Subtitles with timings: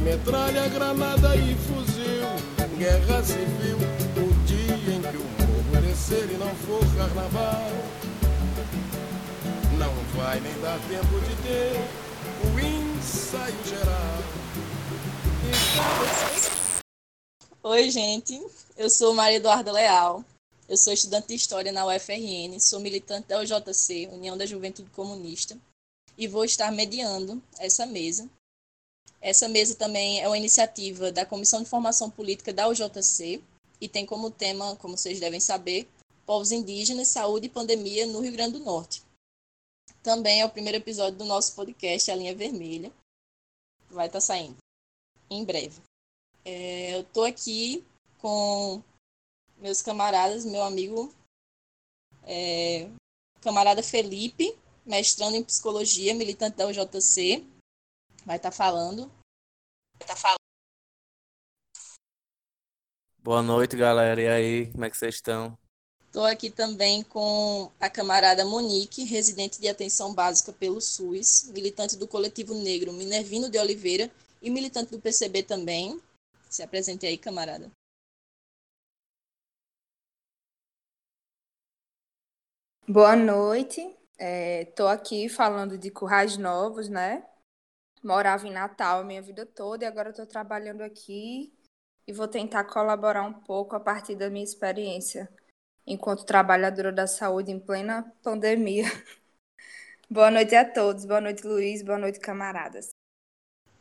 [0.00, 2.28] metralha, granada e fuzil.
[2.78, 3.76] Guerra civil,
[4.16, 7.70] o dia em que o morro descer e não for carnaval.
[9.78, 11.76] Não vai nem dar tempo de ter
[12.46, 14.40] o ensaio geral.
[17.62, 18.40] Oi, gente.
[18.76, 20.24] Eu sou Maria Eduarda Leal.
[20.66, 25.58] Eu sou estudante de História na UFRN, sou militante da UJC, União da Juventude Comunista,
[26.16, 28.28] e vou estar mediando essa mesa.
[29.20, 33.42] Essa mesa também é uma iniciativa da Comissão de Formação Política da UJC
[33.80, 35.86] e tem como tema, como vocês devem saber,
[36.24, 39.02] povos indígenas, saúde e pandemia no Rio Grande do Norte.
[40.02, 42.90] Também é o primeiro episódio do nosso podcast A Linha Vermelha.
[43.90, 44.56] Vai estar saindo
[45.28, 45.80] em breve.
[46.44, 47.84] É, eu estou aqui
[48.18, 48.82] com
[49.58, 51.12] meus camaradas, meu amigo,
[52.24, 52.88] é,
[53.42, 57.46] camarada Felipe, mestrando em psicologia, militante da UJC,
[58.24, 59.10] vai estar tá falando.
[59.98, 60.40] Tá falando.
[63.18, 64.20] Boa noite, galera.
[64.20, 65.58] E aí, como é que vocês estão?
[66.06, 72.08] Estou aqui também com a camarada Monique, residente de atenção básica pelo SUS, militante do
[72.08, 74.10] coletivo negro Minervino de Oliveira
[74.42, 76.00] e militante do PCB também.
[76.48, 77.70] Se apresente aí, camarada.
[82.88, 83.80] Boa noite.
[84.18, 87.24] Estou é, aqui falando de Currais Novos, né?
[88.02, 91.52] Morava em Natal a minha vida toda e agora estou trabalhando aqui
[92.06, 95.30] e vou tentar colaborar um pouco a partir da minha experiência
[95.86, 98.84] enquanto trabalhadora da saúde em plena pandemia.
[100.08, 101.04] Boa noite a todos.
[101.04, 101.82] Boa noite, Luiz.
[101.82, 102.88] Boa noite, camaradas.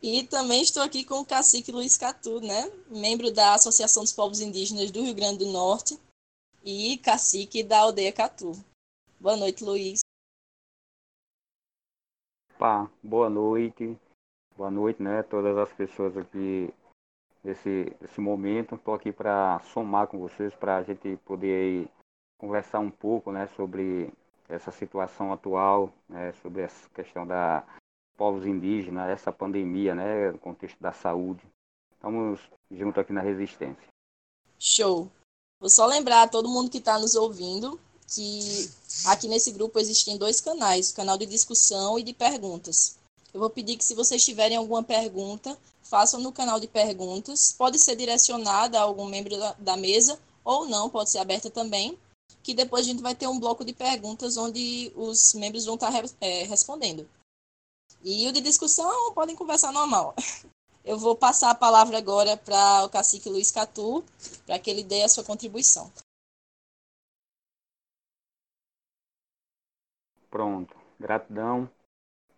[0.01, 2.69] E também estou aqui com o cacique Luiz Catu, né?
[2.87, 5.99] Membro da Associação dos Povos Indígenas do Rio Grande do Norte
[6.63, 8.51] e cacique da aldeia Catu.
[9.19, 10.01] Boa noite, Luiz.
[12.57, 13.97] Pá, boa noite.
[14.59, 15.23] Boa noite, né?
[15.23, 16.69] Todas as pessoas aqui
[17.41, 18.75] nesse, momento.
[18.75, 21.87] Estou aqui para somar com vocês, para a gente poder
[22.37, 23.47] conversar um pouco, né?
[23.55, 24.11] Sobre
[24.49, 27.63] essa situação atual, né, sobre essa questão da
[28.17, 31.41] povos indígenas, essa pandemia, né, no contexto da saúde.
[31.93, 33.87] Estamos juntos aqui na resistência.
[34.59, 35.09] Show.
[35.61, 37.79] Vou só lembrar a todo mundo que está nos ouvindo
[38.13, 38.69] que
[39.05, 42.98] aqui nesse grupo existem dois canais, o canal de discussão e de perguntas.
[43.33, 47.53] Eu vou pedir que se vocês tiverem alguma pergunta, façam no canal de perguntas.
[47.53, 51.97] Pode ser direcionada a algum membro da, mesa ou não, pode ser aberta também,
[52.41, 55.91] que depois a gente vai ter um bloco de perguntas onde os membros vão estar
[56.21, 57.07] é, respondendo.
[58.03, 60.15] E o de discussão podem conversar normal.
[60.83, 64.03] Eu vou passar a palavra agora para o cacique Luiz Catu,
[64.45, 65.91] para que ele dê a sua contribuição.
[70.31, 71.69] Pronto, gratidão.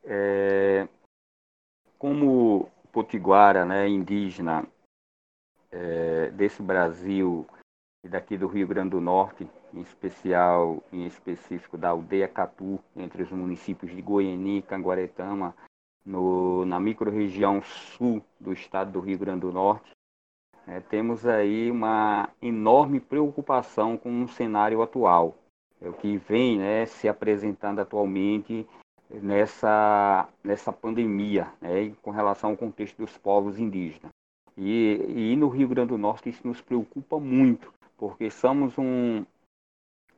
[0.03, 0.87] É,
[1.97, 4.67] como potiguara, né, indígena
[5.71, 7.47] é, desse Brasil
[8.03, 13.23] e daqui do Rio Grande do Norte, em especial, em específico da aldeia Catu, entre
[13.23, 15.55] os municípios de Goiânia e Canguaretama,
[16.03, 19.91] no, na microrregião sul do estado do Rio Grande do Norte,
[20.67, 25.35] é, temos aí uma enorme preocupação com o cenário atual,
[25.81, 28.67] é o que vem né, se apresentando atualmente
[29.21, 34.11] nessa, nessa pandemia, né, com relação ao contexto dos povos indígenas.
[34.57, 39.25] E, e no Rio Grande do Norte isso nos preocupa muito, porque somos um,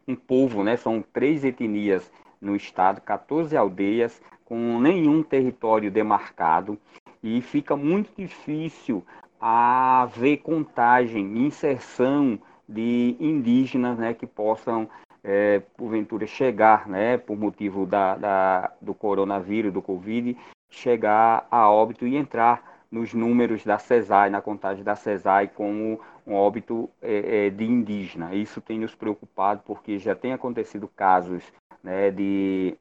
[0.08, 0.76] um povo, né?
[0.76, 2.12] São três etnias
[2.42, 6.78] no estado, 14 aldeias com nenhum território demarcado
[7.22, 9.04] e fica muito difícil
[9.40, 14.90] haver contagem, inserção de indígenas, né, que possam
[15.24, 20.38] é, porventura chegar, né, por motivo da, da, do coronavírus, do Covid,
[20.70, 26.34] chegar a óbito e entrar nos números da CESAI, na contagem da CESAI, como um
[26.34, 28.36] óbito é, é, de indígena.
[28.36, 31.44] Isso tem nos preocupado porque já tem acontecido casos
[31.82, 32.78] né, de,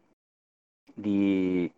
[0.96, 1.70] de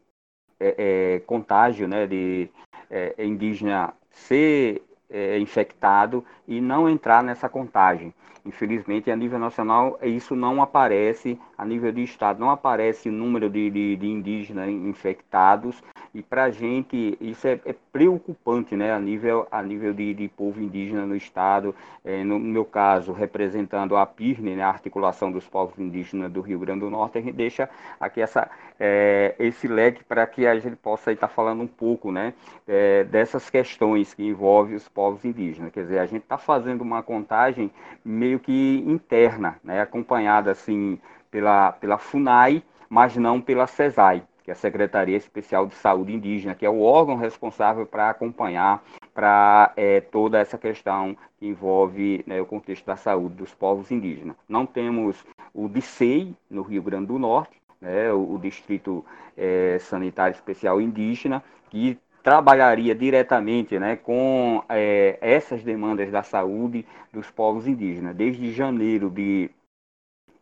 [0.58, 2.48] é, é contágio né, de
[2.90, 4.82] é, indígena ser
[5.14, 8.12] é, infectado e não entrar nessa contagem.
[8.44, 13.48] Infelizmente, a nível nacional, isso não aparece, a nível de Estado, não aparece o número
[13.48, 15.82] de, de, de indígenas infectados
[16.14, 20.28] e para a gente isso é, é, preocupante, né, a nível, a nível de, de
[20.28, 21.74] povo indígena no estado.
[22.04, 26.60] É, no meu caso, representando a PIRNE, né, a Articulação dos Povos Indígenas do Rio
[26.60, 27.68] Grande do Norte, a gente deixa
[27.98, 32.32] aqui essa, é, esse leque para que a gente possa estar falando um pouco, né,
[32.68, 35.72] é, dessas questões que envolvem os povos indígenas.
[35.72, 37.72] Quer dizer, a gente está fazendo uma contagem
[38.04, 44.22] meio que interna, né, acompanhada assim pela, pela FUNAI, mas não pela CESAI.
[44.44, 48.84] Que é a Secretaria Especial de Saúde Indígena, que é o órgão responsável para acompanhar
[49.14, 54.36] para é, toda essa questão que envolve né, o contexto da saúde dos povos indígenas.
[54.46, 55.24] Não temos
[55.54, 59.02] o DICEI, no Rio Grande do Norte, né, o, o Distrito
[59.34, 67.30] é, Sanitário Especial Indígena, que trabalharia diretamente né, com é, essas demandas da saúde dos
[67.30, 68.14] povos indígenas.
[68.14, 69.50] Desde janeiro de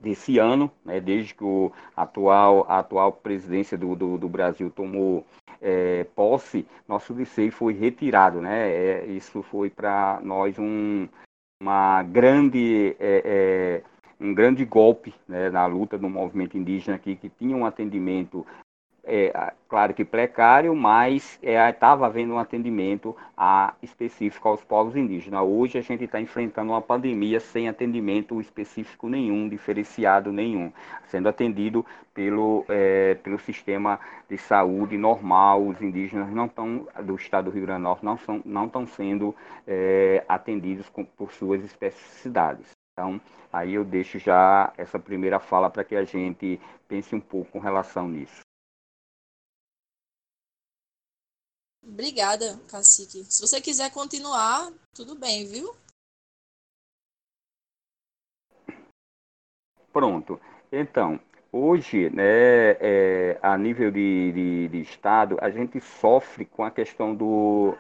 [0.03, 5.25] desse ano, né, desde que o atual, a atual presidência do, do, do Brasil tomou
[5.61, 8.41] é, posse, nosso liceu foi retirado.
[8.41, 11.09] Né, é, isso foi para nós um,
[11.63, 13.83] uma grande, é, é,
[14.21, 18.45] um grande golpe né, na luta do movimento indígena aqui, que tinha um atendimento
[19.05, 25.43] é, claro que precário, mas estava é, havendo um atendimento a, específico aos povos indígenas.
[25.43, 30.73] Hoje a gente está enfrentando uma pandemia sem atendimento específico nenhum, diferenciado nenhum,
[31.07, 31.85] sendo atendido
[32.15, 35.67] pelo, é, pelo sistema de saúde normal.
[35.67, 38.87] Os indígenas não estão do estado do Rio Grande do Norte não são não estão
[38.87, 39.35] sendo
[39.67, 42.71] é, atendidos com, por suas especificidades.
[42.93, 43.21] Então,
[43.53, 47.59] aí eu deixo já essa primeira fala para que a gente pense um pouco com
[47.59, 48.43] relação nisso.
[51.83, 53.25] Obrigada, cacique.
[53.25, 55.75] Se você quiser continuar, tudo bem, viu?
[59.93, 60.41] Pronto.
[60.71, 61.21] Então,
[61.51, 67.15] hoje, né, é, a nível de, de, de, Estado, a gente sofre com a questão
[67.15, 67.77] do,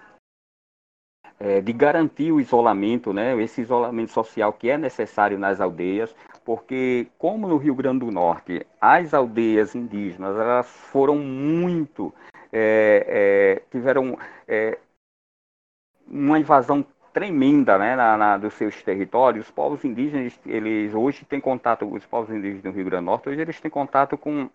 [1.40, 7.06] é, de garantir o isolamento, né, esse isolamento social que é necessário nas aldeias, porque
[7.18, 12.12] como no Rio Grande do Norte as aldeias indígenas elas foram muito
[12.52, 14.78] é, é, tiveram é,
[16.06, 19.46] uma invasão tremenda né, na, na, dos seus territórios.
[19.46, 23.28] Os povos indígenas, eles hoje têm contato, os povos indígenas do Rio Grande do Norte,
[23.28, 24.48] hoje eles têm contato com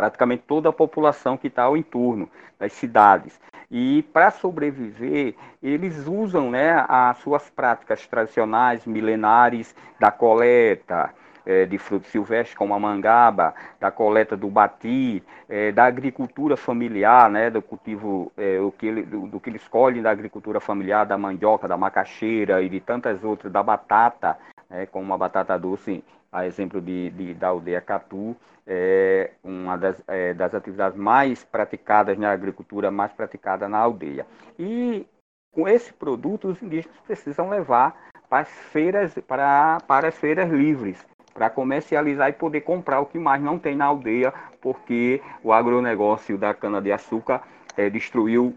[0.00, 2.26] praticamente toda a população que está ao entorno
[2.58, 3.38] das cidades.
[3.70, 11.10] E para sobreviver, eles usam né, as suas práticas tradicionais, milenares da coleta,
[11.44, 17.28] é, de frutos silvestres, como a mangaba, da coleta do bati, é, da agricultura familiar,
[17.28, 21.04] né, do cultivo, é, o que ele, do, do, que eles colhem da agricultura familiar,
[21.04, 24.38] da mandioca, da macaxeira e de tantas outras, da batata,
[24.70, 26.02] né, como a batata doce,
[26.32, 28.36] a exemplo de, de da aldeia Catu,
[28.66, 34.24] é uma das, é, das atividades mais praticadas na agricultura, mais praticada na aldeia.
[34.56, 35.04] E
[35.52, 41.04] com esse produto, os indígenas precisam levar para as feiras, para, para as feiras livres,
[41.34, 46.38] para comercializar e poder comprar o que mais não tem na aldeia, porque o agronegócio
[46.38, 47.42] da cana-de-açúcar
[47.76, 48.56] é, destruiu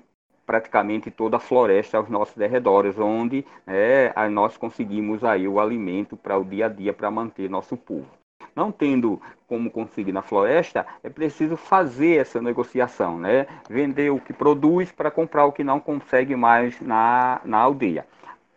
[0.53, 6.37] praticamente toda a floresta aos nossos derredores, onde é, nós conseguimos aí o alimento para
[6.37, 8.05] o dia a dia para manter nosso povo.
[8.55, 13.47] Não tendo como conseguir na floresta, é preciso fazer essa negociação, né?
[13.67, 18.05] Vender o que produz para comprar o que não consegue mais na, na aldeia.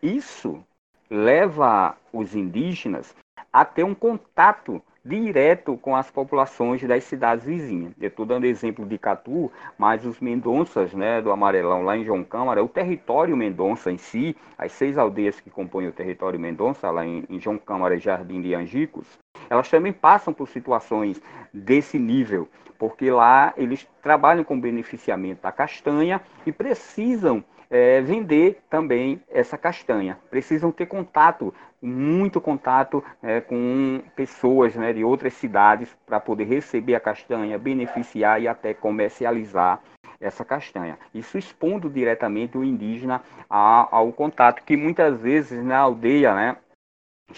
[0.02, 0.62] Isso
[1.08, 3.16] leva os indígenas
[3.50, 7.93] a ter um contato direto com as populações das cidades vizinhas.
[8.00, 12.25] Eu estou dando exemplo de Catu, mas os Mendonças, né, do Amarelão, lá em João
[12.25, 17.07] Câmara, o território Mendonça em si, as seis aldeias que compõem o território Mendonça, lá
[17.07, 19.07] em, em João Câmara e Jardim de Angicos,
[19.49, 21.21] elas também passam por situações
[21.52, 29.20] desse nível, porque lá eles trabalham com beneficiamento da castanha e precisam é, vender também
[29.28, 30.18] essa castanha.
[30.30, 36.94] Precisam ter contato, muito contato é, com pessoas né, de outras cidades para poder receber
[36.94, 39.80] a castanha, beneficiar e até comercializar
[40.20, 40.99] essa castanha.
[41.14, 46.56] Isso expondo diretamente o indígena ao, contato que muitas vezes na aldeia, né,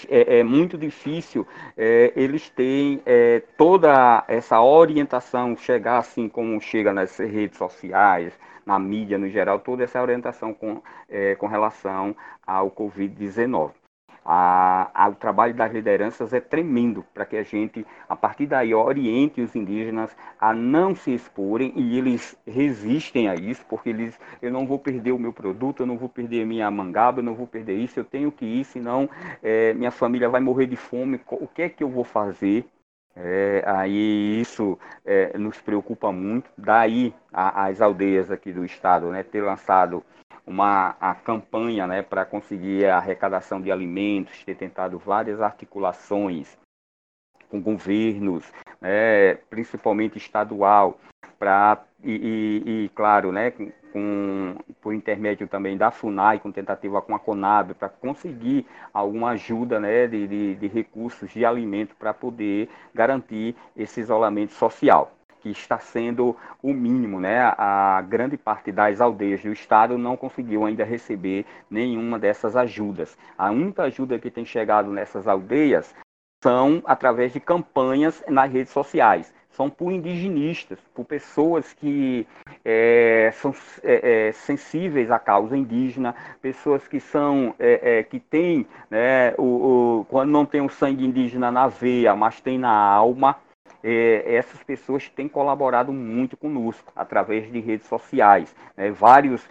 [0.08, 6.92] é, é, muito difícil é, eles terem é, toda essa orientação, chegar assim como chega
[6.92, 8.32] nas redes sociais,
[8.68, 12.14] na mídia no geral, toda essa orientação com, é, com relação
[12.46, 13.70] ao Covid-19.
[15.10, 19.56] o trabalho das lideranças é tremendo para que a gente, a partir daí, oriente os
[19.56, 24.78] indígenas a não se exporem e eles resistem a isso, porque eles, eu não vou
[24.78, 27.76] perder o meu produto, eu não vou perder a minha mangaba, eu não vou perder
[27.78, 29.08] isso, eu tenho que ir, senão
[29.42, 32.66] é, minha família vai morrer de fome, o que é que eu vou fazer?
[33.20, 36.48] É, aí isso é, nos preocupa muito.
[36.56, 40.04] Daí a, as aldeias aqui do estado né, ter lançado
[40.46, 46.56] uma a campanha né, para conseguir a arrecadação de alimentos, ter tentado várias articulações
[47.50, 50.98] com governos, né, principalmente estadual,
[51.38, 53.52] para e, e, e, claro, né,
[53.92, 59.80] com, por intermédio também da FUNAI, com tentativa com a CONAB, para conseguir alguma ajuda
[59.80, 65.12] né, de, de, de recursos de alimento para poder garantir esse isolamento social.
[65.40, 67.52] que está sendo o mínimo, né?
[67.56, 73.16] A grande parte das aldeias do estado não conseguiu ainda receber nenhuma dessas ajudas.
[73.36, 75.94] A única ajuda que tem chegado nessas aldeias
[76.42, 82.26] são através de campanhas nas redes sociais são por indigenistas, por pessoas que
[82.64, 83.52] é, são
[83.82, 89.42] é, é, sensíveis à causa indígena, pessoas que são é, é, que têm, né, o,
[90.00, 93.36] o, quando não tem o sangue indígena na veia, mas tem na alma,
[93.82, 98.54] é, essas pessoas têm colaborado muito conosco através de redes sociais.
[98.76, 98.90] Né?
[98.90, 99.46] Vários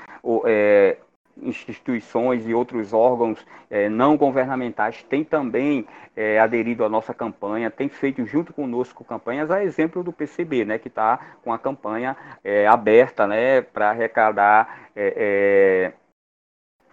[0.45, 0.97] é,
[1.41, 7.89] instituições e outros órgãos eh, não governamentais têm também eh, aderido à nossa campanha, têm
[7.89, 12.65] feito junto conosco campanhas, a exemplo do PCB, né, que está com a campanha eh,
[12.67, 14.87] aberta né, para arrecadar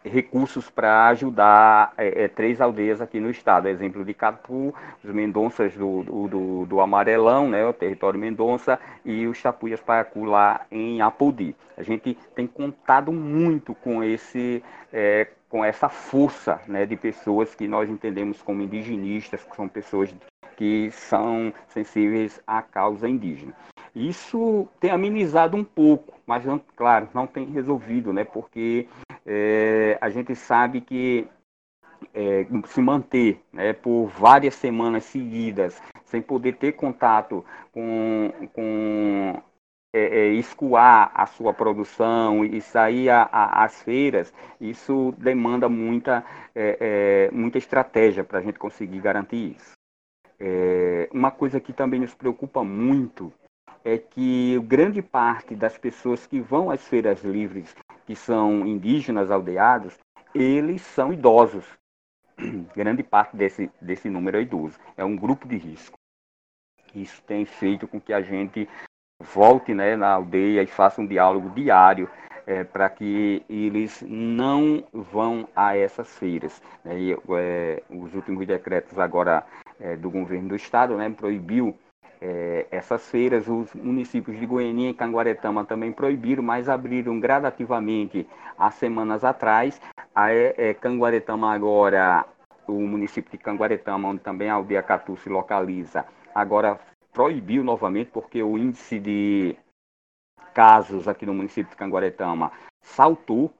[0.04, 3.68] recursos para ajudar é, é, três aldeias aqui no estado.
[3.68, 9.40] Exemplo de Capu, os Mendonças do, do, do, Amarelão, né, o território Mendonça, e os
[9.40, 11.56] Tapuias Paiacu lá em Apodi.
[11.76, 14.62] A gente tem contado muito com esse.
[14.92, 20.12] É, com essa força né, de pessoas que nós entendemos como indigenistas, que são pessoas
[20.56, 23.54] que são sensíveis à causa indígena.
[23.94, 28.24] Isso tem amenizado um pouco, mas, não, claro, não tem resolvido, né?
[28.24, 28.88] porque
[29.24, 31.28] é, a gente sabe que
[32.12, 39.42] é, se manter né, por várias semanas seguidas, sem poder ter contato com, com
[39.94, 47.30] é, é, escoar a sua produção e sair às feiras, isso demanda muita, é, é
[47.30, 49.72] muita estratégia para a gente conseguir garantir isso.
[50.40, 53.32] É, uma coisa que também nos preocupa muito
[53.84, 57.76] é que grande parte das pessoas que vão às feiras livres,
[58.06, 59.98] que são indígenas aldeados,
[60.34, 61.64] eles são idosos.
[62.74, 64.76] Grande parte desse, desse número é idoso.
[64.96, 65.96] É um grupo de risco.
[66.94, 68.68] Isso tem feito com que a gente
[69.20, 72.10] volte né, na aldeia e faça um diálogo diário
[72.46, 76.60] é, para que eles não vão a essas feiras.
[76.84, 76.98] Né?
[76.98, 79.44] E, é, os últimos decretos agora
[79.78, 81.76] é, do governo do estado né, proibiu
[82.20, 88.26] é, essas feiras, os municípios de Goiânia e Canguaretama também proibiram, mas abriram gradativamente
[88.58, 89.80] há semanas atrás.
[90.14, 92.24] A é, é, Canguaretama agora,
[92.66, 96.04] o município de Canguaretama, onde também a aldeia Catu se localiza,
[96.34, 96.78] agora
[97.12, 99.56] proibiu novamente, porque o índice de
[100.52, 102.52] casos aqui no município de Canguaretama
[102.82, 103.52] saltou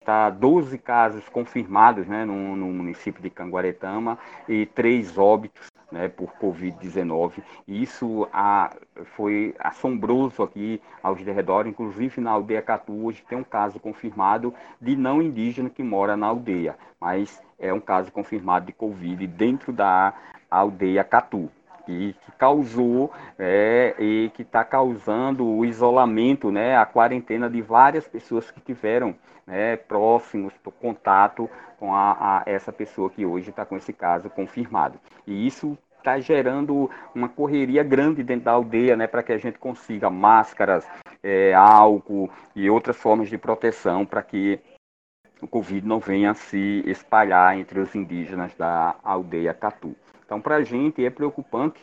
[0.00, 6.32] Está 12 casos confirmados né, no, no, município de Canguaretama e três óbitos né, por
[6.40, 7.42] Covid-19.
[7.66, 8.74] Isso a,
[9.16, 14.96] foi assombroso aqui aos derredores, inclusive na aldeia Catu, hoje tem um caso confirmado de
[14.96, 20.14] não indígena que mora na aldeia, mas é um caso confirmado de Covid dentro da
[20.50, 21.50] aldeia Catu
[21.90, 28.50] que, causou é, e que está causando o isolamento, né, a quarentena de várias pessoas
[28.50, 29.14] que tiveram
[29.46, 34.98] né, próximos, contato com a, a essa pessoa que hoje está com esse caso confirmado.
[35.26, 39.58] E isso está gerando uma correria grande dentro da aldeia, né, para que a gente
[39.58, 40.86] consiga máscaras,
[41.22, 44.60] é, álcool e outras formas de proteção para que
[45.42, 49.96] o Covid não venha se espalhar entre os indígenas da aldeia Catu.
[50.30, 51.80] Então, para a gente é preocupante,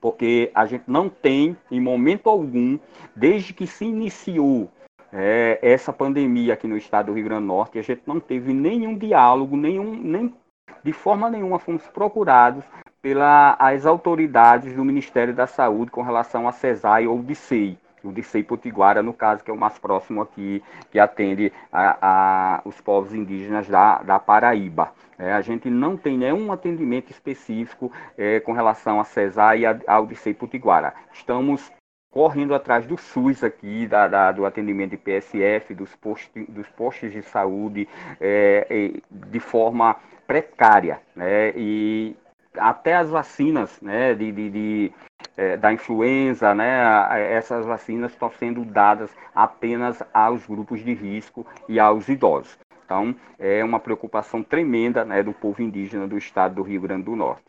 [0.00, 2.76] porque a gente não tem, em momento algum,
[3.14, 4.68] desde que se iniciou
[5.12, 8.52] é, essa pandemia aqui no estado do Rio Grande do Norte, a gente não teve
[8.52, 10.34] nenhum diálogo, nenhum, nem,
[10.82, 12.64] de forma nenhuma fomos procurados
[13.00, 19.02] pelas autoridades do Ministério da Saúde com relação a CESAI ou DICEI o Dicei Potiguara,
[19.02, 23.68] no caso, que é o mais próximo aqui, que atende a, a os povos indígenas
[23.68, 24.92] da, da Paraíba.
[25.18, 30.06] É, a gente não tem nenhum atendimento específico é, com relação a CESAR e ao
[30.06, 30.94] Dicei Potiguara.
[31.12, 31.72] Estamos
[32.10, 37.12] correndo atrás do SUS aqui, da, da, do atendimento de PSF, dos, postos, dos postos
[37.12, 37.88] de saúde,
[38.20, 39.96] é, de forma
[40.26, 41.00] precária.
[41.14, 41.52] Né?
[41.56, 42.16] E
[42.58, 44.92] até as vacinas né, de, de, de
[45.36, 46.80] é, da influenza, né,
[47.32, 52.56] essas vacinas estão sendo dadas apenas aos grupos de risco e aos idosos.
[52.84, 57.16] Então, é uma preocupação tremenda né, do povo indígena do estado do Rio Grande do
[57.16, 57.44] Norte.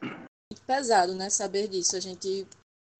[0.00, 1.96] Muito pesado, né, saber disso.
[1.96, 2.46] A gente,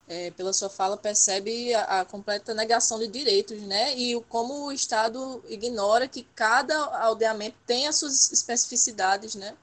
[0.08, 4.72] é, pela sua fala, percebe a, a, completa negação de direitos, né, e como o
[4.72, 9.56] Estado ignora que cada aldeamento tem as suas especificidades, né.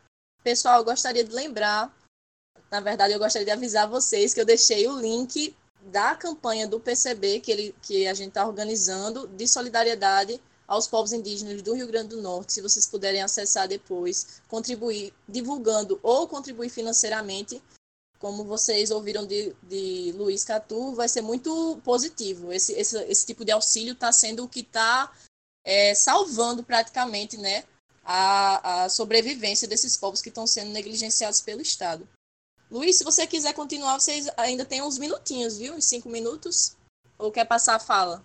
[0.44, 1.92] Pessoal, gostaria de lembrar
[2.76, 6.78] na verdade, eu gostaria de avisar vocês que eu deixei o link da campanha do
[6.78, 11.88] PCB que, ele, que a gente está organizando de solidariedade aos povos indígenas do Rio
[11.88, 17.64] Grande do Norte, se vocês puderem acessar depois, contribuir divulgando ou contribuir financeiramente
[18.20, 22.52] como vocês ouviram de, de Luiz Catu, vai ser muito positivo.
[22.52, 25.14] Esse, esse, esse tipo de auxílio está sendo o que está
[25.64, 27.64] é, salvando praticamente né,
[28.04, 32.06] a, a sobrevivência desses povos que estão sendo negligenciados pelo Estado.
[32.70, 35.76] Luiz, se você quiser continuar, vocês ainda tem uns minutinhos, viu?
[35.76, 36.76] Uns cinco minutos.
[37.18, 38.24] Ou quer passar a fala?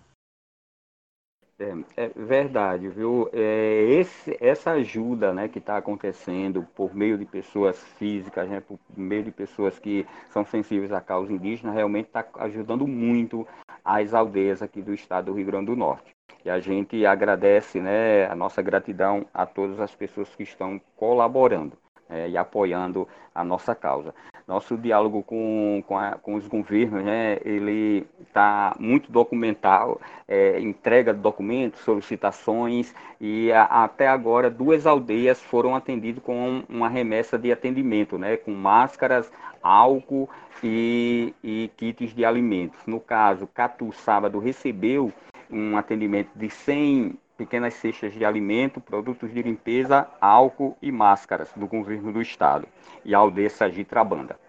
[1.59, 3.29] É, é verdade, viu?
[3.31, 8.79] É, esse, essa ajuda né, que está acontecendo por meio de pessoas físicas, né, por
[8.97, 13.47] meio de pessoas que são sensíveis à causa indígena, realmente está ajudando muito
[13.85, 16.11] as aldeias aqui do estado do Rio Grande do Norte.
[16.43, 21.77] E a gente agradece né, a nossa gratidão a todas as pessoas que estão colaborando
[22.09, 24.13] é, e apoiando a nossa causa.
[24.51, 31.13] Nosso diálogo com, com, a, com os governos, né, ele está muito documental, é, entrega
[31.13, 37.49] de documentos, solicitações, e a, até agora duas aldeias foram atendidas com uma remessa de
[37.49, 39.31] atendimento, né, com máscaras,
[39.63, 40.29] álcool
[40.61, 42.85] e, e kits de alimentos.
[42.85, 45.13] No caso, Catu Sábado recebeu
[45.49, 51.65] um atendimento de 100 pequenas cestas de alimento, produtos de limpeza, álcool e máscaras do
[51.65, 52.67] governo do estado
[53.03, 54.39] e a aldeia Sagitrabanda.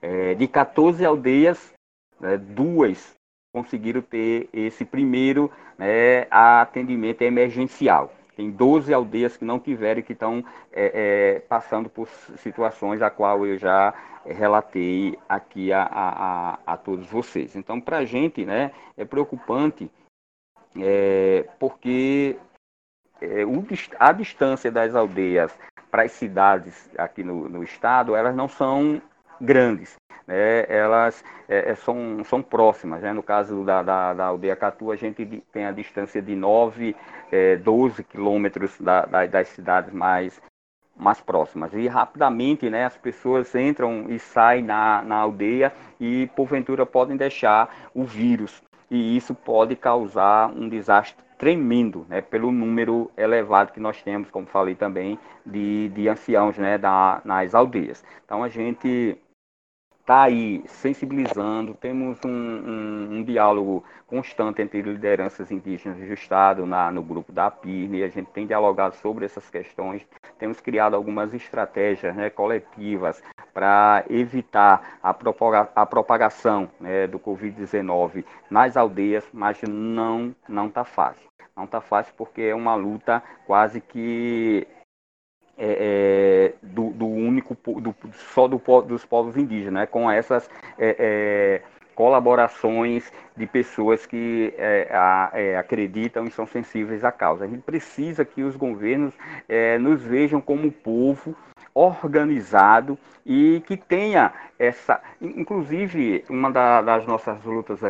[0.00, 1.74] É, de 14 aldeias,
[2.20, 3.12] né, duas
[3.52, 8.12] conseguiram ter esse primeiro né, atendimento emergencial.
[8.36, 13.44] Tem 12 aldeias que não tiveram que estão é, é, passando por situações a qual
[13.44, 13.92] eu já
[14.24, 17.56] relatei aqui a, a, a todos vocês.
[17.56, 19.90] Então, para a gente né, é preocupante
[20.78, 22.36] é, porque
[23.20, 23.64] é, o,
[23.98, 25.56] a distância das aldeias
[25.90, 29.02] para as cidades aqui no, no, estado, elas não são
[29.40, 29.96] grandes,
[30.26, 30.64] né?
[30.68, 33.02] elas é, é são, são próximas.
[33.02, 33.12] Né?
[33.12, 36.94] No caso da, da, da, aldeia Catu, a gente tem a distância de 9,
[37.32, 40.40] é, 12 quilômetros da, da, das cidades mais,
[40.96, 41.74] mais próximas.
[41.74, 47.90] E rapidamente né, as pessoas entram e saem na, na aldeia e, porventura, podem deixar
[47.92, 54.02] o vírus e isso pode causar um desastre tremendo, né, pelo número elevado que nós
[54.02, 58.04] temos, como falei também, de, de anciãos né, da, nas aldeias.
[58.24, 59.16] Então a gente
[60.00, 66.90] está aí sensibilizando, temos um, um, um, diálogo constante entre lideranças indígenas do Estado na,
[66.90, 70.06] no grupo da PIRNE, a gente tem dialogado sobre essas questões,
[70.38, 78.24] temos criado algumas estratégias né, coletivas para evitar a, propaga a propagação né, do Covid-19
[78.50, 81.28] nas aldeias, mas não não está fácil.
[81.56, 84.66] Não está fácil porque é uma luta quase que
[85.62, 87.94] é, é, do, do, único, do,
[88.32, 91.62] só do, dos povos indígenas, né, com essas é, é
[91.94, 97.44] colaborações de pessoas que é, a, é, acreditam e são sensíveis à causa.
[97.44, 99.12] A gente precisa que os governos
[99.78, 101.36] nos vejam como povo
[101.74, 105.00] organizado e que tenha essa.
[105.20, 107.80] Inclusive, uma da, das nossas lutas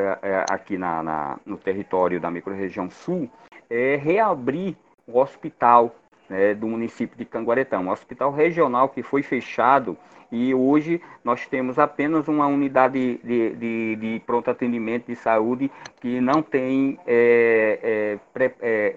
[0.51, 3.31] aqui na, na, no território da microrregião sul
[3.69, 5.95] é reabrir o hospital
[6.29, 9.97] né, do município de Canguaretão, um hospital regional que foi fechado
[10.31, 16.21] e hoje nós temos apenas uma unidade de, de, de pronto atendimento de saúde que
[16.21, 18.97] não tem é, é, é,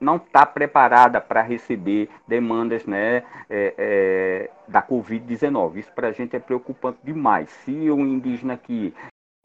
[0.00, 5.76] não está preparada para receber demandas né, é, é, da Covid-19.
[5.76, 7.48] Isso para a gente é preocupante demais.
[7.64, 8.94] Se o indígena aqui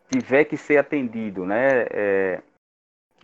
[0.10, 2.42] tiver que ser atendido né, é,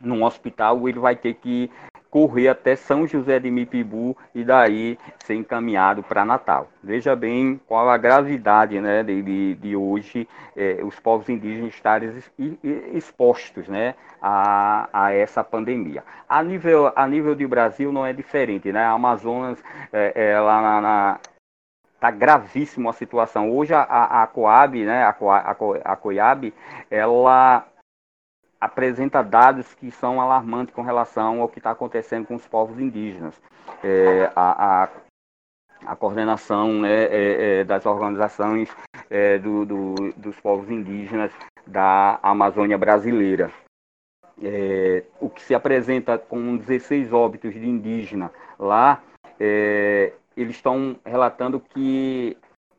[0.02, 1.70] num hospital, ele vai ter que
[2.10, 6.70] correr até São José de Mipibu e daí ser encaminhado para Natal.
[6.82, 12.12] Veja bem qual a gravidade né, de, de hoje eh, os povos indígenas estarem
[12.94, 16.04] expostos né, a, a essa pandemia.
[16.28, 18.72] A nível, a nível de Brasil não é diferente.
[18.72, 18.84] Né?
[18.84, 21.20] A Amazonas, eh, ela na, na
[21.98, 23.52] Está gravíssima a situação.
[23.52, 23.82] Hoje a,
[24.22, 25.52] a, Coab, né, a, a,
[25.84, 26.54] a Coab,
[26.92, 27.66] ela
[28.60, 33.39] apresenta dados que são alarmantes com relação ao que está acontecendo com os povos indígenas.
[33.84, 34.89] É, a, a,
[35.86, 38.70] a, coordenação né, é, é, das organizações
[39.10, 41.32] é, do, do, dos povos indígenas
[41.65, 43.52] da Amazônia brasileira.
[44.41, 49.02] É, o que se apresenta com 16 óbitos de indígena lá,
[50.36, 52.38] eles estão relatando que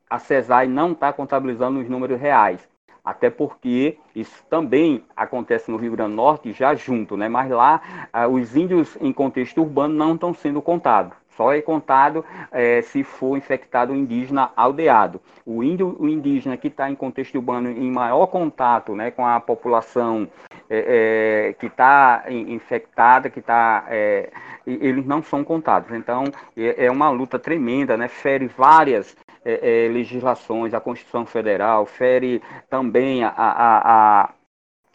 [0.08, 2.68] a CESAI não está contabilizando os números reais
[3.08, 7.26] até porque isso também acontece no Rio Grande do Norte já junto, né?
[7.26, 7.80] Mas lá
[8.12, 11.16] ah, os índios em contexto urbano não estão sendo contados.
[11.34, 15.22] Só é contado é, se for infectado o indígena aldeado.
[15.46, 19.40] O índio, o indígena que está em contexto urbano em maior contato né, com a
[19.40, 20.28] população
[20.70, 24.30] é, é, que está infectada, que está, é,
[24.66, 25.90] eles não são contados.
[25.92, 26.24] Então
[26.56, 28.08] é, é uma luta tremenda, né?
[28.08, 34.30] Fere várias é, legislações, a Constituição Federal, fere também a, a, a,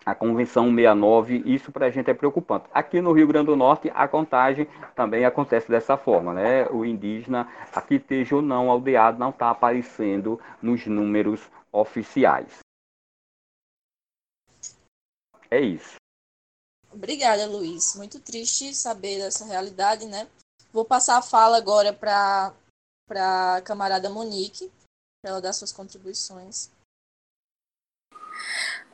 [0.06, 2.66] a Convenção 69, isso para a gente é preocupante.
[2.74, 6.68] Aqui no Rio Grande do Norte, a contagem também acontece dessa forma, né?
[6.70, 12.62] O indígena, aqui esteja ou não aldeado, não está aparecendo nos números oficiais.
[15.54, 15.98] É isso.
[16.92, 17.96] Obrigada, Luiz.
[17.96, 20.28] Muito triste saber dessa realidade, né?
[20.72, 22.56] Vou passar a fala agora para
[23.12, 24.72] a camarada Monique,
[25.22, 26.72] para ela dar suas contribuições.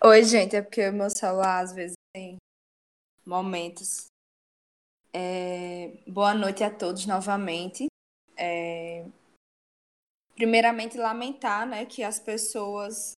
[0.04, 2.36] Oi, gente, é porque o meu celular às vezes tem
[3.26, 4.08] momentos.
[5.14, 5.94] É...
[6.06, 7.88] Boa noite a todos novamente.
[8.36, 9.06] É...
[10.36, 13.14] Primeiramente, lamentar né, que as pessoas,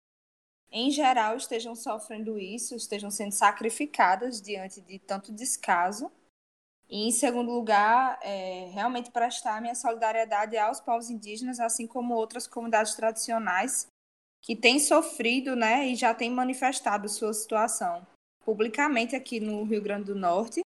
[0.72, 6.11] em geral, estejam sofrendo isso, estejam sendo sacrificadas diante de tanto descaso.
[6.88, 12.46] E, em segundo lugar, é, realmente prestar minha solidariedade aos povos indígenas, assim como outras
[12.46, 13.87] comunidades tradicionais
[14.42, 18.06] que tem sofrido, né, e já tem manifestado sua situação
[18.44, 20.61] publicamente aqui no Rio Grande do Norte.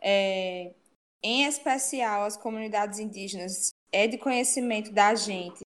[0.00, 0.74] É,
[1.22, 5.60] em especial as comunidades indígenas, é de conhecimento da gente,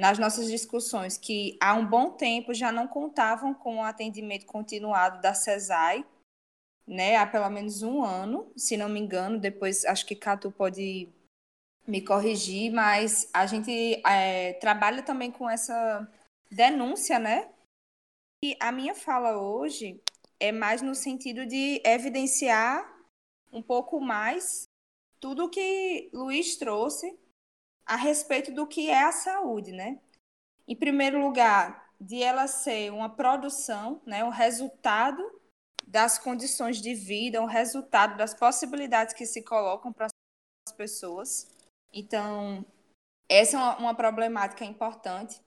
[0.00, 5.20] nas nossas discussões, que há um bom tempo já não contavam com o atendimento continuado
[5.20, 6.04] da CESAI,
[6.86, 11.08] né, há pelo menos um ano, se não me engano, depois acho que Catu pode
[11.86, 16.08] me corrigir, mas a gente é, trabalha também com essa
[16.50, 17.48] denúncia, né?
[18.42, 20.00] E a minha fala hoje
[20.38, 22.90] é mais no sentido de evidenciar
[23.52, 24.64] um pouco mais
[25.20, 27.18] tudo que Luiz trouxe
[27.90, 29.98] a respeito do que é a saúde, né?
[30.68, 35.22] Em primeiro lugar, de ela ser uma produção, né, um resultado
[35.86, 41.50] das condições de vida, um resultado das possibilidades que se colocam para as pessoas.
[41.92, 42.64] Então,
[43.28, 45.40] essa é uma, uma problemática importante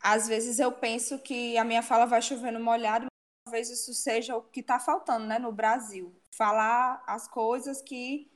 [0.00, 3.06] às vezes eu penso que a minha fala vai chover no molhado,
[3.44, 6.14] talvez isso seja o que está faltando né, no Brasil.
[6.34, 8.30] Falar as coisas que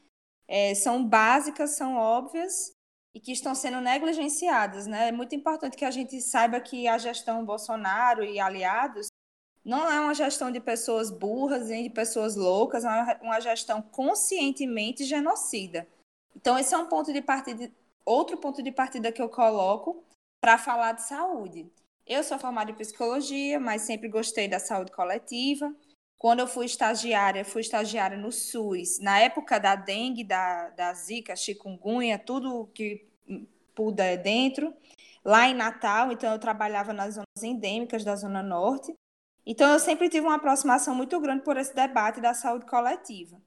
[0.49, 2.73] é, são básicas, são óbvias
[3.15, 4.87] e que estão sendo negligenciadas.
[4.87, 5.09] Né?
[5.09, 9.09] É muito importante que a gente saiba que a gestão Bolsonaro e aliados
[9.65, 15.05] não é uma gestão de pessoas burras nem de pessoas loucas, é uma gestão conscientemente
[15.05, 15.87] genocida.
[16.35, 17.71] Então, esse é um ponto de partida,
[18.05, 20.03] outro ponto de partida que eu coloco
[20.41, 21.71] para falar de saúde.
[22.05, 25.73] Eu sou formada em psicologia, mas sempre gostei da saúde coletiva.
[26.23, 31.35] Quando eu fui estagiária, fui estagiária no SUS, na época da dengue, da, da zika,
[31.35, 33.09] chikungunya, tudo que
[33.75, 34.73] puder dentro,
[35.25, 38.95] lá em Natal, então eu trabalhava nas zonas endêmicas da Zona Norte.
[39.45, 43.43] Então eu sempre tive uma aproximação muito grande por esse debate da saúde coletiva.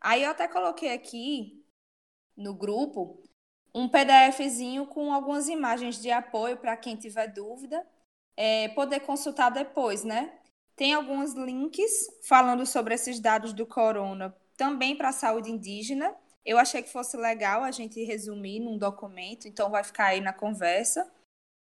[0.00, 1.62] Aí eu até coloquei aqui
[2.34, 3.22] no grupo
[3.74, 7.86] um PDFzinho com algumas imagens de apoio para quem tiver dúvida,
[8.34, 10.32] é, poder consultar depois, né?
[10.76, 16.14] Tem alguns links falando sobre esses dados do corona também para a saúde indígena.
[16.44, 20.32] Eu achei que fosse legal a gente resumir num documento, então vai ficar aí na
[20.32, 21.10] conversa.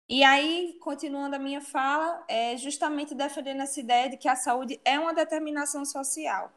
[0.08, 4.80] E aí, continuando a minha fala, é justamente defendendo essa ideia de que a saúde
[4.86, 6.52] é uma determinação social.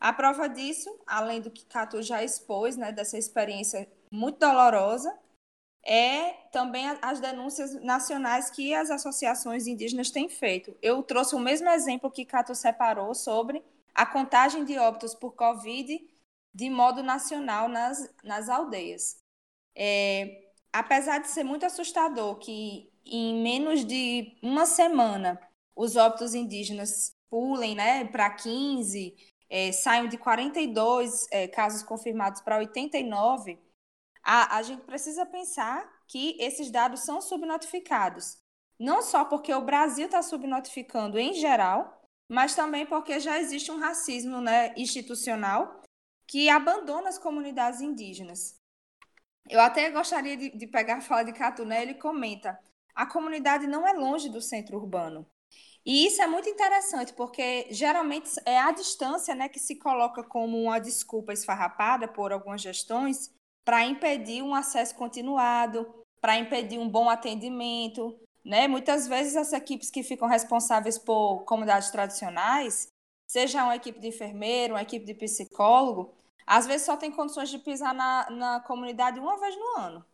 [0.00, 5.16] A prova disso, além do que Cato já expôs, né, dessa experiência muito dolorosa,
[5.84, 10.76] é também as denúncias nacionais que as associações indígenas têm feito.
[10.80, 13.62] Eu trouxe o mesmo exemplo que Cato separou sobre
[13.94, 16.00] a contagem de óbitos por Covid
[16.54, 19.20] de modo nacional nas, nas aldeias.
[19.74, 25.40] É, apesar de ser muito assustador que em menos de uma semana
[25.74, 29.16] os óbitos indígenas pulem né, para 15,
[29.48, 33.58] é, saiam de 42 é, casos confirmados para 89,
[34.22, 38.38] a, a gente precisa pensar que esses dados são subnotificados.
[38.78, 43.78] Não só porque o Brasil está subnotificando em geral, mas também porque já existe um
[43.78, 45.82] racismo né, institucional
[46.26, 48.60] que abandona as comunidades indígenas.
[49.50, 52.58] Eu até gostaria de, de pegar a fala de Catuné, ele comenta:
[52.94, 55.26] a comunidade não é longe do centro urbano.
[55.84, 60.62] E isso é muito interessante, porque geralmente é a distância né, que se coloca como
[60.62, 63.30] uma desculpa esfarrapada por algumas gestões
[63.64, 68.18] para impedir um acesso continuado, para impedir um bom atendimento.
[68.44, 68.66] Né?
[68.66, 72.88] Muitas vezes as equipes que ficam responsáveis por comunidades tradicionais,
[73.26, 76.14] seja uma equipe de enfermeiro, uma equipe de psicólogo,
[76.46, 80.04] às vezes só tem condições de pisar na, na comunidade uma vez no ano.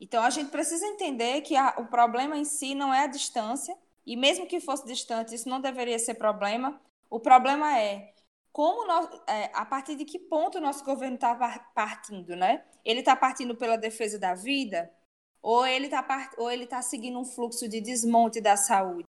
[0.00, 3.76] Então a gente precisa entender que a, o problema em si não é a distância,
[4.04, 6.80] e mesmo que fosse distante, isso não deveria ser problema.
[7.08, 8.11] O problema é
[8.52, 11.34] como nós, é, a partir de que ponto o nosso governo está
[11.74, 12.64] partindo, né?
[12.84, 14.92] Ele está partindo pela defesa da vida,
[15.40, 19.08] ou ele está ou ele tá seguindo um fluxo de desmonte da saúde.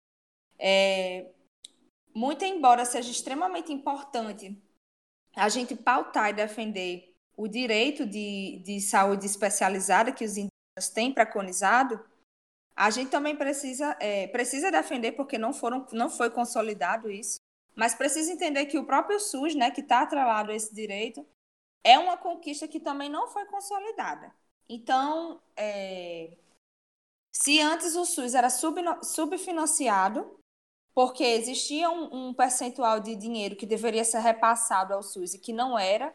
[0.59, 1.31] É,
[2.15, 4.61] muito embora seja extremamente importante
[5.37, 11.15] a gente pautar e defender o direito de, de saúde especializada que os indígenas têm
[11.15, 12.05] preconizado,
[12.75, 17.39] a gente também precisa, é, precisa defender, porque não, foram, não foi consolidado isso,
[17.79, 21.25] mas precisa entender que o próprio SUS, né, que está atrelado a esse direito,
[21.85, 24.35] é uma conquista que também não foi consolidada.
[24.69, 26.37] Então, é,
[27.33, 30.37] se antes o SUS era sub, subfinanciado,
[30.93, 35.53] porque existia um, um, percentual de dinheiro que deveria ser repassado ao SUS e que
[35.53, 36.13] não era,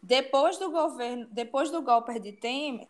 [0.00, 2.86] depois do governo, depois do golpe de Temer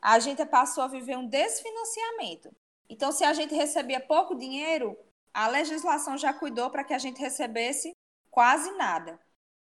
[0.00, 2.54] a gente passou a viver um desfinanciamento.
[2.88, 4.96] Então, se a gente recebia pouco dinheiro,
[5.38, 7.92] a legislação já cuidou para que a gente recebesse
[8.28, 9.20] quase nada.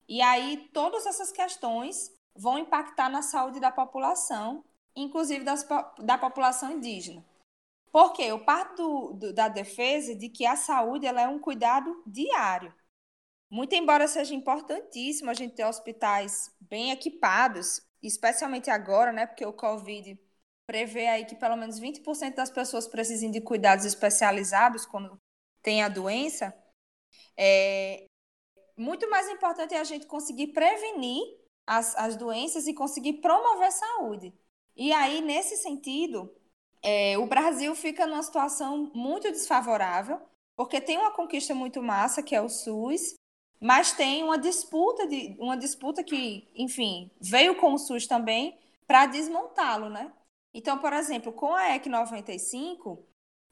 [0.07, 4.63] E aí, todas essas questões vão impactar na saúde da população,
[4.95, 5.67] inclusive das,
[6.01, 7.25] da população indígena.
[7.91, 12.03] Porque eu parto do, do, da defesa de que a saúde ela é um cuidado
[12.07, 12.75] diário.
[13.49, 19.53] Muito embora seja importantíssimo a gente ter hospitais bem equipados, especialmente agora, né, porque o
[19.53, 20.21] Covid
[20.67, 25.19] prevê aí que pelo menos 20% das pessoas precisem de cuidados especializados quando
[25.65, 26.55] tem a doença,
[27.37, 28.05] é
[28.77, 31.23] muito mais importante é a gente conseguir prevenir
[31.67, 34.33] as, as doenças e conseguir promover saúde.
[34.77, 36.31] E aí, nesse sentido,
[36.83, 40.21] é, o Brasil fica numa situação muito desfavorável,
[40.55, 43.15] porque tem uma conquista muito massa, que é o SUS,
[43.61, 49.07] mas tem uma disputa de uma disputa que, enfim, veio com o SUS também para
[49.07, 50.13] desmontá-lo, né?
[50.53, 53.05] Então, por exemplo, com a EC 95,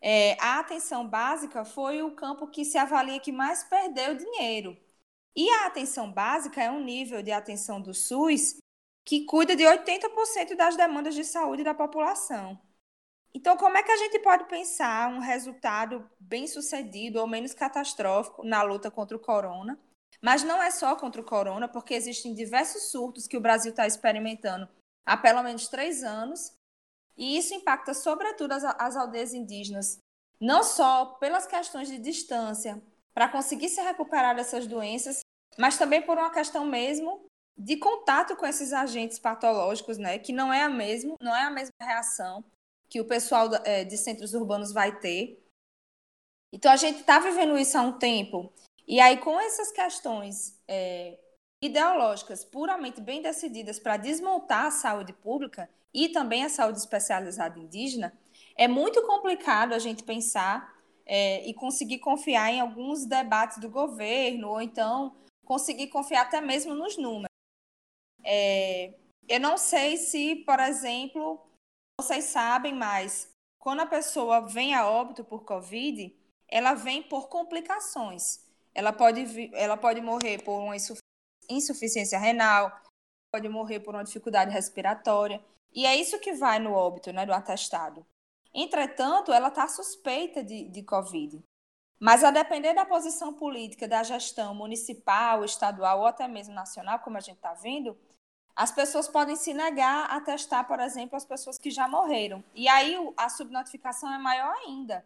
[0.03, 4.77] é, a atenção básica foi o campo que se avalia que mais perdeu dinheiro.
[5.37, 8.57] E a atenção básica é um nível de atenção do SUS
[9.05, 12.61] que cuida de 80% das demandas de saúde da população.
[13.35, 18.45] Então, como é que a gente pode pensar um resultado bem sucedido ou menos catastrófico
[18.45, 19.81] na luta contra o corona?
[20.21, 23.87] Mas não é só contra o corona, porque existem diversos surtos que o Brasil está
[23.87, 24.69] experimentando
[25.07, 26.53] há pelo menos três anos,
[27.17, 29.99] e isso impacta sobretudo as, as aldeias indígenas,
[30.41, 32.83] não só pelas questões de distância,
[33.15, 35.21] para conseguir se recuperar dessas doenças,
[35.59, 40.53] mas também por uma questão mesmo de contato com esses agentes patológicos, né, que não
[40.53, 42.43] é a mesma, não é a mesma reação
[42.89, 45.43] que o pessoal é, de centros urbanos vai ter.
[46.53, 48.53] Então a gente está vivendo isso há um tempo
[48.87, 51.19] e aí, com essas questões é,
[51.61, 58.13] ideológicas puramente bem decididas para desmontar a saúde pública e também a saúde especializada indígena,
[58.57, 60.75] é muito complicado a gente pensar
[61.05, 66.75] é, e conseguir confiar em alguns debates do governo, ou então conseguir confiar até mesmo
[66.75, 67.29] nos números.
[68.25, 68.95] É,
[69.29, 71.41] eu não sei se, por exemplo,
[72.01, 76.15] vocês sabem, mas quando a pessoa vem a óbito por Covid,
[76.49, 78.41] ela vem por complicações.
[78.75, 80.75] Ela pode, ela pode morrer por uma
[81.49, 82.73] insuficiência renal,
[83.33, 85.43] pode morrer por uma dificuldade respiratória.
[85.75, 88.07] E é isso que vai no óbito, né, do atestado.
[88.55, 91.43] Entretanto, ela está suspeita de, de Covid.
[91.99, 97.17] Mas a depender da posição política da gestão municipal, estadual ou até mesmo nacional, como
[97.17, 97.97] a gente está vendo,
[98.55, 102.45] as pessoas podem se negar a testar, por exemplo, as pessoas que já morreram.
[102.55, 105.05] E aí a subnotificação é maior ainda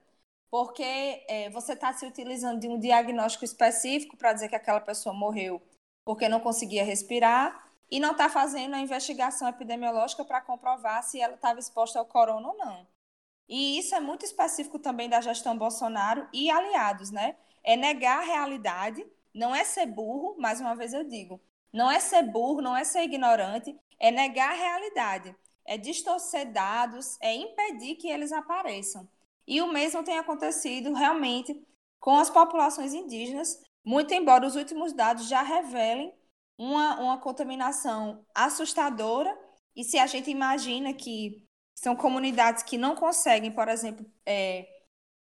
[0.50, 5.14] porque é, você está se utilizando de um diagnóstico específico para dizer que aquela pessoa
[5.14, 5.60] morreu
[6.04, 11.34] porque não conseguia respirar e não está fazendo a investigação epidemiológica para comprovar se ela
[11.34, 12.86] estava exposta ao corona ou não.
[13.48, 17.36] E isso é muito específico também da gestão Bolsonaro e aliados, né?
[17.62, 21.40] É negar a realidade, não é ser burro, mais uma vez eu digo,
[21.72, 27.16] não é ser burro, não é ser ignorante, é negar a realidade, é distorcer dados,
[27.20, 29.08] é impedir que eles apareçam.
[29.46, 31.64] E o mesmo tem acontecido realmente
[32.00, 36.12] com as populações indígenas, muito embora os últimos dados já revelem
[36.58, 39.36] uma, uma contaminação assustadora.
[39.74, 44.66] E se a gente imagina que são comunidades que não conseguem, por exemplo, é,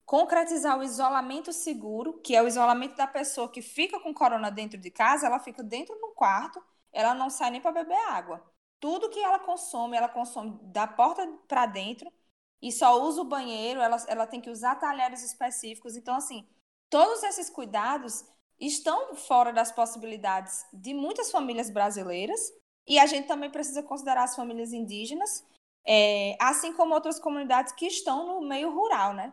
[0.04, 4.76] concretizar o isolamento seguro, que é o isolamento da pessoa que fica com corona dentro
[4.76, 6.60] de casa, ela fica dentro do quarto,
[6.92, 8.44] ela não sai nem para beber água.
[8.80, 12.12] Tudo que ela consome, ela consome da porta para dentro
[12.60, 15.96] e só usa o banheiro, ela, ela tem que usar talheres específicos.
[15.96, 16.44] Então, assim,
[16.88, 18.24] todos esses cuidados
[18.60, 22.52] estão fora das possibilidades de muitas famílias brasileiras
[22.86, 25.44] e a gente também precisa considerar as famílias indígenas,
[25.86, 29.32] é, assim como outras comunidades que estão no meio rural, né?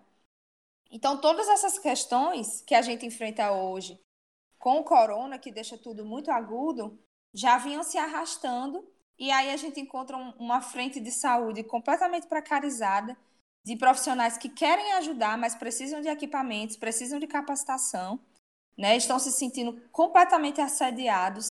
[0.89, 3.99] Então, todas essas questões que a gente enfrenta hoje
[4.57, 6.97] com o corona, que deixa tudo muito agudo,
[7.33, 8.87] já vinham se arrastando
[9.19, 13.17] e aí a gente encontra um, uma frente de saúde completamente precarizada,
[13.65, 18.19] de profissionais que querem ajudar, mas precisam de equipamentos, precisam de capacitação,
[18.77, 18.95] né?
[18.95, 21.47] estão se sentindo completamente assediados,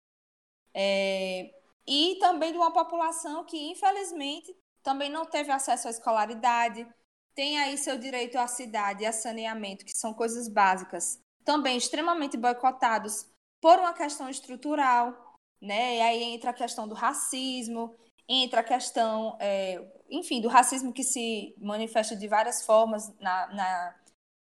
[0.74, 1.54] é,
[1.88, 6.88] e também de uma população que, infelizmente, também não teve acesso à escolaridade,
[7.34, 12.38] tem aí seu direito à cidade e a saneamento, que são coisas básicas, também extremamente
[12.38, 13.30] boicotados
[13.62, 15.98] por uma questão estrutural, né?
[15.98, 17.96] E aí entra a questão do racismo,
[18.28, 23.96] entra a questão, é, enfim, do racismo que se manifesta de várias formas, na, na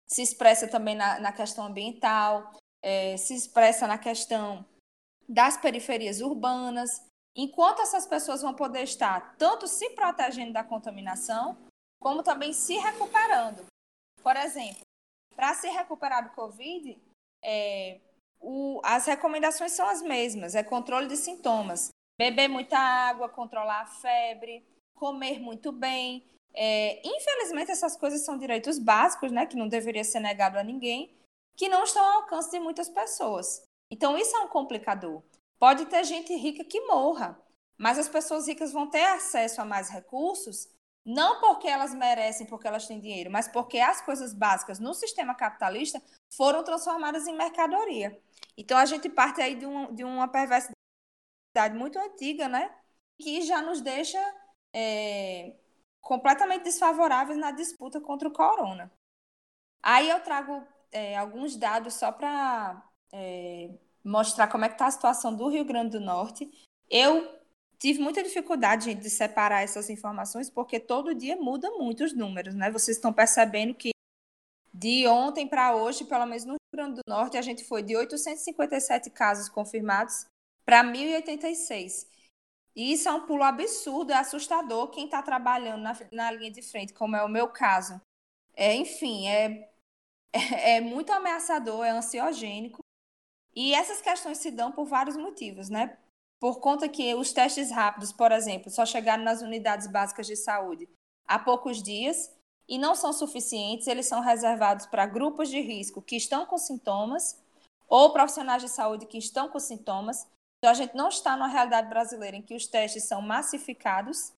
[0.07, 4.65] se expressa também na, na questão ambiental, é, se expressa na questão
[5.29, 6.89] das periferias urbanas,
[7.37, 11.57] enquanto essas pessoas vão poder estar tanto se protegendo da contaminação,
[12.01, 13.67] como também se recuperando.
[14.23, 14.81] Por exemplo,
[15.35, 16.99] para se recuperar do Covid,
[17.45, 18.01] é,
[18.41, 23.87] o, as recomendações são as mesmas: é controle de sintomas, beber muita água, controlar a
[23.87, 24.65] febre,
[24.95, 26.25] comer muito bem.
[26.55, 31.15] É, infelizmente, essas coisas são direitos básicos, né, que não deveria ser negado a ninguém,
[31.59, 33.63] que não estão ao alcance de muitas pessoas.
[33.91, 35.23] Então, isso é um complicador.
[35.59, 37.37] Pode ter gente rica que morra,
[37.77, 40.69] mas as pessoas ricas vão ter acesso a mais recursos,
[41.05, 45.35] não porque elas merecem, porque elas têm dinheiro, mas porque as coisas básicas no sistema
[45.35, 48.17] capitalista foram transformadas em mercadoria.
[48.57, 50.77] Então a gente parte aí de, um, de uma perversidade
[51.75, 52.73] muito antiga, né?
[53.21, 54.21] Que já nos deixa
[54.73, 55.57] é,
[56.01, 58.93] completamente desfavoráveis na disputa contra o corona.
[59.83, 63.71] Aí eu trago é, alguns dados só para é,
[64.05, 66.51] mostrar como é que está a situação do Rio Grande do Norte.
[66.91, 67.39] Eu
[67.79, 72.55] tive muita dificuldade gente, de separar essas informações, porque todo dia muda muito os números,
[72.55, 72.71] né?
[72.71, 73.91] Vocês estão percebendo que
[74.73, 77.97] de ontem para hoje, pelo menos no Rio Grande do Norte, a gente foi de
[77.97, 80.27] 857 casos confirmados
[80.65, 82.07] para 1.086.
[82.77, 86.63] E isso é um pulo absurdo, é assustador quem está trabalhando na, na linha de
[86.63, 88.01] frente, como é o meu caso.
[88.55, 89.69] É, enfim, é,
[90.33, 92.81] é, é muito ameaçador, é ansiogênico.
[93.55, 95.99] E essas questões se dão por vários motivos, né?
[96.41, 100.89] Por conta que os testes rápidos, por exemplo, só chegaram nas unidades básicas de saúde
[101.27, 102.31] há poucos dias
[102.69, 107.43] e não são suficientes, eles são reservados para grupos de risco que estão com sintomas
[107.89, 110.27] ou profissionais de saúde que estão com sintomas.
[110.59, 114.33] Então, a gente não está numa realidade brasileira em que os testes são massificados.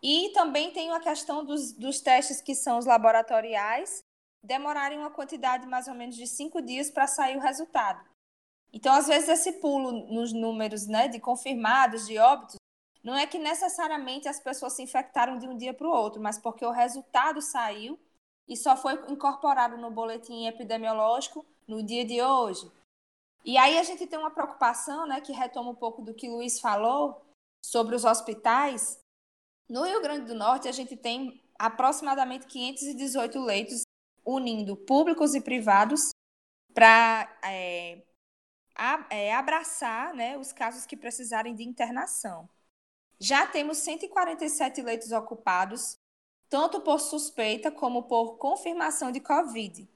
[0.00, 4.04] E também tem a questão dos, dos testes que são os laboratoriais,
[4.42, 8.04] demorarem uma quantidade mais ou menos de cinco dias para sair o resultado.
[8.72, 12.56] Então, às vezes, esse pulo nos números né, de confirmados, de óbitos,
[13.02, 16.38] não é que necessariamente as pessoas se infectaram de um dia para o outro, mas
[16.38, 17.98] porque o resultado saiu
[18.46, 22.70] e só foi incorporado no boletim epidemiológico no dia de hoje.
[23.44, 26.36] E aí a gente tem uma preocupação, né, que retoma um pouco do que o
[26.36, 27.24] Luiz falou
[27.64, 29.00] sobre os hospitais.
[29.68, 33.82] No Rio Grande do Norte, a gente tem aproximadamente 518 leitos
[34.28, 36.10] unindo públicos e privados
[36.74, 38.02] para é,
[39.08, 42.46] é, abraçar né, os casos que precisarem de internação.
[43.18, 45.98] Já temos 147 leitos ocupados,
[46.50, 49.88] tanto por suspeita como por confirmação de Covid.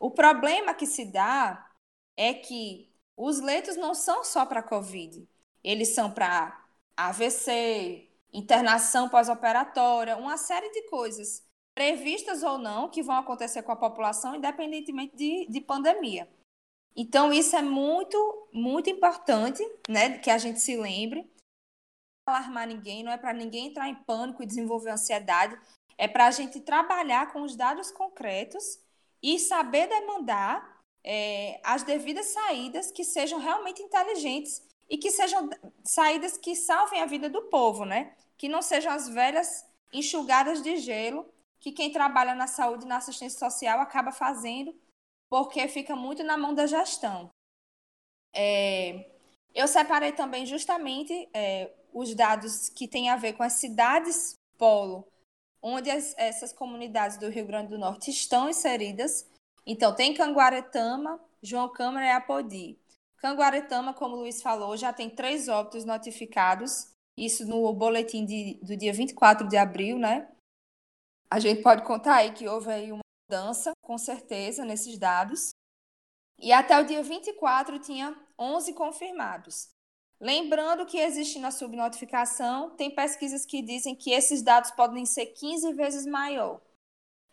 [0.00, 1.70] O problema que se dá
[2.16, 5.26] é que os leitos não são só para Covid,
[5.62, 6.60] eles são para
[6.96, 11.45] AVC, internação pós-operatória, uma série de coisas
[11.76, 16.26] previstas ou não que vão acontecer com a população, independentemente de, de pandemia.
[16.96, 21.30] Então, isso é muito, muito importante, né, que a gente se lembre.
[22.26, 25.60] Não alarmar ninguém, não é para ninguém entrar em pânico e desenvolver ansiedade,
[25.98, 28.78] é para a gente trabalhar com os dados concretos
[29.22, 35.50] e saber demandar é, as devidas saídas que sejam realmente inteligentes e que sejam
[35.84, 38.14] saídas que salvem a vida do povo, né?
[38.38, 41.30] Que não sejam as velhas enxugadas de gelo
[41.66, 44.72] que quem trabalha na saúde e na assistência social acaba fazendo
[45.28, 47.28] porque fica muito na mão da gestão.
[48.32, 49.10] É,
[49.52, 55.08] eu separei também justamente é, os dados que têm a ver com as cidades polo,
[55.60, 59.28] onde as, essas comunidades do Rio Grande do Norte estão inseridas.
[59.66, 62.78] Então, tem Canguaretama, João Câmara e Apodi.
[63.16, 68.76] Canguaretama, como o Luiz falou, já tem três óbitos notificados, isso no boletim de, do
[68.76, 70.28] dia 24 de abril, né?
[71.30, 75.50] A gente pode contar aí que houve aí uma mudança, com certeza, nesses dados.
[76.38, 79.68] E até o dia 24 tinha 11 confirmados.
[80.20, 85.72] Lembrando que existe na subnotificação, tem pesquisas que dizem que esses dados podem ser 15
[85.74, 86.60] vezes maior.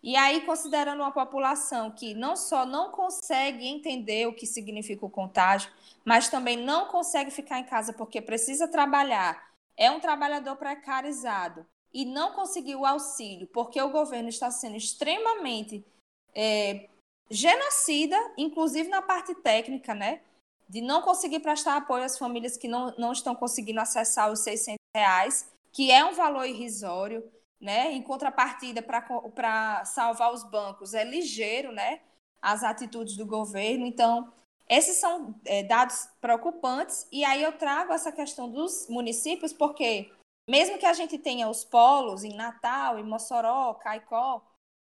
[0.02, 5.10] E aí, considerando uma população que não só não consegue entender o que significa o
[5.10, 5.72] contágio,
[6.04, 12.06] mas também não consegue ficar em casa porque precisa trabalhar é um trabalhador precarizado e
[12.06, 15.86] não conseguiu o auxílio, porque o governo está sendo extremamente
[16.34, 16.89] é,
[17.30, 20.22] genocida, inclusive na parte técnica, né?
[20.68, 24.78] De não conseguir prestar apoio às famílias que não, não estão conseguindo acessar os 600
[24.96, 27.24] reais, que é um valor irrisório,
[27.62, 27.91] né?
[27.91, 32.02] Em contrapartida, para salvar os bancos, é ligeiro, né?
[32.41, 33.86] As atitudes do governo.
[33.86, 34.34] Então,
[34.68, 37.08] esses são é, dados preocupantes.
[37.12, 40.12] E aí eu trago essa questão dos municípios, porque
[40.48, 44.41] mesmo que a gente tenha os polos em Natal, em Mossoró, Caicó,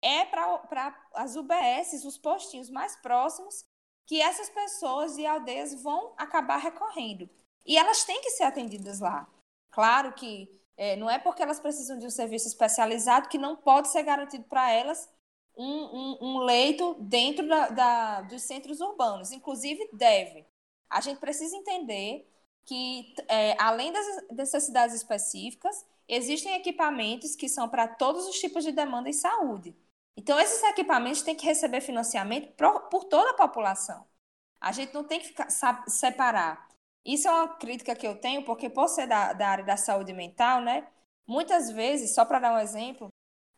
[0.02, 3.64] é para as UBSs, os postinhos mais próximos,
[4.06, 7.28] que essas pessoas e aldeias vão acabar recorrendo.
[7.64, 9.26] E elas têm que ser atendidas lá.
[9.70, 13.88] Claro que é, não é porque elas precisam de um serviço especializado que não pode
[13.88, 15.08] ser garantido para elas
[15.56, 19.32] um, um, um, leito dentro da, da, dos centros urbanos.
[19.32, 20.46] Inclusive, deve.
[20.90, 22.30] A gente precisa entender
[22.64, 28.72] que, é, além das necessidades específicas, existem equipamentos que são para todos os tipos de
[28.72, 29.76] demanda em saúde.
[30.16, 34.06] Então, esses equipamentos têm que receber financiamento por, por toda a população.
[34.60, 35.48] A gente não tem que ficar,
[35.88, 36.68] separar.
[37.04, 40.12] Isso é uma crítica que eu tenho, porque por ser da, da área da saúde
[40.12, 40.86] mental, né?
[41.26, 43.08] Muitas vezes, só para dar um exemplo,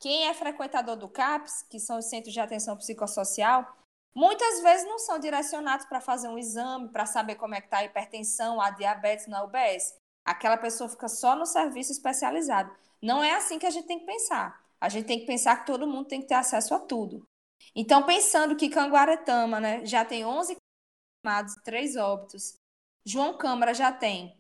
[0.01, 3.77] quem é frequentador do CAPS, que são os Centros de Atenção Psicossocial,
[4.17, 7.79] muitas vezes não são direcionados para fazer um exame, para saber como é que está
[7.79, 9.95] a hipertensão, a diabetes na UBS.
[10.25, 12.75] Aquela pessoa fica só no serviço especializado.
[13.03, 14.59] Não é assim que a gente tem que pensar.
[14.81, 17.29] A gente tem que pensar que todo mundo tem que ter acesso a tudo.
[17.75, 20.57] Então, pensando que Canguaretama né, já tem 11
[21.23, 22.59] confirmados e 3 óbitos,
[23.05, 24.35] João Câmara já tem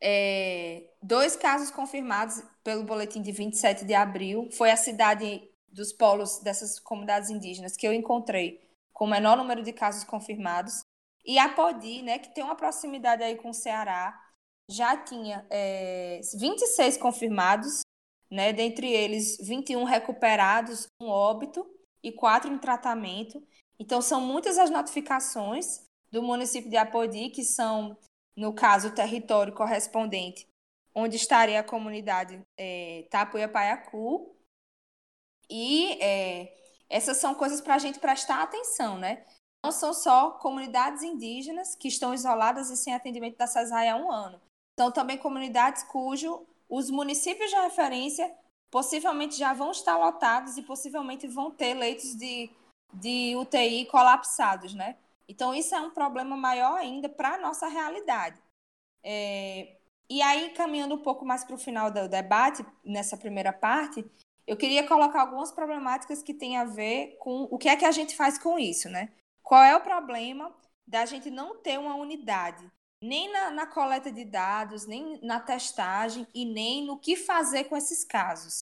[0.00, 4.48] é, dois casos confirmados pelo boletim de 27 de abril.
[4.52, 8.67] Foi a cidade dos polos dessas comunidades indígenas que eu encontrei
[8.98, 10.80] com o menor número de casos confirmados.
[11.24, 14.18] E a Podi, né, que tem uma proximidade aí com o Ceará,
[14.68, 17.82] já tinha é, 26 confirmados
[18.30, 18.52] né?
[18.52, 21.66] Dentre eles, 21 recuperados, um óbito
[22.02, 23.42] e quatro em tratamento.
[23.78, 27.96] Então, são muitas as notificações do município de Apodi, que são,
[28.36, 30.46] no caso, o território correspondente,
[30.94, 34.34] onde estaria a comunidade é, Tapuia-Paiacu.
[35.50, 36.54] E é,
[36.88, 39.24] essas são coisas para a gente prestar atenção, né?
[39.64, 44.10] Não são só comunidades indígenas que estão isoladas e sem atendimento da CESAI há um
[44.10, 44.40] ano.
[44.78, 48.32] São também comunidades cujo os municípios de referência
[48.70, 52.50] possivelmente já vão estar lotados e possivelmente vão ter leitos de,
[52.92, 54.96] de UTI colapsados, né?
[55.26, 58.40] Então, isso é um problema maior ainda para a nossa realidade.
[59.02, 59.76] É,
[60.08, 64.04] e aí, caminhando um pouco mais para o final do debate, nessa primeira parte,
[64.48, 67.92] eu queria colocar algumas problemáticas que têm a ver com o que é que a
[67.92, 69.12] gente faz com isso, né?
[69.42, 70.52] Qual é o problema
[70.86, 72.66] da gente não ter uma unidade
[73.02, 77.76] nem na, na, coleta de dados, nem na testagem e nem no que fazer com
[77.76, 78.60] esses casos.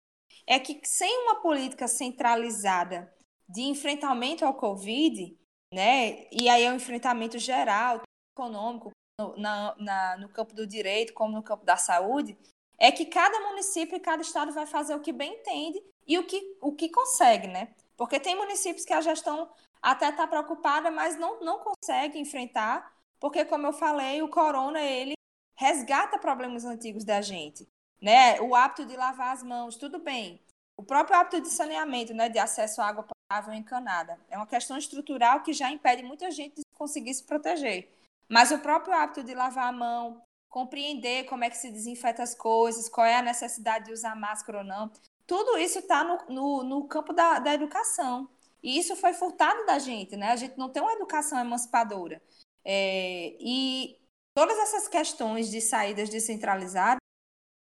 [0.47, 3.12] É que sem uma política centralizada
[3.49, 5.37] de enfrentamento ao Covid,
[5.74, 8.03] né, e aí é um enfrentamento geral,
[8.37, 12.39] econômico, no, na, na, no campo do direito, como no campo da saúde,
[12.81, 16.26] é que cada município e cada estado vai fazer o que bem entende e o
[16.26, 17.68] que, o que consegue, né?
[17.97, 19.49] Porque tem municípios que a gestão
[19.81, 25.12] até está preocupada, mas não, não consegue enfrentar porque como eu falei, o corona ele
[25.55, 27.68] resgata problemas antigos da gente,
[28.01, 28.41] né?
[28.41, 30.41] O hábito de lavar as mãos, tudo bem.
[30.74, 34.78] O próprio hábito de saneamento, né, de acesso à água potável encanada, é uma questão
[34.78, 37.93] estrutural que já impede muita gente de conseguir se proteger.
[38.26, 42.34] Mas o próprio hábito de lavar a mão, compreender como é que se desinfeta as
[42.34, 44.90] coisas, qual é a necessidade de usar máscara ou não,
[45.26, 48.28] tudo isso está no, no, no, campo da, da educação.
[48.62, 50.32] E isso foi furtado da gente, né?
[50.32, 52.20] A gente não tem uma educação emancipadora.
[52.64, 53.96] É, e
[54.34, 56.98] todas essas questões de saídas descentralizadas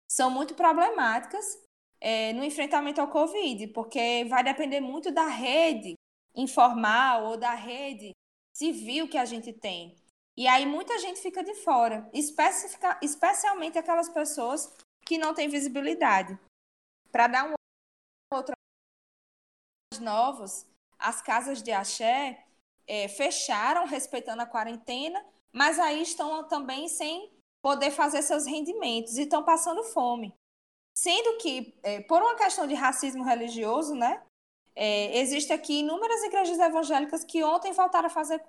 [0.09, 1.61] são muito problemáticas
[1.99, 5.95] é, no enfrentamento ao Covid, porque vai depender muito da rede
[6.33, 8.11] informal ou da rede
[8.53, 9.95] civil que a gente tem.
[10.39, 12.09] E aí muita gente fica de fora,
[13.01, 14.73] especialmente aquelas pessoas
[15.05, 16.39] que não têm visibilidade.
[17.11, 17.53] Para dar um
[18.33, 18.53] outro
[19.99, 20.65] novos,
[20.97, 22.47] as casas de axé
[22.87, 29.23] é, fecharam respeitando a quarentena, mas aí estão também sem poder fazer seus rendimentos e
[29.23, 30.33] estão passando fome.
[30.97, 34.23] Sendo que, é, por uma questão de racismo religioso, né,
[34.73, 38.39] é, existe aqui inúmeras igrejas evangélicas que ontem voltaram a fazer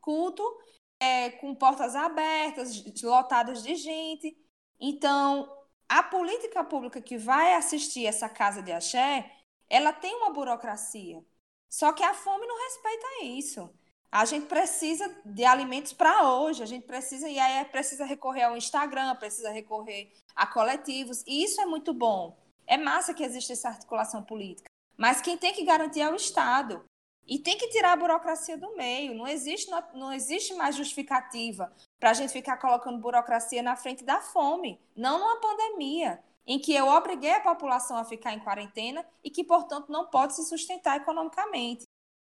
[0.00, 0.62] culto,
[1.02, 4.36] é, com portas abertas, lotadas de gente.
[4.78, 5.52] Então,
[5.88, 9.28] a política pública que vai assistir essa casa de axé,
[9.68, 11.20] ela tem uma burocracia.
[11.68, 13.68] Só que a fome não respeita isso.
[14.12, 18.44] A gente precisa de alimentos para hoje, a gente precisa, e aí é, precisa recorrer
[18.44, 22.38] ao Instagram, precisa recorrer a coletivos, e isso é muito bom.
[22.64, 24.70] É massa que existe essa articulação política.
[24.96, 26.84] Mas quem tem que garantir é o Estado.
[27.32, 29.14] E tem que tirar a burocracia do meio.
[29.14, 34.20] Não existe, não, existe mais justificativa para a gente ficar colocando burocracia na frente da
[34.20, 34.78] fome.
[34.94, 39.42] Não numa pandemia, em que eu obriguei a população a ficar em quarentena e que,
[39.42, 41.84] portanto, não pode se sustentar economicamente.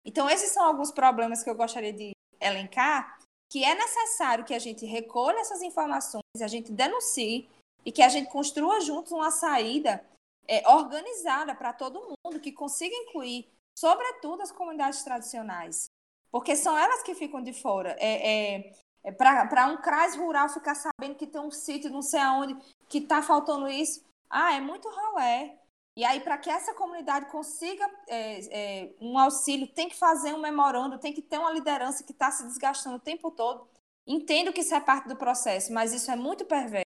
[0.06, 3.18] Então, esses são alguns problemas que eu gostaria de elencar,
[3.52, 7.46] que é necessário que a gente recolha essas informações, a gente denuncie
[7.84, 10.02] e que a gente construa juntos uma saída
[10.48, 15.90] é, organizada para todo mundo, que consiga incluir, sobretudo, as comunidades tradicionais.
[16.30, 17.96] Porque são elas que ficam de fora.
[17.98, 18.72] É, é,
[19.04, 22.56] é para um CRAS rural ficar sabendo que tem um sítio não sei aonde,
[22.88, 24.04] que está faltando isso.
[24.28, 25.58] Ah, é muito ralé.
[25.96, 30.40] E aí, para que essa comunidade consiga é, é, um auxílio, tem que fazer um
[30.40, 33.68] memorando, tem que ter uma liderança que está se desgastando o tempo todo.
[34.04, 36.84] Entendo que isso é parte do processo, mas isso é muito perverso.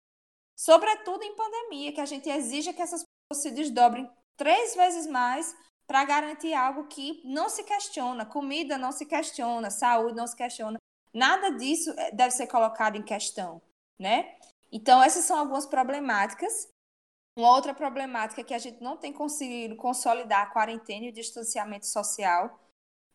[0.55, 5.57] Sobretudo em pandemia, que a gente exige que essas pessoas se desdobrem três vezes mais
[5.91, 8.25] para garantir algo que não se questiona.
[8.25, 10.79] Comida não se questiona, saúde não se questiona.
[11.13, 13.61] Nada disso é, deve ser colocado em questão,
[13.99, 14.37] né?
[14.71, 16.69] Então, essas são algumas problemáticas
[17.37, 21.13] uma outra problemática é que a gente não tem conseguido consolidar a quarentena e o
[21.13, 22.61] distanciamento social.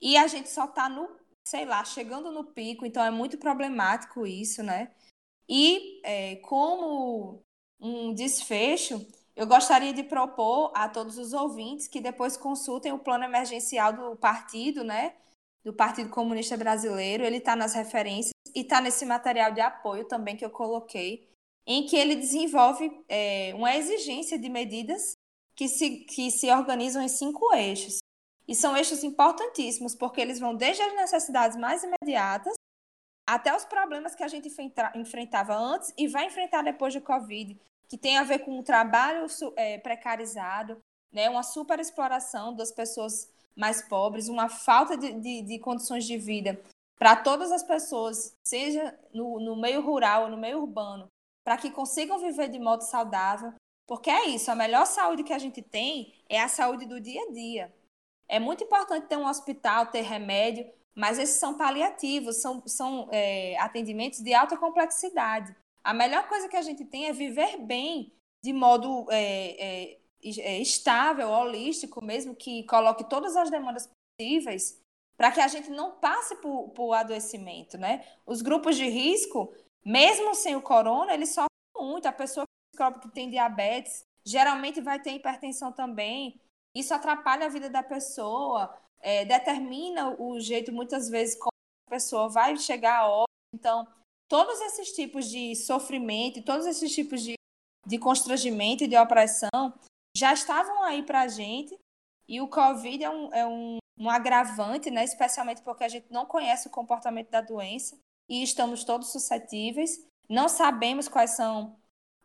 [0.01, 1.07] E a gente só está no,
[1.47, 4.91] sei lá, chegando no pico, então é muito problemático isso, né?
[5.47, 7.43] E é, como
[7.79, 9.05] um desfecho,
[9.35, 14.15] eu gostaria de propor a todos os ouvintes que depois consultem o plano emergencial do
[14.15, 15.13] partido, né?
[15.63, 17.23] Do Partido Comunista Brasileiro.
[17.23, 21.27] Ele está nas referências e está nesse material de apoio também que eu coloquei
[21.67, 25.17] em que ele desenvolve é, uma exigência de medidas
[25.55, 27.99] que se, que se organizam em cinco eixos.
[28.47, 32.53] E são eixos importantíssimos, porque eles vão desde as necessidades mais imediatas
[33.27, 34.47] até os problemas que a gente
[34.95, 39.27] enfrentava antes e vai enfrentar depois do Covid, que tem a ver com o trabalho
[39.55, 40.77] é, precarizado,
[41.11, 46.59] né, uma superexploração das pessoas mais pobres, uma falta de, de, de condições de vida
[46.97, 51.07] para todas as pessoas, seja no, no meio rural ou no meio urbano,
[51.43, 53.53] para que consigam viver de modo saudável.
[53.87, 57.21] Porque é isso, a melhor saúde que a gente tem é a saúde do dia
[57.21, 57.73] a dia.
[58.27, 63.57] É muito importante ter um hospital, ter remédio, mas esses são paliativos, são, são é,
[63.59, 65.55] atendimentos de alta complexidade.
[65.85, 68.11] A melhor coisa que a gente tem é viver bem,
[68.43, 69.99] de modo é, é,
[70.39, 74.81] é estável, holístico mesmo, que coloque todas as demandas possíveis
[75.15, 78.03] para que a gente não passe por, por adoecimento, né?
[78.25, 79.53] Os grupos de risco,
[79.85, 82.07] mesmo sem o corona, eles sofrem muito.
[82.07, 86.41] A pessoa que tem diabetes geralmente vai ter hipertensão também.
[86.73, 91.51] Isso atrapalha a vida da pessoa, é, determina o jeito, muitas vezes, como
[91.87, 93.29] a pessoa vai chegar a óbito.
[93.53, 93.87] Então,
[94.27, 97.35] todos esses tipos de sofrimento, todos esses tipos de,
[97.85, 99.73] de constrangimento e de opressão
[100.15, 101.77] já estavam aí para a gente.
[102.27, 105.03] E o Covid é um, é um, um agravante, né?
[105.03, 107.97] especialmente porque a gente não conhece o comportamento da doença
[108.29, 110.03] e estamos todos suscetíveis.
[110.27, 111.77] Não sabemos quais são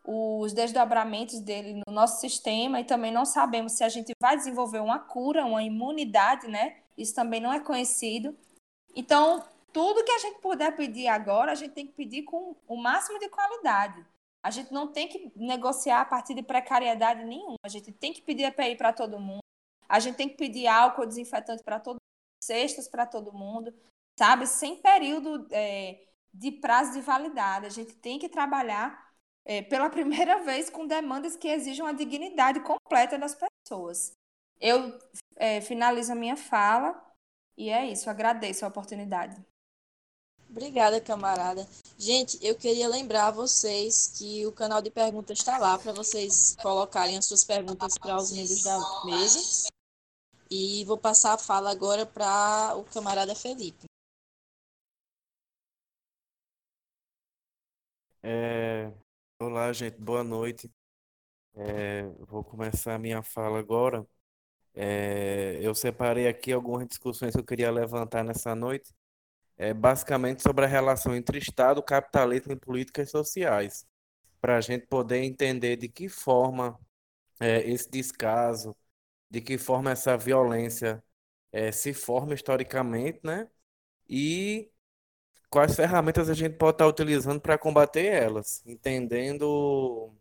[0.03, 4.79] os desdobramentos dele no nosso sistema e também não sabemos se a gente vai desenvolver
[4.79, 6.77] uma cura, uma imunidade, né?
[6.97, 8.35] Isso também não é conhecido.
[8.95, 12.75] Então, tudo que a gente puder pedir agora, a gente tem que pedir com o
[12.75, 14.05] máximo de qualidade.
[14.43, 17.57] A gente não tem que negociar a partir de precariedade nenhuma.
[17.63, 19.41] A gente tem que pedir EPI para todo mundo.
[19.87, 23.73] A gente tem que pedir álcool desinfetante para todo mundo, cestas para todo mundo
[24.21, 24.45] sabe?
[24.45, 25.99] Sem período é,
[26.31, 27.65] de prazo de validade.
[27.65, 29.11] A gente tem que trabalhar
[29.45, 34.13] é, pela primeira vez com demandas que exijam a dignidade completa das pessoas.
[34.59, 34.97] Eu
[35.37, 37.03] é, finalizo a minha fala
[37.57, 38.09] e é isso.
[38.09, 39.43] Agradeço a oportunidade.
[40.51, 41.65] Obrigada, camarada.
[41.97, 47.17] Gente, eu queria lembrar vocês que o canal de perguntas está lá para vocês colocarem
[47.17, 49.69] as suas perguntas para os membros da mesa.
[50.49, 53.85] E vou passar a fala agora para o camarada Felipe.
[58.21, 58.91] É,
[59.41, 60.69] olá, gente, boa noite.
[61.55, 64.05] É, vou começar a minha fala agora.
[64.73, 68.93] É, eu separei aqui algumas discussões que eu queria levantar nessa noite,
[69.61, 73.85] é, basicamente sobre a relação entre Estado, capitalismo e políticas sociais,
[74.41, 76.79] para a gente poder entender de que forma
[77.39, 78.75] é, esse descaso,
[79.29, 81.03] de que forma essa violência
[81.51, 83.49] é, se forma historicamente, né?
[84.09, 84.71] E
[85.49, 90.13] quais ferramentas a gente pode estar utilizando para combater elas, entendendo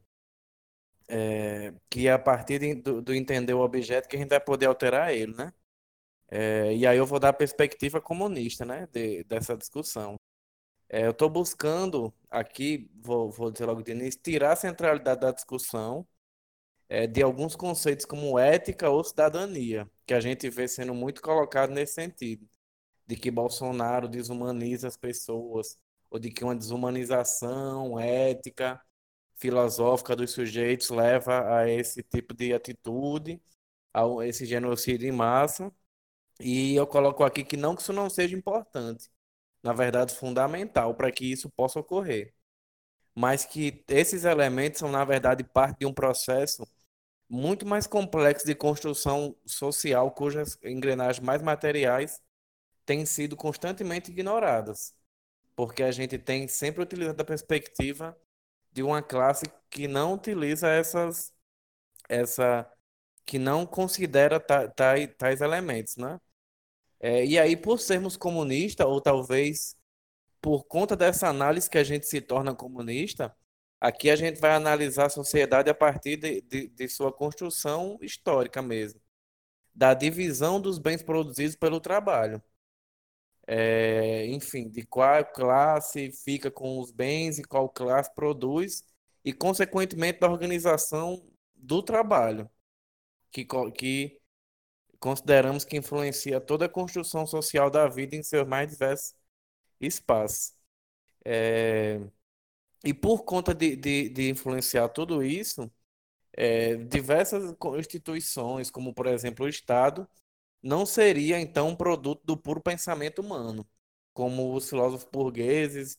[1.09, 5.13] é, que a partir do, do, entender o objeto que a gente vai poder alterar
[5.15, 5.53] ele, né?
[6.31, 10.17] É, e aí eu vou dar a perspectiva comunista, né, de, dessa discussão.
[10.89, 15.33] É, eu estou buscando aqui, vou, vou dizer logo de início, tirar a centralidade da
[15.33, 16.07] discussão
[16.89, 21.71] é, de alguns conceitos como ética ou cidadania, que a gente vê sendo muito colocado
[21.71, 22.49] nesse sentido,
[23.07, 25.77] de que Bolsonaro desumaniza as pessoas,
[26.11, 28.81] ou de que uma desumanização ética,
[29.37, 33.43] filosófica dos sujeitos leva a esse tipo de atitude,
[33.95, 35.73] a esse genocídio em massa.
[36.41, 39.11] E eu coloco aqui que não que isso não seja importante,
[39.63, 42.35] na verdade fundamental para que isso possa ocorrer,
[43.15, 46.67] mas que esses elementos são na verdade parte de um processo
[47.29, 52.21] muito mais complexo de construção social cujas engrenagens mais materiais
[52.87, 54.95] têm sido constantemente ignoradas,
[55.57, 58.17] porque a gente tem sempre utilizado a perspectiva
[58.73, 61.33] de uma classe que não utiliza essas
[62.09, 62.71] essa
[63.27, 66.21] que não considera tais, tais elementos, né?
[67.01, 69.77] É, e aí, por sermos comunistas, ou talvez
[70.41, 73.35] por conta dessa análise que a gente se torna comunista,
[73.81, 78.63] aqui a gente vai analisar a sociedade a partir de, de, de sua construção histórica
[78.63, 79.01] mesmo,
[79.75, 82.43] da divisão dos bens produzidos pelo trabalho.
[83.47, 88.85] É, enfim, de qual classe fica com os bens e qual classe produz,
[89.25, 91.23] e, consequentemente, da organização
[91.55, 92.49] do trabalho,
[93.31, 93.47] que,
[93.77, 94.20] que
[95.01, 99.15] consideramos que influencia toda a construção social da vida em seus mais diversos
[99.81, 100.55] espaços.
[101.25, 102.01] É,
[102.85, 105.71] e por conta de, de, de, influenciar tudo isso,
[106.35, 110.09] é, diversas instituições, como por exemplo o Estado,
[110.63, 113.69] não seria então um produto do puro pensamento humano,
[114.13, 115.99] como os filósofos burgueses,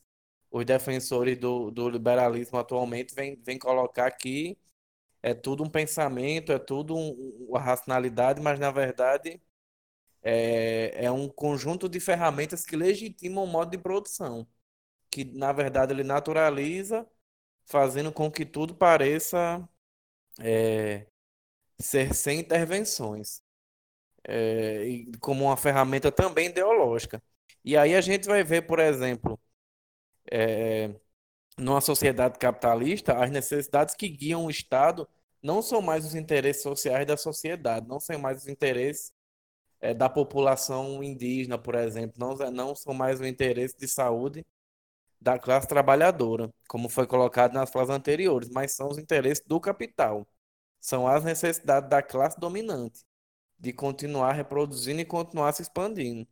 [0.52, 4.58] os defensores do, do liberalismo atualmente vêm vem colocar aqui
[5.24, 9.42] é tudo um pensamento, é tudo um, uma racionalidade, mas na verdade
[10.24, 14.48] é, é um conjunto de ferramentas que legitimam o modo de produção,
[15.12, 17.08] que na verdade ele naturaliza,
[17.66, 19.68] fazendo com que tudo pareça
[20.40, 21.08] é,
[21.80, 23.42] ser sem intervenções,
[24.28, 27.22] é, e como uma ferramenta também ideológica.
[27.64, 29.40] E aí a gente vai ver, por exemplo,
[30.32, 30.90] é,
[31.58, 35.08] numa sociedade capitalista, as necessidades que guiam o Estado
[35.41, 39.12] não são mais os interesses sociais da sociedade, não são mais os interesses
[39.82, 44.45] é, da população indígena, por exemplo, não, não são mais o interesse de saúde
[45.20, 50.28] da classe trabalhadora, como foi colocado nas falas anteriores, mas são os interesses do capital.
[50.80, 53.04] São as necessidades da classe dominante
[53.60, 56.28] de continuar reproduzindo e continuar se expandindo.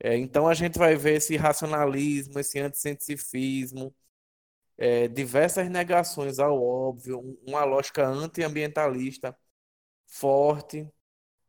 [0.00, 3.94] É, então a gente vai ver esse racionalismo, esse anticientifismo,
[4.78, 9.36] é, diversas negações ao óbvio, uma lógica antiambientalista
[10.06, 10.88] forte,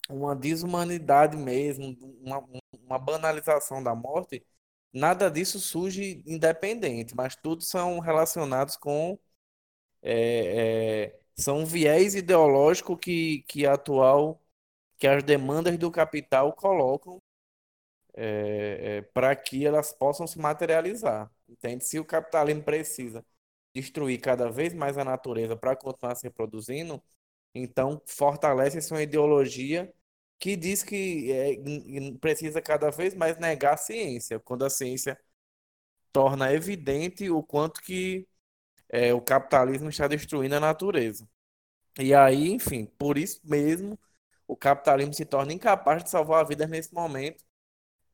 [0.10, 2.40] uma desumanidade mesmo, uma,
[2.74, 4.46] uma banalização da morte,
[4.94, 9.20] nada disso surge independente, mas tudo são relacionados com
[10.02, 14.42] é, é, são um viés ideológico que, que atual
[14.98, 17.22] que as demandas do capital colocam
[18.16, 21.32] é, é, para que elas possam se materializar.
[21.50, 21.84] Entende?
[21.86, 23.26] Se o capitalismo precisa
[23.74, 27.02] destruir cada vez mais a natureza para continuar se reproduzindo,
[27.54, 29.94] então fortalece-se uma ideologia
[30.40, 31.56] que diz que é,
[32.20, 35.20] precisa cada vez mais negar a ciência, quando a ciência
[36.12, 38.28] torna evidente o quanto que
[38.90, 41.28] é, o capitalismo está destruindo a natureza.
[42.00, 44.00] E aí, enfim, por isso mesmo,
[44.48, 47.44] o capitalismo se torna incapaz de salvar a vida nesse momento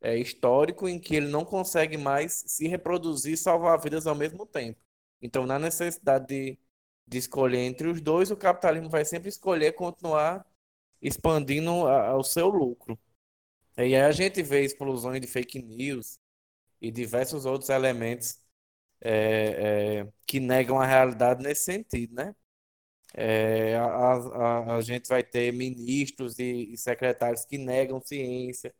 [0.06, 4.46] é, histórico em que ele não consegue mais se reproduzir e salvar vidas ao mesmo
[4.46, 4.80] tempo.
[5.22, 6.60] Então, na necessidade de,
[7.08, 10.46] de escolher entre os dois, o capitalismo vai sempre escolher continuar
[11.02, 13.00] expandindo a, o seu lucro.
[13.78, 16.20] E aí a gente vê explosões de fake news
[16.82, 18.40] e diversos outros elementos
[19.02, 22.36] é, é, que negam a realidade nesse sentido, né?
[23.14, 28.74] É, a, a, a, gente vai ter ministros e, e secretários que negam ciência,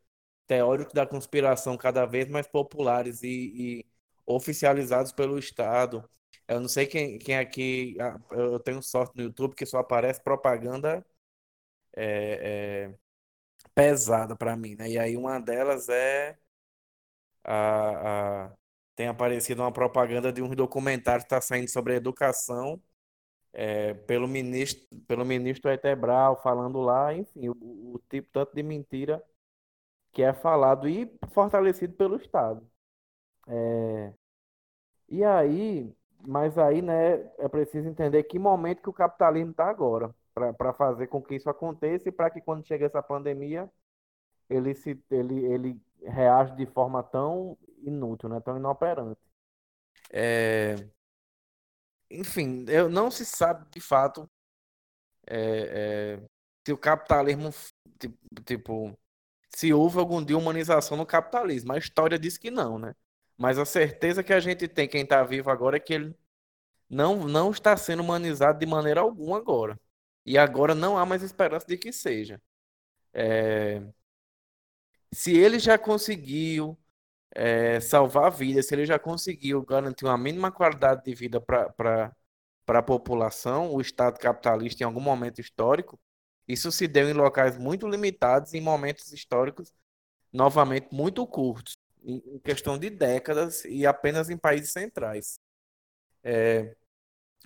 [0.48, 3.86] teóricos da conspiração cada vez mais populares e, e
[4.26, 6.08] oficializados pelo Estado.
[6.48, 7.98] Eu não sei quem, quem aqui.
[8.00, 11.06] Ah, eu tenho sorte no YouTube que só aparece propaganda
[11.96, 12.96] é, é,
[13.76, 14.90] pesada para mim, né?
[14.90, 16.38] E aí uma delas é.
[17.44, 18.58] A, a,
[18.96, 22.82] tem aparecido uma propaganda de um documentário que está saindo sobre educação
[23.54, 27.54] é, pelo ministro pelo ministro Etebral falando lá, enfim, o,
[27.96, 29.24] o tipo tanto de mentira
[30.16, 32.66] que é falado e fortalecido pelo Estado.
[33.48, 34.14] É...
[35.10, 35.94] E aí,
[36.26, 41.08] mas aí, né, é preciso entender que momento que o capitalismo está agora, para fazer
[41.08, 43.70] com que isso aconteça e para que quando chegue essa pandemia,
[44.50, 48.40] ele se ele, ele reage de forma tão inútil, né?
[48.40, 49.20] Tão inoperante.
[50.10, 50.76] É...
[52.10, 54.30] Enfim, eu, não se sabe de fato
[55.28, 56.30] é, é,
[56.66, 57.50] se o capitalismo,
[58.00, 58.98] tipo, tipo,
[59.56, 61.72] se houve algum dia humanização no capitalismo.
[61.74, 62.94] A história diz que não, né?
[63.38, 66.16] Mas a certeza que a gente tem, quem está vivo agora, é que ele
[66.90, 69.80] não, não está sendo humanizado de maneira alguma agora.
[70.26, 72.42] E agora não há mais esperança de que seja.
[73.14, 73.82] É...
[75.14, 76.78] Se ele já conseguiu
[77.34, 82.14] é, salvar vidas, se ele já conseguiu garantir uma mínima qualidade de vida para
[82.68, 86.00] a população, o Estado capitalista em algum momento histórico,
[86.48, 89.74] isso se deu em locais muito limitados, em momentos históricos,
[90.32, 95.40] novamente, muito curtos, em questão de décadas e apenas em países centrais.
[96.24, 96.76] É,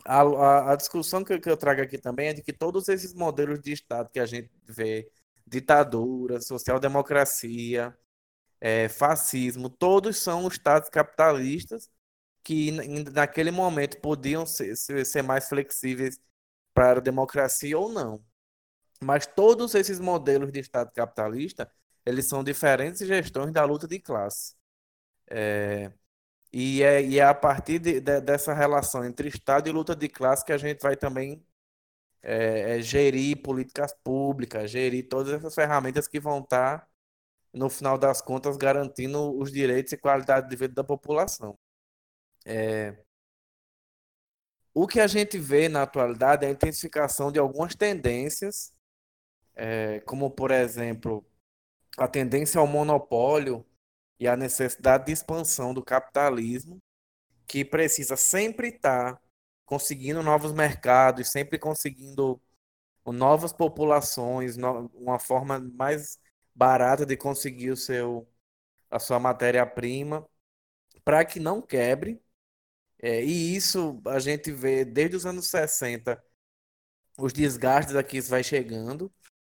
[0.06, 3.14] a, a, a, discussão que, que eu trago aqui também é de que todos esses
[3.14, 5.12] modelos de Estado que a gente vê,
[5.46, 7.98] ditadura, social-democracia,
[8.62, 11.90] é, fascismo, todos são estados capitalistas
[12.44, 12.72] que
[13.12, 16.20] naquele momento podiam ser, ser mais flexíveis
[16.74, 18.24] para a democracia ou não.
[19.04, 21.72] Mas todos esses modelos de Estado capitalista,
[22.06, 24.56] eles são diferentes gestões da luta de classe.
[25.28, 25.92] É,
[26.52, 30.10] e, é, e é a partir de, de, dessa relação entre Estado e luta de
[30.10, 31.46] classe que a gente vai também
[32.22, 36.88] é, é, gerir políticas públicas, gerir todas essas ferramentas que vão estar,
[37.54, 41.58] no final das contas, garantindo os direitos e qualidade de vida da população.
[42.46, 42.98] É,
[44.74, 48.74] o que a gente vê na atualidade é a intensificação de algumas tendências
[49.60, 51.26] é, como, por exemplo,
[51.98, 53.66] a tendência ao monopólio
[54.20, 56.80] e a necessidade de expansão do capitalismo,
[57.48, 59.22] que precisa sempre estar
[59.66, 62.42] conseguindo novos mercados, sempre conseguindo
[63.08, 64.58] novas populações,
[64.94, 66.20] uma forma mais
[66.56, 68.28] barata de conseguir o seu,
[68.90, 70.28] a sua matéria-prima,
[71.04, 72.22] para que não quebre.
[73.02, 76.22] É, e isso a gente vê desde os anos 60,
[77.18, 79.12] os desgastes aqui isso vai chegando.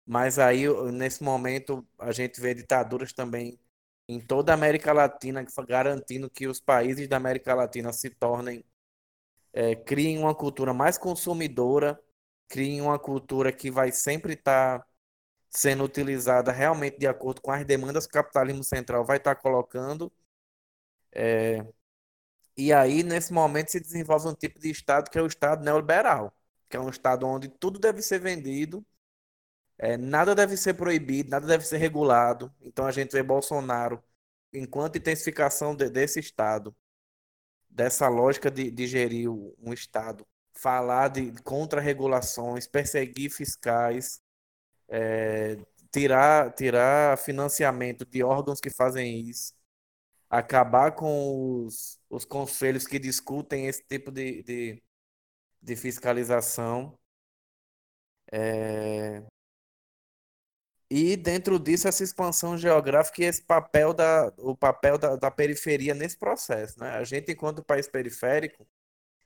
[0.06, 3.58] Mas aí, nesse momento, a gente vê ditaduras também
[4.08, 8.64] em toda a América Latina, garantindo que os países da América Latina se tornem,
[9.52, 12.00] é, criem uma cultura mais consumidora,
[12.48, 14.86] criem uma cultura que vai sempre estar tá
[15.50, 19.40] sendo utilizada realmente de acordo com as demandas que o capitalismo central vai estar tá
[19.42, 20.12] colocando.
[21.12, 21.64] É,
[22.56, 26.34] e aí, nesse momento, se desenvolve um tipo de Estado que é o Estado neoliberal,
[26.68, 28.84] que é um Estado onde tudo deve ser vendido
[29.82, 32.54] é, nada deve ser proibido, nada deve ser regulado.
[32.60, 34.02] Então a gente vê Bolsonaro,
[34.52, 36.74] enquanto intensificação de, desse Estado,
[37.68, 44.22] dessa lógica de, de gerir um Estado, falar de contra-regulações, perseguir fiscais,
[44.88, 45.58] é,
[45.90, 49.52] tirar, tirar financiamento de órgãos que fazem isso,
[50.30, 54.82] acabar com os, os conselhos que discutem esse tipo de, de,
[55.62, 56.98] de fiscalização.
[58.32, 59.22] É,
[60.94, 65.94] e dentro disso, essa expansão geográfica e esse papel da, o papel da, da periferia
[65.94, 66.78] nesse processo.
[66.78, 66.90] Né?
[66.90, 68.68] A gente, enquanto país periférico,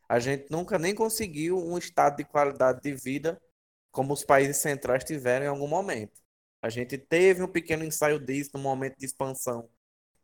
[0.08, 3.42] a gente nunca nem conseguiu um estado de qualidade de vida
[3.90, 6.22] como os países centrais tiveram em algum momento.
[6.62, 9.68] A gente teve um pequeno ensaio disso no momento de expansão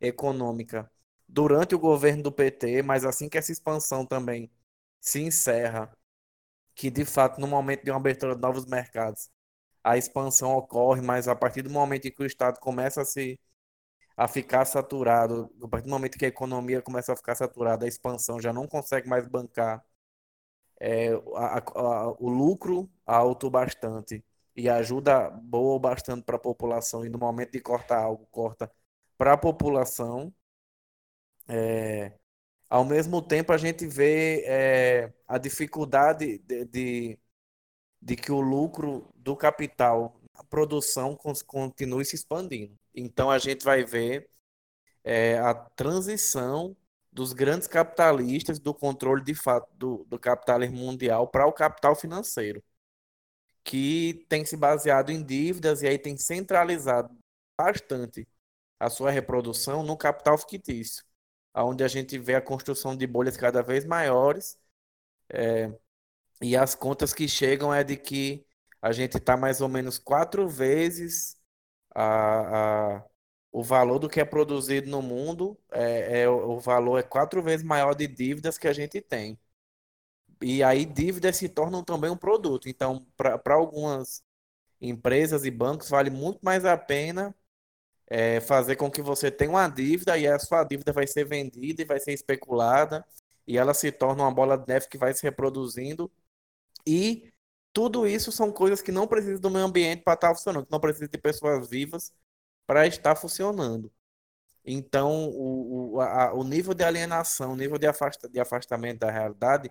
[0.01, 0.89] econômica
[1.29, 4.49] durante o governo do PT, mas assim que essa expansão também
[5.01, 5.93] se encerra,
[6.75, 9.29] que de fato no momento de uma abertura de novos mercados,
[9.85, 13.39] a expansão ocorre, mas a partir do momento em que o Estado começa a se
[14.17, 17.89] a ficar saturado, a partir do momento que a economia começa a ficar saturada, a
[17.89, 19.85] expansão já não consegue mais bancar
[20.81, 24.25] é, a, a, o lucro alto bastante
[24.57, 28.71] e ajuda boa bastante para a população, e no momento de cortar algo, corta
[29.17, 30.35] para a população.
[31.49, 32.19] É,
[32.69, 37.19] ao mesmo tempo, a gente vê é, a dificuldade de, de,
[38.03, 42.77] de que o lucro do capital, a produção continue se expandindo.
[42.95, 44.29] Então a gente vai ver
[45.05, 46.77] é, a transição
[47.13, 52.63] dos grandes capitalistas do controle de fato do, do capitalismo mundial para o capital financeiro,
[53.65, 57.17] que tem se baseado em dívidas e aí tem centralizado
[57.57, 58.27] bastante
[58.81, 61.05] a sua reprodução no capital fictício,
[61.55, 64.59] onde a gente vê a construção de bolhas cada vez maiores
[65.31, 65.73] é,
[66.43, 68.47] e as contas que chegam é de que
[68.83, 71.37] a gente está mais ou menos quatro vezes
[71.95, 73.05] a, a,
[73.53, 77.65] o valor do que é produzido no mundo, é, é, o valor é quatro vezes
[77.65, 79.39] maior de dívidas que a gente tem.
[80.41, 82.69] E aí dívidas se tornam também um produto.
[82.69, 84.23] Então, para algumas
[84.81, 87.35] empresas e bancos, vale muito mais a pena
[88.09, 91.83] é, fazer com que você tenha uma dívida e a sua dívida vai ser vendida
[91.83, 93.05] e vai ser especulada
[93.47, 96.11] e ela se torna uma bola de neve que vai se reproduzindo.
[96.87, 97.33] E
[97.73, 100.81] tudo isso são coisas que não precisam do meio ambiente para estar funcionando, que não
[100.81, 102.13] precisam de pessoas vivas
[102.67, 103.93] para estar funcionando.
[104.65, 109.11] Então, o, o, a, o nível de alienação, o nível de, afasta, de afastamento da
[109.11, 109.71] realidade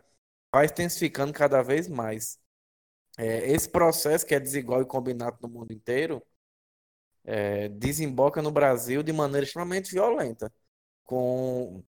[0.52, 2.40] vai intensificando cada vez mais.
[3.18, 6.24] É, esse processo que é desigual e combinado no mundo inteiro
[7.24, 10.52] é, desemboca no Brasil de maneira extremamente violenta,
[11.06, 11.84] com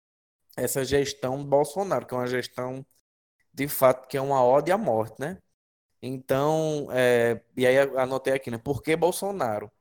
[0.57, 2.85] essa gestão Bolsonaro, que é uma gestão
[3.53, 5.37] de fato que é uma ode à morte, né?
[6.01, 8.57] Então, é, e aí anotei aqui, né?
[8.57, 9.71] Por que Bolsonaro?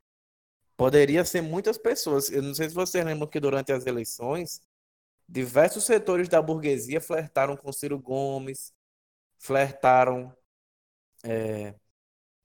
[0.77, 2.31] Poderia ser muitas pessoas.
[2.31, 4.61] Eu não sei se vocês lembram que durante as eleições,
[5.29, 8.73] diversos setores da burguesia flertaram com Ciro Gomes,
[9.39, 10.35] flertaram
[11.25, 11.75] é,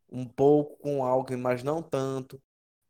[0.10, 2.42] um pouco com Alckmin, mas não tanto.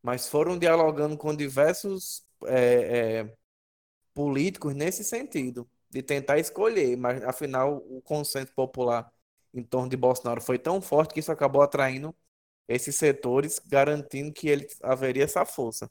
[0.02, 3.38] Mas foram dialogando com diversos é, é,
[4.14, 9.12] políticos nesse sentido, de tentar escolher, mas afinal o consenso popular
[9.54, 12.14] em torno de Bolsonaro foi tão forte que isso acabou atraindo
[12.68, 15.90] esses setores, garantindo que ele haveria essa força.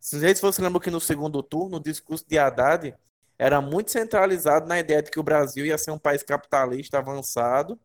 [0.00, 2.94] Se você lembra que no segundo turno o discurso de Haddad
[3.38, 7.80] era muito centralizado na ideia de que o Brasil ia ser um país capitalista avançado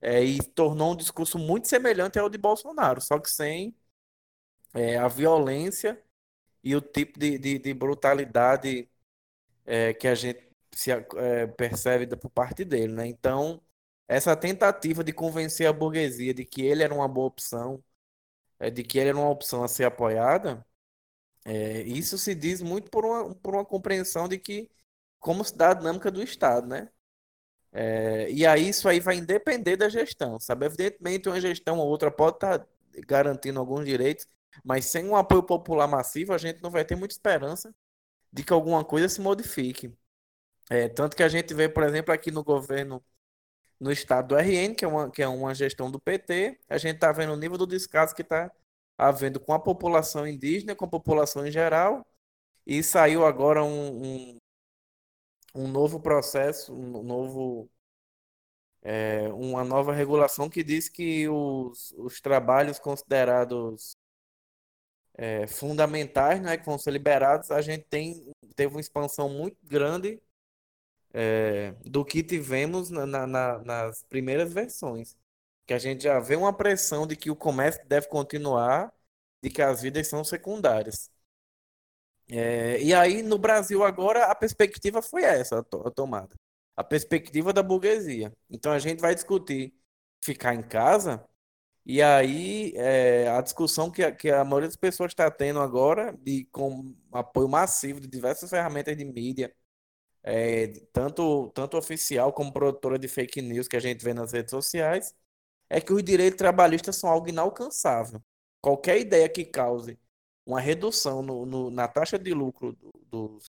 [0.00, 3.74] é, e tornou um discurso muito semelhante ao de Bolsonaro, só que sem
[4.74, 6.00] é, a violência
[6.62, 8.88] e o tipo de, de, de brutalidade
[9.66, 13.06] é, que a gente se, é, percebe por parte dele, né?
[13.06, 13.60] Então,
[14.08, 17.82] essa tentativa de convencer a burguesia de que ele era uma boa opção,
[18.58, 20.66] é, de que ele era uma opção a ser apoiada,
[21.44, 24.70] é, isso se diz muito por uma, por uma compreensão de que
[25.20, 26.90] como se dá a dinâmica do Estado, né?
[27.72, 30.66] É, e aí isso aí vai depender da gestão, sabe?
[30.66, 32.68] Evidentemente, uma gestão ou outra pode estar tá
[33.06, 34.26] garantindo alguns direitos,
[34.64, 37.74] mas sem um apoio popular massivo, a gente não vai ter muita esperança
[38.32, 39.92] de que alguma coisa se modifique.
[40.70, 43.04] É, tanto que a gente vê, por exemplo, aqui no governo
[43.78, 46.96] no estado do RN, que é uma, que é uma gestão do PT, a gente
[46.96, 48.50] está vendo o nível do descaso que está
[48.96, 52.06] havendo com a população indígena, com a população em geral,
[52.66, 54.38] e saiu agora um, um,
[55.54, 57.70] um novo processo, um novo,
[58.82, 63.96] é, uma nova regulação que diz que os, os trabalhos considerados
[65.14, 70.20] é, fundamentais, né, que vão ser liberados, a gente tem, teve uma expansão muito grande
[71.14, 75.16] é, do que tivemos na, na, nas primeiras versões.
[75.66, 78.92] Que a gente já vê uma pressão de que o comércio deve continuar,
[79.42, 81.10] de que as vidas são secundárias.
[82.28, 86.34] É, e aí, no Brasil, agora, a perspectiva foi essa, a tomada.
[86.76, 88.32] A perspectiva da burguesia.
[88.50, 89.74] Então, a gente vai discutir
[90.22, 91.24] ficar em casa,
[91.86, 96.16] e aí é, a discussão que a, que a maioria das pessoas está tendo agora,
[96.22, 99.54] de, com apoio massivo de diversas ferramentas de mídia,
[100.24, 104.50] é, tanto, tanto oficial como produtora de fake news que a gente vê nas redes
[104.50, 105.14] sociais,
[105.70, 108.22] é que os direitos trabalhistas são algo inalcançável.
[108.60, 109.98] Qualquer ideia que cause
[110.46, 113.50] uma redução no, no, na taxa de lucro do, dos,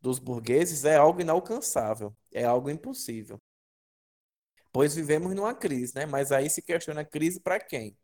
[0.00, 3.40] dos burgueses é algo inalcançável, é algo impossível.
[4.72, 6.06] Pois vivemos numa crise, né?
[6.06, 7.96] Mas aí se questiona crise para quem?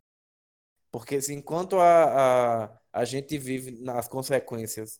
[0.91, 4.99] Porque se enquanto a, a, a gente vive nas consequências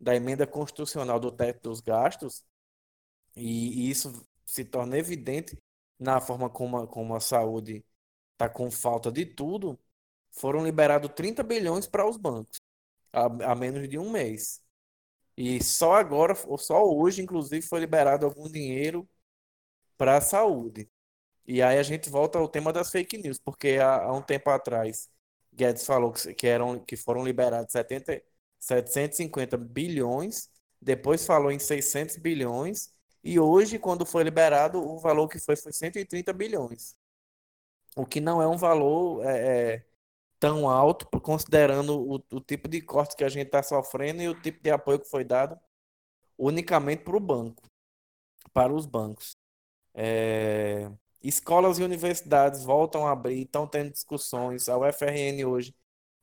[0.00, 2.44] da emenda constitucional do teto dos gastos,
[3.36, 5.56] e, isso se torna evidente
[5.98, 7.84] na forma como a, como a saúde
[8.32, 9.78] está com falta de tudo.
[10.32, 12.60] Foram liberados 30 bilhões para os bancos
[13.12, 14.62] a, a menos de um mês.
[15.36, 19.08] E só agora, ou só hoje, inclusive, foi liberado algum dinheiro
[19.96, 20.90] para a saúde.
[21.46, 24.50] E aí a gente volta ao tema das fake news, porque há, há um tempo
[24.50, 25.10] atrás
[25.52, 28.22] Guedes falou que, que, eram, que foram liberados 70,
[28.58, 32.90] 750 bilhões, depois falou em 600 bilhões,
[33.24, 36.96] e hoje, quando foi liberado, o valor que foi foi 130 bilhões.
[37.96, 39.86] O que não é um valor é, é,
[40.40, 44.40] tão alto, considerando o, o tipo de corte que a gente está sofrendo e o
[44.40, 45.58] tipo de apoio que foi dado
[46.38, 47.62] unicamente para o banco,
[48.52, 49.36] para os bancos.
[49.94, 50.90] É,
[51.22, 54.68] escolas e universidades voltam a abrir, estão tendo discussões.
[54.68, 55.74] A UFRN hoje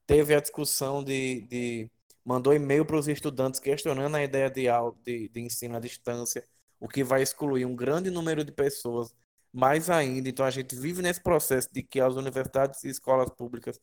[0.07, 1.91] teve a discussão de, de
[2.25, 4.65] mandou e-mail para os estudantes questionando a ideia de,
[5.03, 6.43] de, de ensino à distância
[6.79, 9.13] o que vai excluir um grande número de pessoas
[9.51, 10.29] mais ainda.
[10.29, 13.79] Então a gente vive nesse processo de que as universidades e escolas públicas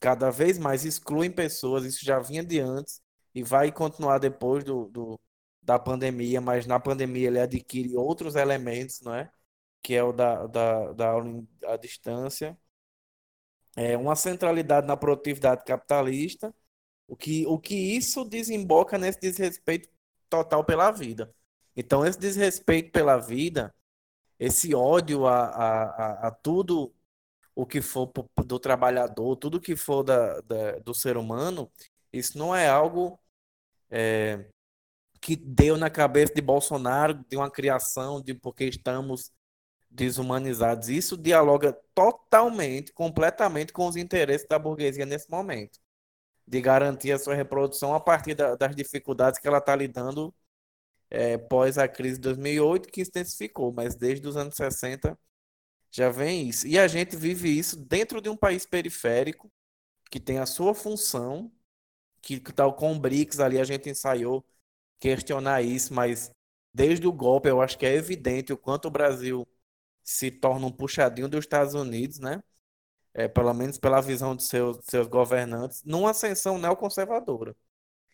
[0.00, 3.02] cada vez mais excluem pessoas, isso já vinha de antes
[3.34, 5.20] e vai continuar depois do, do
[5.62, 9.32] da pandemia, mas na pandemia ele adquire outros elementos, não é?
[9.82, 12.58] Que é o da, da, da aula à distância.
[13.76, 16.54] É uma centralidade na produtividade capitalista,
[17.08, 19.90] O que, o que isso desemboca nesse desrespeito
[20.30, 21.34] total pela vida.
[21.76, 23.74] Então, esse desrespeito pela vida,
[24.38, 26.94] esse ódio a, a, a, tudo
[27.54, 28.12] o que for
[28.46, 31.70] do trabalhador, tudo que for da, da, do ser humano,
[32.12, 33.18] isso não é algo
[33.90, 34.46] é,
[35.20, 39.32] que deu na cabeça de Bolsonaro, de uma criação, de porque estamos
[39.90, 40.88] desumanizados.
[40.88, 45.78] Isso dialoga totalmente, completamente com os interesses da burguesia nesse momento,
[46.46, 50.34] de garantir a sua reprodução a partir da, das dificuldades que ela está lidando
[51.12, 55.18] é, pós a crise de 2008, que intensificou, mas desde os anos 60
[55.90, 56.66] já vem isso.
[56.66, 59.52] E a gente vive isso dentro de um país periférico,
[60.10, 61.52] que tem a sua função,
[62.22, 64.44] que tal com o BRICS ali a gente ensaiou
[65.00, 66.30] questionar isso, mas
[66.74, 69.46] desde o golpe eu acho que é evidente o quanto o Brasil
[70.04, 72.42] se torna um puxadinho dos Estados Unidos, né?
[73.14, 77.56] É, pelo menos pela visão de seus, seus governantes, numa ascensão neoconservadora,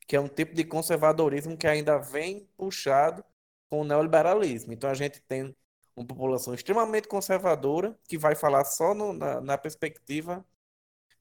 [0.09, 3.25] que é um tipo de conservadorismo que ainda vem puxado
[3.71, 4.73] com o neoliberalismo.
[4.73, 5.55] Então a gente tem
[5.95, 10.45] uma população extremamente conservadora que vai falar só no, na, na, perspectiva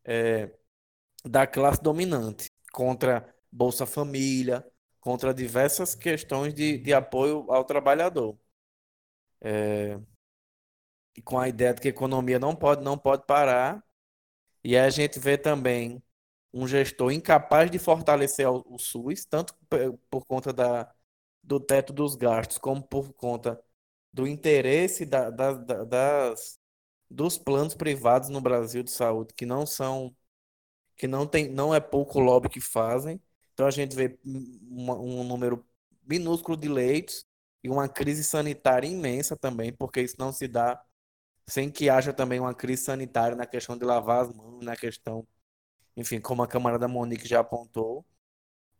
[0.05, 0.51] é,
[1.25, 4.65] da classe dominante contra Bolsa Família,
[5.01, 8.39] contra diversas questões de, de apoio ao trabalhador.
[9.41, 9.99] É,
[11.15, 13.83] e com a ideia de que a economia não pode, não pode parar.
[14.63, 16.01] E a gente vê também
[16.53, 19.53] um gestor incapaz de fortalecer o, SUS, tanto
[20.09, 20.91] por conta da,
[21.43, 23.61] do teto dos gastos, como por conta
[24.13, 26.59] do interesse da, da, da, das,
[27.09, 30.15] dos planos privados no Brasil de saúde, que não são,
[30.95, 33.21] que não tem, não é pouco lobby que fazem.
[33.53, 35.65] Então a gente vê um número
[36.03, 37.25] minúsculo de leitos
[37.63, 40.81] e uma crise sanitária imensa também, porque isso não se dá
[41.47, 45.27] sem que haja também uma crise sanitária na questão de lavar as mãos, na questão,
[45.97, 48.05] enfim, como a camarada Monique já apontou.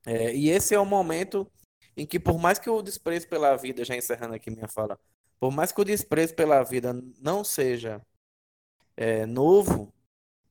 [0.06, 1.52] É, e esse é o momento
[1.98, 5.00] em que, por mais que o desprezo pela vida, já encerrando aqui minha fala,
[5.40, 8.02] por mais que o desprezo pela vida não seja
[8.96, 9.92] é, novo,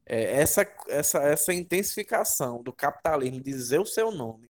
[0.04, 4.48] é, essa, essa, essa intensificação do capitalismo, dizer o seu nome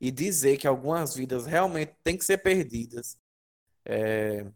[0.00, 3.16] e dizer que algumas vidas realmente têm que ser perdidas,
[3.84, 4.46] é,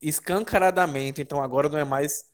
[0.00, 2.24] escancaradamente, então agora não é mais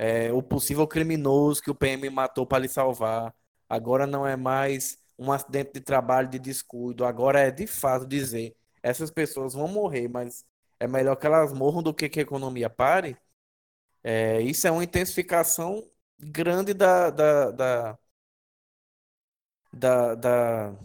[0.00, 3.34] é, o possível criminoso que o PM matou para lhe salvar,
[3.68, 8.56] agora não é mais um acidente de trabalho de descuido, agora é de fato dizer
[8.82, 10.46] essas pessoas vão morrer, mas
[10.80, 13.14] é melhor que elas morram do que que a economia pare.
[14.04, 15.88] É, isso é uma intensificação
[16.18, 17.98] grande da, da, da,
[19.72, 20.76] da, da,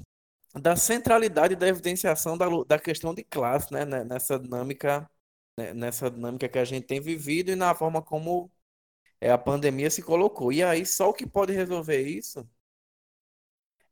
[0.55, 5.09] da centralidade da evidenciação da, da questão de classe né, nessa dinâmica
[5.57, 8.51] né, nessa dinâmica que a gente tem vivido e na forma como
[9.25, 10.51] é, a pandemia se colocou.
[10.53, 12.47] E aí, só o que pode resolver isso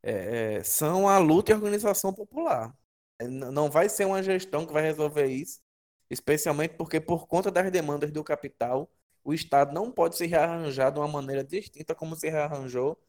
[0.01, 2.75] é, é, são a luta e a organização popular.
[3.19, 5.61] É, não vai ser uma gestão que vai resolver isso,
[6.09, 8.91] especialmente porque, por conta das demandas do capital,
[9.23, 12.99] o Estado não pode se rearranjar de uma maneira distinta como se rearranjou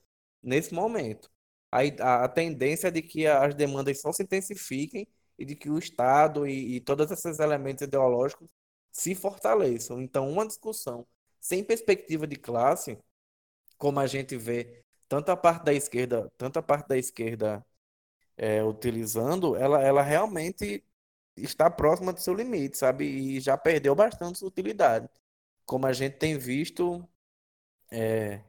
[0.42, 1.30] nesse momento.
[1.70, 5.06] A, a tendência é de que as demandas só se intensifiquem
[5.38, 8.48] e de que o Estado e, e todos esses elementos ideológicos
[8.92, 10.00] se fortaleçam.
[10.02, 11.06] Então, uma discussão
[11.44, 12.98] sem perspectiva de classe,
[13.78, 17.64] como a gente vê tanto a parte da esquerda, tanto a parte da esquerda
[18.36, 20.84] é, utilizando, ela, ela realmente
[21.36, 23.04] está próxima do seu limite, sabe?
[23.06, 25.08] E já perdeu bastante sua utilidade,
[25.66, 27.08] como a gente tem visto
[27.92, 28.42] é,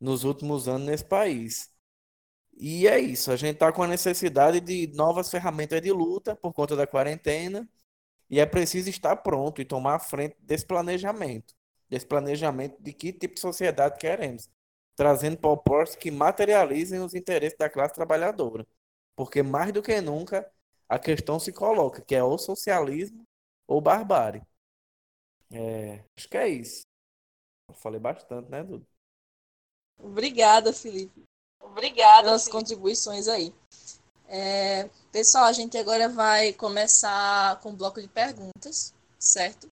[0.00, 1.72] nos últimos anos nesse país.
[2.54, 6.52] E é isso, a gente está com a necessidade de novas ferramentas de luta por
[6.52, 7.68] conta da quarentena
[8.30, 11.54] e é preciso estar pronto e tomar a frente desse planejamento,
[11.92, 14.48] desse planejamento de que tipo de sociedade queremos,
[14.96, 18.66] trazendo propostas que materializem os interesses da classe trabalhadora.
[19.14, 20.50] Porque mais do que nunca
[20.88, 23.24] a questão se coloca, que é ou socialismo
[23.68, 24.42] ou barbárie.
[25.52, 26.80] É, acho que é isso.
[27.68, 28.86] Eu falei bastante, né, Dudu?
[29.98, 31.24] Obrigada, Felipe.
[31.60, 33.54] Obrigada pelas contribuições aí.
[34.28, 39.71] É, pessoal, a gente agora vai começar com o um bloco de perguntas, certo?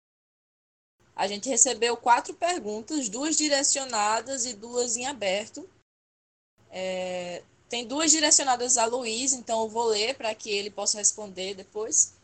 [1.21, 5.69] A gente recebeu quatro perguntas, duas direcionadas e duas em aberto.
[6.71, 11.55] É, tem duas direcionadas a Luiz, então eu vou ler para que ele possa responder
[11.55, 12.15] depois.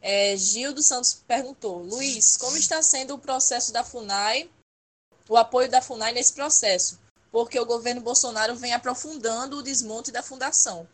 [0.00, 4.50] É, Gil dos Santos perguntou: Luiz, como está sendo o processo da FUNAI,
[5.28, 6.98] o apoio da FUNAI nesse processo?
[7.30, 10.88] porque o governo Bolsonaro vem aprofundando o desmonte da fundação.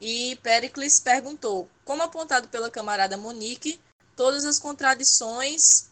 [0.00, 3.80] E Pericles perguntou: como apontado pela camarada Monique,
[4.14, 5.90] todas as contradições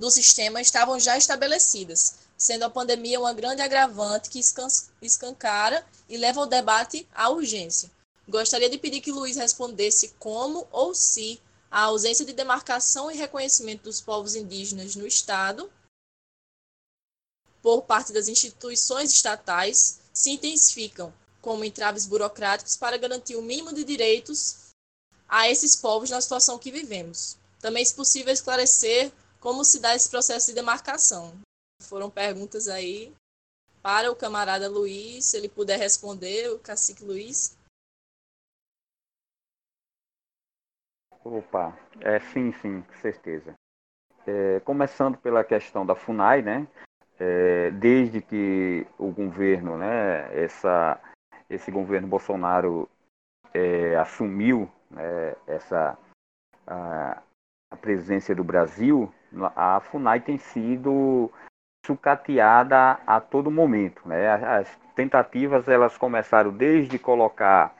[0.00, 4.40] do sistema estavam já estabelecidas, sendo a pandemia uma grande agravante que
[5.02, 7.90] escancara e leva o debate à urgência.
[8.26, 11.38] Gostaria de pedir que Luiz respondesse como ou se
[11.70, 15.70] a ausência de demarcação e reconhecimento dos povos indígenas no Estado
[17.60, 21.12] por parte das instituições estatais se intensificam
[21.42, 24.72] como entraves burocráticos para garantir o mínimo de direitos
[25.28, 27.36] a esses povos na situação que vivemos.
[27.60, 31.32] Também, se possível, esclarecer como se dá esse processo de demarcação.
[31.82, 33.12] Foram perguntas aí
[33.82, 37.58] para o camarada Luiz, se ele puder responder, o cacique Luiz.
[41.24, 43.54] Opa, é sim, sim, certeza.
[44.26, 46.68] É, começando pela questão da FUNAI, né?
[47.18, 50.98] É, desde que o governo, né, essa,
[51.48, 52.88] esse governo Bolsonaro
[53.52, 55.98] é, assumiu né, essa
[56.66, 57.22] a,
[57.70, 59.12] a presidência do Brasil,
[59.56, 61.30] a FUNAI tem sido
[61.86, 64.06] sucateada a todo momento.
[64.06, 64.28] Né?
[64.28, 67.74] As tentativas elas começaram desde colocar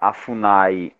[0.00, 0.92] a FUNAI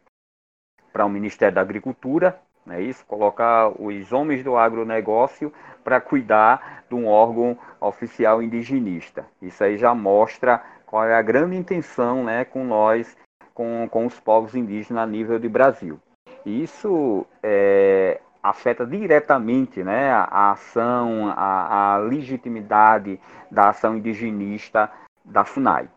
[0.93, 2.81] para o Ministério da Agricultura, né?
[2.81, 5.53] isso, colocar os homens do agronegócio
[5.83, 9.27] para cuidar de um órgão oficial indigenista.
[9.43, 13.17] Isso aí já mostra qual é a grande intenção né, com nós,
[13.53, 16.01] com, com os povos indígenas a nível de Brasil.
[16.47, 23.19] Isso é, afeta diretamente né, a ação, a, a, legitimidade
[23.51, 24.93] da ação indigenista
[25.25, 25.89] da FUNAI.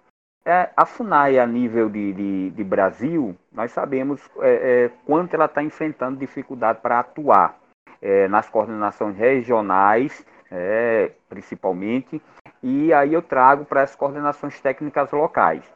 [0.46, 5.44] É, a FUNAI, a nível de, de, de Brasil, nós sabemos é, é, quanto ela
[5.44, 7.60] está enfrentando dificuldade para atuar
[8.02, 12.22] é, nas coordenações regionais, é, principalmente,
[12.64, 15.70] e aí eu trago para as coordenações técnicas locais.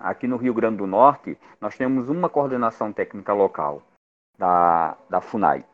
[0.00, 3.82] Aqui no Rio Grande do Norte, nós temos uma coordenação técnica local
[4.36, 5.64] da, da FUNAI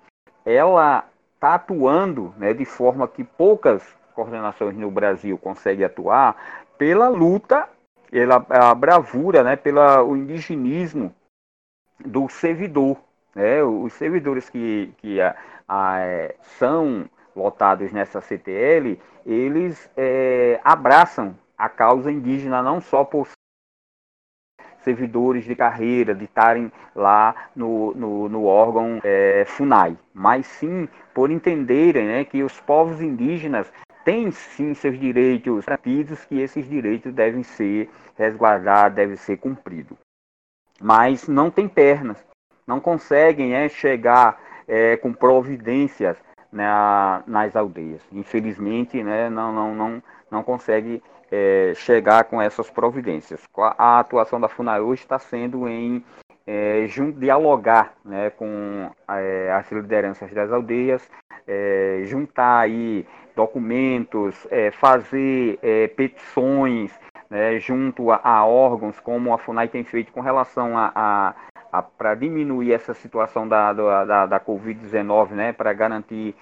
[0.45, 3.83] ela está atuando né, de forma que poucas
[4.15, 6.37] coordenações no Brasil conseguem atuar
[6.79, 7.69] pela luta,
[8.11, 11.15] pela a bravura, né, pelo indigenismo
[12.05, 12.97] do servidor.
[13.35, 15.35] Né, os servidores que, que a,
[15.67, 23.27] a, é, são lotados nessa CTL, eles é, abraçam a causa indígena não só por
[24.83, 31.31] servidores de carreira, de estarem lá no, no, no órgão é, FUNAI, mas sim por
[31.31, 33.73] entenderem né, que os povos indígenas
[34.05, 39.97] têm sim seus direitos garantidos, que esses direitos devem ser resguardados, devem ser cumpridos.
[40.81, 42.25] Mas não tem pernas,
[42.67, 46.17] não conseguem é, chegar é, com providências
[46.53, 46.67] né,
[47.27, 48.03] nas aldeias.
[48.13, 51.03] Infelizmente, né, não, não, não, não consegue
[51.33, 53.43] é, chegar com essas providências.
[53.79, 56.05] A atuação da FUNAI hoje está sendo em
[56.47, 61.09] é, dialogar né, com é, as lideranças das aldeias,
[61.47, 66.93] é, juntar aí documentos, é, fazer é, petições
[67.31, 71.35] né, junto a, a, órgãos, como a FUNAI tem feito com relação a,
[71.73, 76.35] a, para diminuir essa situação da, da, da Covid-19, né, para garantir,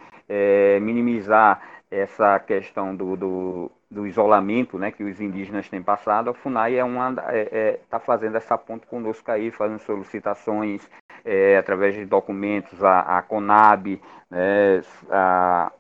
[0.81, 1.61] minimizar
[1.91, 6.87] essa questão do, do do isolamento né, que os indígenas têm passado, a FUNAI é
[6.87, 10.89] está é, é, tá fazendo essa ponte conosco aí, fazendo solicitações
[11.25, 14.81] é, através de documentos, a CONAB, né,
[15.11, 15.73] a,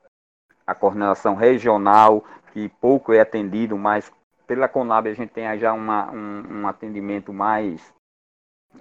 [0.66, 4.12] a coordenação regional, que pouco é atendido, mas
[4.46, 7.95] pela CONAB a gente tem já uma, um, um atendimento mais,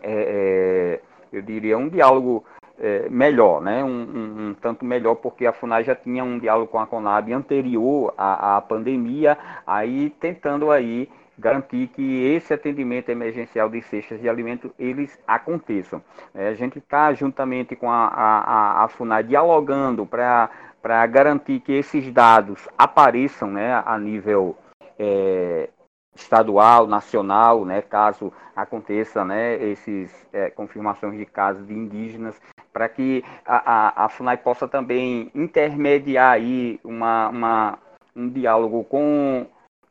[0.01, 1.01] é, é,
[1.31, 2.43] eu diria, um diálogo
[2.80, 3.84] é, melhor, né?
[3.84, 7.34] Um, um, um, tanto melhor, porque a FUNAI já tinha um diálogo com a CONAB
[7.34, 9.38] anterior à, à pandemia,
[9.68, 16.01] aí tentando aí garantir que esse atendimento emergencial de cestas de alimento eles aconteçam.
[16.35, 22.11] É, a gente está juntamente com a, a, a FUNAI dialogando para garantir que esses
[22.11, 24.57] dados apareçam né, a nível
[24.97, 25.69] é,
[26.21, 32.39] estadual, nacional, né, caso aconteça né, esses é, confirmações de casos de indígenas
[32.73, 37.79] para que a, a, a, FUNAI possa também intermediar aí uma, uma,
[38.15, 39.47] um diálogo com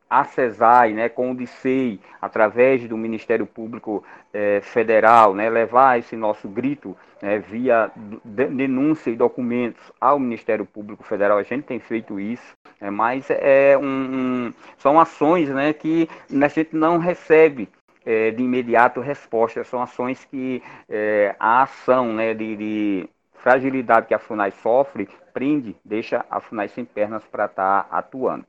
[0.09, 4.03] a CESAI, né, com o DICEI, através do Ministério Público
[4.33, 7.91] eh, Federal, né, levar esse nosso grito né, via
[8.25, 11.39] denúncia e documentos ao Ministério Público Federal.
[11.39, 16.49] A gente tem feito isso, né, mas é um, um, são ações né, que a
[16.49, 17.69] gente não recebe
[18.09, 19.63] é, de imediato resposta.
[19.65, 25.77] São ações que é, a ação né, de, de, fragilidade que a FUNAI sofre prende,
[25.85, 28.45] deixa a FUNAI sem pernas para estar tá atuando.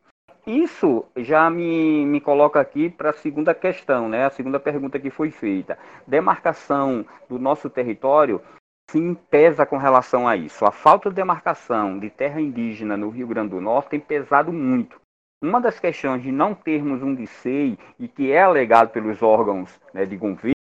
[0.49, 4.25] Isso já me, me coloca aqui para a segunda questão, né?
[4.25, 5.77] a segunda pergunta que foi feita.
[6.07, 8.41] Demarcação do nosso território
[8.89, 10.65] sim pesa com relação a isso.
[10.65, 14.99] A falta de demarcação de terra indígena no Rio Grande do Norte tem pesado muito.
[15.39, 20.03] uma das questões de não termos um DCEI e que é alegado pelos órgãos né,
[20.03, 20.55] de governo,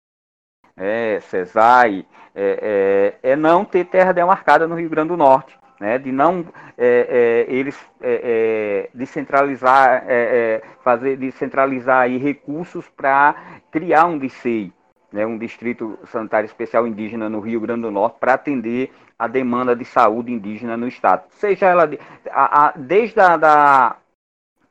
[0.76, 2.04] é, CESAI,
[2.34, 6.46] é, é, é, não ter terra demarcada no Rio Grande do Norte, né, de não
[6.76, 10.04] é, é, eles é, descentralizar,
[10.82, 13.34] fazer descentralizar aí recursos para
[13.70, 14.72] criar um DCEI,
[15.12, 19.74] né, um Distrito Sanitário Especial Indígena no Rio Grande do Norte, para atender a demanda
[19.74, 21.24] de saúde indígena no estado.
[21.30, 21.98] Seja ela de,
[22.30, 23.96] a, a, desde a da,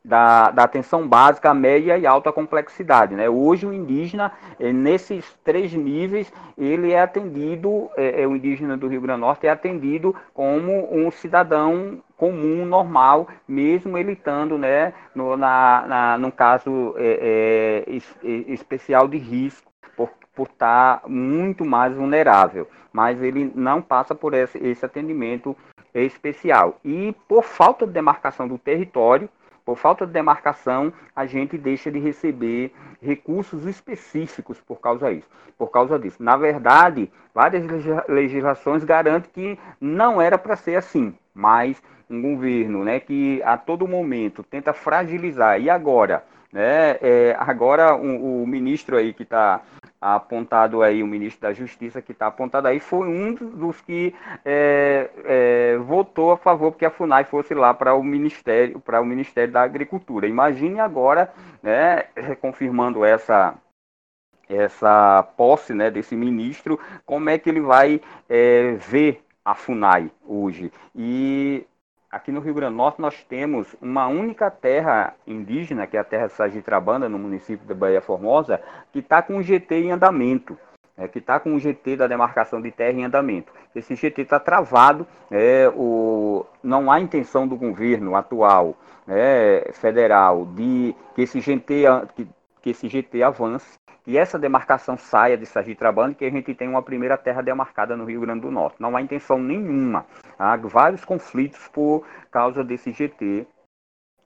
[0.06, 3.16] da, da, atenção básica, média e alta complexidade.
[3.16, 3.28] Né?
[3.28, 4.30] Hoje o indígena,
[4.60, 9.46] eh, nesses três níveis, ele é atendido, é, o indígena do Rio Grande do Norte
[9.48, 16.94] é atendido como um cidadão comum, normal, mesmo ele estando né, no, na, na, caso
[16.96, 22.68] é, é, especial de risco, por, por estar tá muito mais vulnerável.
[22.92, 25.54] Mas ele não passa por esse, esse atendimento
[25.92, 26.78] especial.
[26.84, 29.28] E por falta de demarcação do território,
[29.66, 32.72] por falta de demarcação, a gente deixa de receber
[33.02, 35.28] recursos específicos por causa disso.
[35.58, 36.22] Por causa disso.
[36.22, 37.64] Na verdade, várias
[38.08, 43.88] legislações garantem que não era para ser assim, mas um governo, né, que a todo
[43.88, 46.24] momento tenta fragilizar e agora,
[46.56, 49.60] né, é, agora o, o ministro aí que está
[50.00, 55.10] apontado aí, o ministro da Justiça que está apontado aí, foi um dos que é,
[55.26, 59.52] é, votou a favor que a FUNAI fosse lá para o Ministério, para o Ministério
[59.52, 60.26] da Agricultura.
[60.26, 61.30] Imagine agora,
[61.62, 62.04] né,
[62.40, 63.54] confirmando essa
[64.48, 68.00] essa posse né, desse ministro, como é que ele vai
[68.30, 70.72] é, ver a FUNAI hoje.
[70.94, 71.66] E
[72.16, 76.04] aqui no Rio Grande do Norte nós temos uma única terra indígena, que é a
[76.04, 78.60] terra Sagitrabanda, no município da Bahia Formosa,
[78.92, 80.58] que está com o GT em andamento.
[80.98, 83.52] É, que está com o GT da demarcação de terra em andamento.
[83.74, 88.74] Esse GT está travado, é, o, não há intenção do governo atual
[89.06, 91.84] é, federal de que esse GT,
[92.14, 92.26] que,
[92.62, 96.80] que esse GT avance que essa demarcação saia de Sergipe-Trabando, que a gente tem uma
[96.80, 98.76] primeira terra demarcada no Rio Grande do Norte.
[98.78, 100.06] Não há intenção nenhuma.
[100.38, 103.46] Há vários conflitos por causa desse GT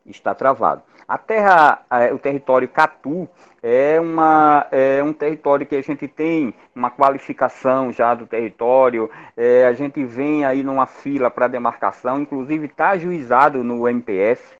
[0.07, 0.83] está travado.
[1.07, 1.85] A terra,
[2.15, 3.29] o território Catu
[3.63, 9.67] é, uma, é um território que a gente tem uma qualificação já do território, é,
[9.67, 14.55] a gente vem aí numa fila para demarcação, inclusive está ajuizado no MPS,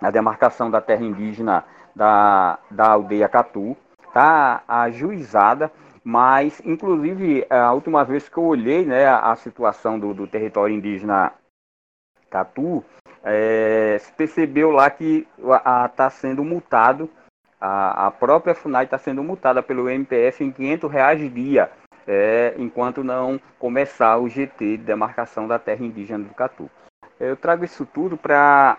[0.00, 3.76] a demarcação da terra indígena da, da aldeia Catu.
[4.08, 5.72] Está ajuizada,
[6.04, 11.32] mas inclusive a última vez que eu olhei né, a, situação do, do território indígena
[12.30, 12.84] Catu,
[13.22, 15.26] é, se percebeu lá que
[15.90, 17.08] está sendo multado,
[17.60, 21.70] a, a própria FUNAI está sendo multada pelo MPF em 500 reais dia,
[22.06, 26.68] é, enquanto não começar o GT de demarcação da terra indígena do Catu.
[27.20, 28.78] Eu trago isso tudo para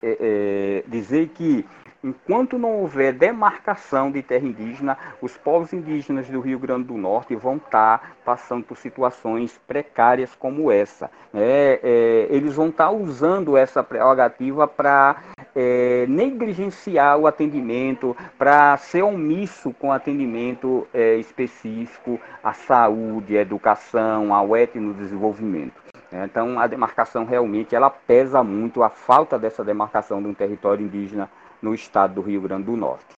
[0.00, 1.66] é, é, dizer que
[2.02, 7.36] enquanto não houver demarcação de terra indígena, os povos indígenas do Rio Grande do Norte
[7.36, 11.10] vão estar passando por situações precárias como essa.
[11.34, 15.16] É, é, eles vão estar usando essa prerrogativa para
[15.54, 24.34] é, negligenciar o atendimento, para ser omisso com atendimento é, específico à saúde, à educação,
[24.34, 25.80] ao etnodesenvolvimento.
[26.12, 31.30] Então, a demarcação realmente ela pesa muito, a falta dessa demarcação de um território indígena
[31.62, 33.12] no estado do Rio Grande do Norte.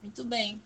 [0.00, 0.62] Muito bem.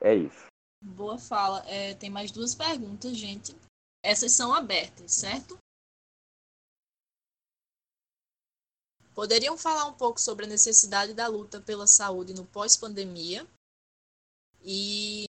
[0.00, 0.46] É isso.
[0.82, 1.64] Boa fala.
[1.68, 3.54] É, tem mais duas perguntas, gente.
[4.02, 5.58] Essas são abertas, certo?
[9.14, 13.46] Poderiam falar um pouco sobre a necessidade da luta pela saúde no pós-pandemia?
[14.60, 15.26] E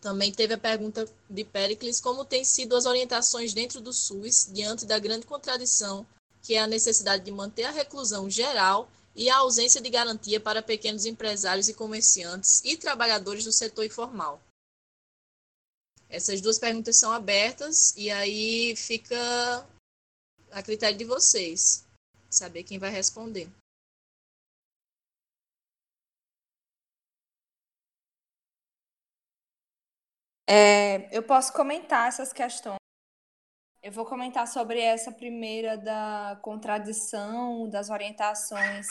[0.00, 4.84] também teve a pergunta de Pericles: como têm sido as orientações dentro do SUS diante
[4.84, 6.06] da grande contradição
[6.46, 10.62] que é a necessidade de manter a reclusão geral e a ausência de garantia para
[10.62, 14.40] pequenos empresários e comerciantes e trabalhadores do setor informal.
[16.08, 19.16] Essas duas perguntas são abertas e aí fica
[20.52, 21.84] a critério de vocês
[22.30, 23.50] saber quem vai responder.
[30.48, 32.85] É, eu posso comentar essas questões
[33.86, 38.88] eu vou comentar sobre essa primeira da contradição das orientações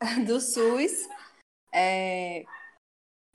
[0.24, 1.08] do SUS.
[1.74, 2.44] É,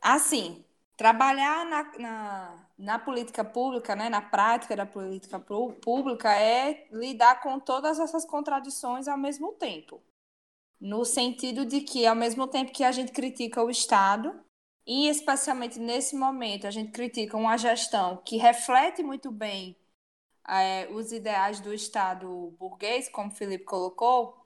[0.01, 0.63] assim,
[0.95, 7.59] trabalhar na, na, na, política pública, né, na prática da política pública, é lidar com
[7.59, 10.01] todas essas contradições ao mesmo tempo.
[10.79, 14.33] No sentido de que, ao mesmo tempo que a gente critica o Estado,
[14.87, 19.75] e especialmente nesse momento, a gente critica uma gestão que reflete muito bem
[20.47, 24.45] é, os ideais do Estado burguês, como o Felipe colocou,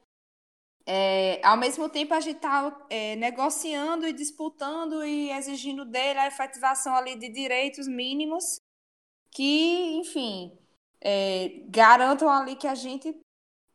[0.86, 6.28] é, ao mesmo tempo a gente está é, negociando e disputando e exigindo dele a
[6.28, 8.62] efetivação ali de direitos mínimos
[9.32, 10.58] que, enfim,
[11.70, 13.16] garantam ali que a gente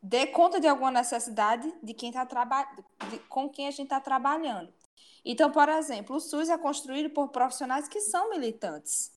[0.02, 2.84] dê conta de alguma necessidade de quem está trabalhando,
[3.28, 4.72] com quem a gente está trabalhando.
[5.24, 9.12] Então, por exemplo, o SUS é construído por profissionais que são militantes,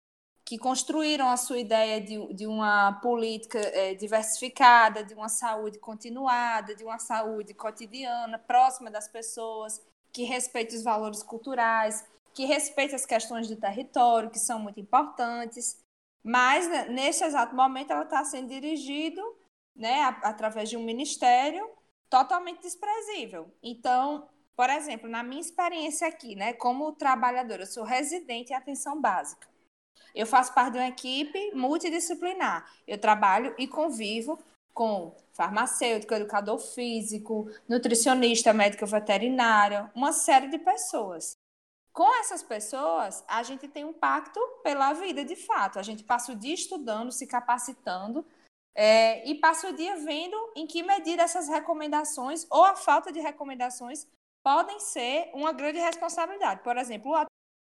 [0.45, 6.76] que construíram a sua ideia de, de uma política é, diversificada, de uma saúde continuada,
[6.76, 9.81] de uma saúde cotidiana, próxima das pessoas,
[10.13, 15.80] que respeita os valores culturais, que respeita as questões de território, que são muito importantes.
[16.23, 19.22] Mas, né, nesse exato momento, ela está sendo dirigida
[19.76, 21.67] né, através de um ministério
[22.07, 23.51] totalmente desprezível.
[23.63, 29.01] Então, por exemplo, na minha experiência aqui, né, como trabalhadora, eu sou residente em atenção
[29.01, 29.55] básica.
[30.13, 32.69] Eu faço parte de uma equipe multidisciplinar.
[32.88, 34.39] Eu trabalho e convivo
[34.73, 41.38] com farmacêutico, educador físico, nutricionista, médico veterinário, uma série de pessoas.
[41.93, 45.80] Com essas pessoas, a gente tem um pacto pela vida de fato.
[45.80, 48.26] A gente passa o dia estudando, se capacitando
[48.76, 53.22] é, e passa o dia vendo em que medida essas recomendações ou a falta de
[53.22, 54.05] recomendações
[54.43, 56.61] podem ser uma grande responsabilidade.
[56.61, 57.27] Por exemplo, o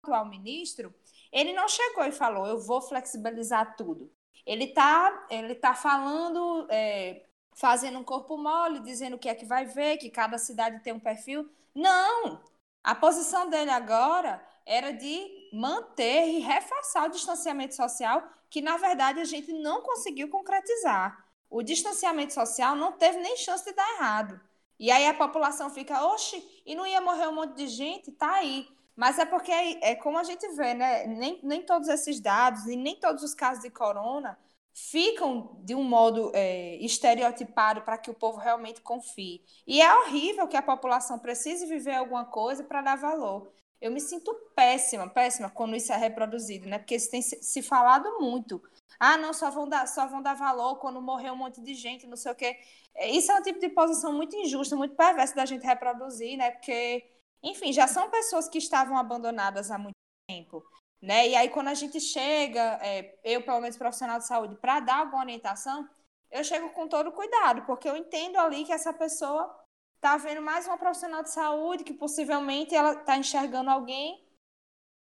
[0.03, 0.91] atual ministro,
[1.32, 4.12] ele não chegou e falou, eu vou flexibilizar tudo.
[4.45, 9.45] Ele está ele tá falando, é, fazendo um corpo mole, dizendo o que é que
[9.45, 11.49] vai ver, que cada cidade tem um perfil.
[11.76, 12.41] Não!
[12.84, 19.20] A posição dele agora era de manter e reforçar o distanciamento social, que na verdade
[19.20, 21.26] a gente não conseguiu concretizar.
[21.49, 24.40] O distanciamento social não teve nem chance de dar errado.
[24.80, 28.12] E aí a população fica, oxe, e não ia morrer um monte de gente?
[28.12, 28.68] Tá aí.
[28.98, 31.06] Mas é porque é, como a gente vê, né?
[31.06, 34.38] Nem, nem todos esses dados e nem todos os casos de corona
[34.74, 39.44] ficam de um modo é, estereotipado para que o povo realmente confie.
[39.65, 43.52] E é horrível que a população precise viver alguma coisa para dar valor.
[43.80, 46.80] Eu me sinto péssima, péssima quando isso é reproduzido, né?
[46.80, 48.61] Porque isso tem se falado muito.
[48.99, 52.07] Ah, não, só vão dar, só vão dar valor quando morrer um monte de gente,
[52.07, 52.57] não sei o quê.
[52.95, 56.52] É, isso é um tipo de posição muito injusta, muito perversa da gente reproduzir, né?
[56.52, 57.06] Porque,
[57.43, 59.95] enfim, já são pessoas que estavam abandonadas há muito
[60.30, 60.64] tempo.
[61.01, 61.30] Né?
[61.30, 64.99] E aí, quando a gente chega, é, eu, pelo menos profissional de saúde, para dar
[64.99, 65.88] alguma orientação,
[66.31, 69.55] eu chego com todo cuidado, porque eu entendo ali que essa pessoa
[69.95, 74.26] está vendo mais uma profissional de saúde, que possivelmente ela está enxergando alguém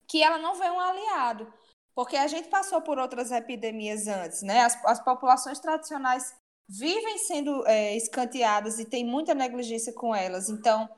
[0.07, 1.51] que ela não vê um aliado.
[1.93, 4.61] Porque a gente passou por outras epidemias antes, né?
[4.61, 6.33] As, as populações tradicionais
[6.67, 10.49] vivem sendo é, escanteadas e tem muita negligência com elas.
[10.49, 10.89] Então,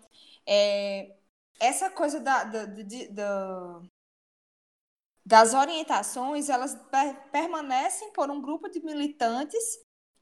[0.45, 1.15] é,
[1.61, 3.81] essa coisa da, da, da,
[5.23, 6.75] das orientações, elas
[7.31, 9.63] permanecem por um grupo de militantes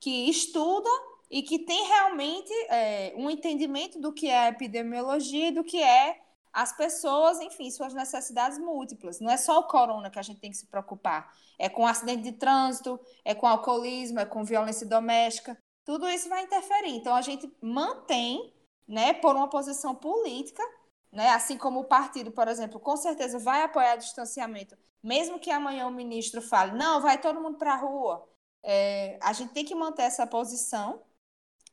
[0.01, 0.89] que estuda
[1.31, 6.19] e que tem realmente é, um entendimento do que é epidemiologia e do que é
[6.51, 9.21] as pessoas, enfim, suas necessidades múltiplas.
[9.21, 11.33] Não é só o corona que a gente tem que se preocupar.
[11.57, 15.57] É com acidente de trânsito, é com alcoolismo, é com violência doméstica.
[15.85, 16.95] Tudo isso vai interferir.
[16.95, 18.53] Então, a gente mantém,
[18.87, 20.63] né, por uma posição política,
[21.11, 25.51] né, assim como o partido, por exemplo, com certeza vai apoiar o distanciamento, mesmo que
[25.51, 28.27] amanhã o ministro fale, não, vai todo mundo para a rua.
[28.63, 31.01] É, a gente tem que manter essa posição,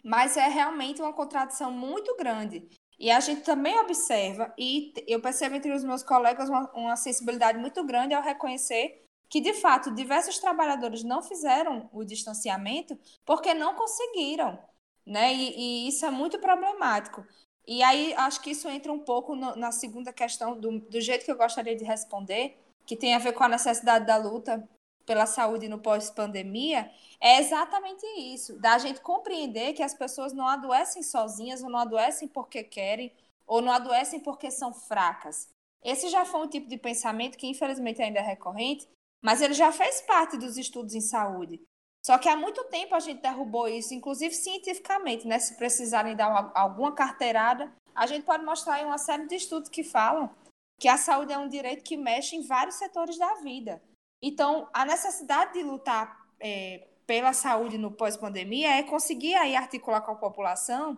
[0.03, 2.69] mas é realmente uma contradição muito grande
[2.99, 7.59] e a gente também observa, e eu percebo entre os meus colegas uma, uma sensibilidade
[7.59, 13.75] muito grande ao reconhecer que, de fato, diversos trabalhadores não fizeram o distanciamento porque não
[13.75, 14.59] conseguiram.
[15.05, 15.35] Né?
[15.35, 17.25] E, e isso é muito problemático.
[17.67, 21.25] E aí acho que isso entra um pouco no, na segunda questão, do, do jeito
[21.25, 24.69] que eu gostaria de responder, que tem a ver com a necessidade da luta
[25.05, 26.91] pela saúde no pós-pandemia,
[27.21, 32.29] é exatamente isso, da gente compreender que as pessoas não adoecem sozinhas, ou não adoecem
[32.29, 33.13] porque querem,
[33.47, 35.49] ou não adoecem porque são fracas.
[35.83, 38.89] Esse já foi um tipo de pensamento que, infelizmente, ainda é recorrente,
[39.23, 41.61] mas ele já fez parte dos estudos em saúde.
[42.07, 45.41] Só que há muito tempo a gente derrubou isso, inclusive cientificamente, né?
[45.41, 49.83] Se precisarem dar uma, alguma carteirada, a gente pode mostrar uma série de estudos que
[49.83, 50.31] falam
[50.79, 53.83] que a saúde é um direito que mexe em vários setores da vida.
[54.23, 60.13] Então, a necessidade de lutar é, pela saúde no pós-pandemia é conseguir aí articular com
[60.13, 60.97] a população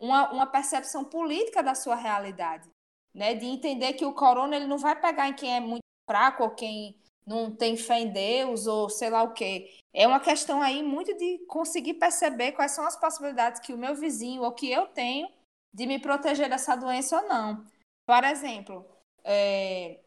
[0.00, 2.68] uma, uma percepção política da sua realidade,
[3.14, 3.34] né?
[3.34, 6.50] De entender que o corona ele não vai pegar em quem é muito fraco ou
[6.50, 6.96] quem
[7.30, 9.70] não tem fé em Deus ou sei lá o quê.
[9.94, 13.94] É uma questão aí muito de conseguir perceber quais são as possibilidades que o meu
[13.94, 15.28] vizinho ou que eu tenho
[15.72, 17.64] de me proteger dessa doença ou não.
[18.04, 18.84] Por exemplo,
[19.22, 20.00] é,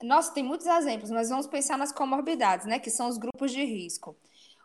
[0.00, 2.78] nossa, tem muitos exemplos, mas vamos pensar nas comorbidades, né?
[2.78, 4.16] Que são os grupos de risco.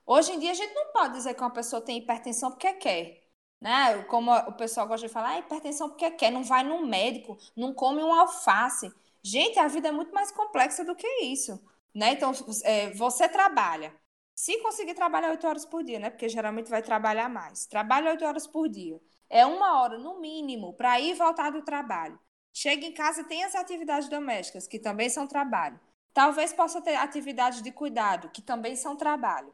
[0.05, 3.23] Hoje em dia, a gente não pode dizer que uma pessoa tem hipertensão porque quer.
[3.59, 4.03] Né?
[4.03, 7.73] Como o pessoal gosta de falar, ah, hipertensão porque quer, não vai no médico, não
[7.73, 8.91] come um alface.
[9.23, 11.59] Gente, a vida é muito mais complexa do que isso.
[11.93, 12.13] Né?
[12.13, 12.31] Então,
[12.63, 13.93] é, você trabalha.
[14.35, 16.09] Se conseguir trabalhar oito horas por dia, né?
[16.09, 17.65] Porque geralmente vai trabalhar mais.
[17.65, 18.99] Trabalha oito horas por dia.
[19.29, 22.17] É uma hora, no mínimo, para ir e voltar do trabalho.
[22.53, 25.79] Chega em casa tem as atividades domésticas, que também são trabalho.
[26.13, 29.53] Talvez possa ter atividades de cuidado, que também são trabalho.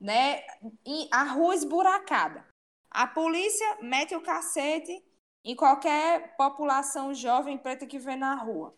[0.00, 0.42] Né?
[0.84, 2.46] E a rua esburacada.
[2.90, 5.04] A polícia mete o cacete
[5.44, 8.76] em qualquer população jovem preta que vê na rua.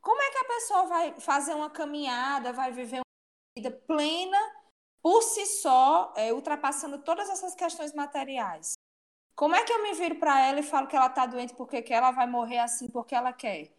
[0.00, 4.38] Como é que a pessoa vai fazer uma caminhada, vai viver uma vida plena
[5.02, 8.74] por si só, é, ultrapassando todas essas questões materiais?
[9.34, 11.82] Como é que eu me viro para ela e falo que ela está doente porque
[11.82, 13.70] quer, ela vai morrer assim porque ela quer?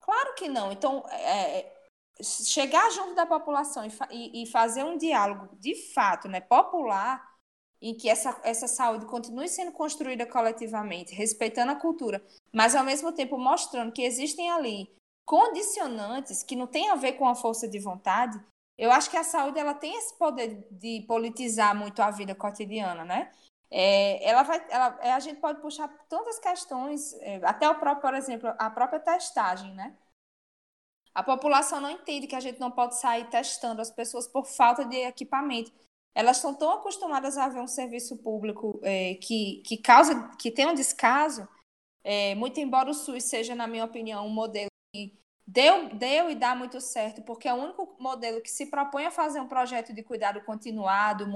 [0.00, 0.72] Claro que não.
[0.72, 1.80] Então, é, é
[2.22, 7.28] chegar junto da população e, e, fazer um diálogo de fato, né, popular,
[7.80, 13.12] em que essa, essa saúde continue sendo construída coletivamente, respeitando a cultura, mas ao mesmo
[13.12, 14.94] tempo mostrando que existem ali
[15.30, 18.36] condicionantes que não têm a ver com a força de vontade,
[18.76, 23.04] eu acho que a saúde ela tem esse poder de politizar muito a vida cotidiana,
[23.04, 23.30] né?
[23.70, 28.02] É, ela vai, ela, é, a gente pode puxar tantas questões, é, até o próprio,
[28.02, 29.96] por exemplo, a própria testagem, né?
[31.14, 34.84] A população não entende que a gente não pode sair testando as pessoas por falta
[34.84, 35.70] de equipamento.
[36.12, 40.66] Elas estão tão acostumadas a ver um serviço público é, que, que causa, que tem
[40.66, 41.48] um descaso,
[42.02, 45.19] é, muito embora o SUS seja, na minha opinião, um modelo que
[45.52, 49.10] deu, deu e dá muito certo, porque é o único modelo que se propõe a
[49.10, 51.26] fazer um projeto de cuidado continuado,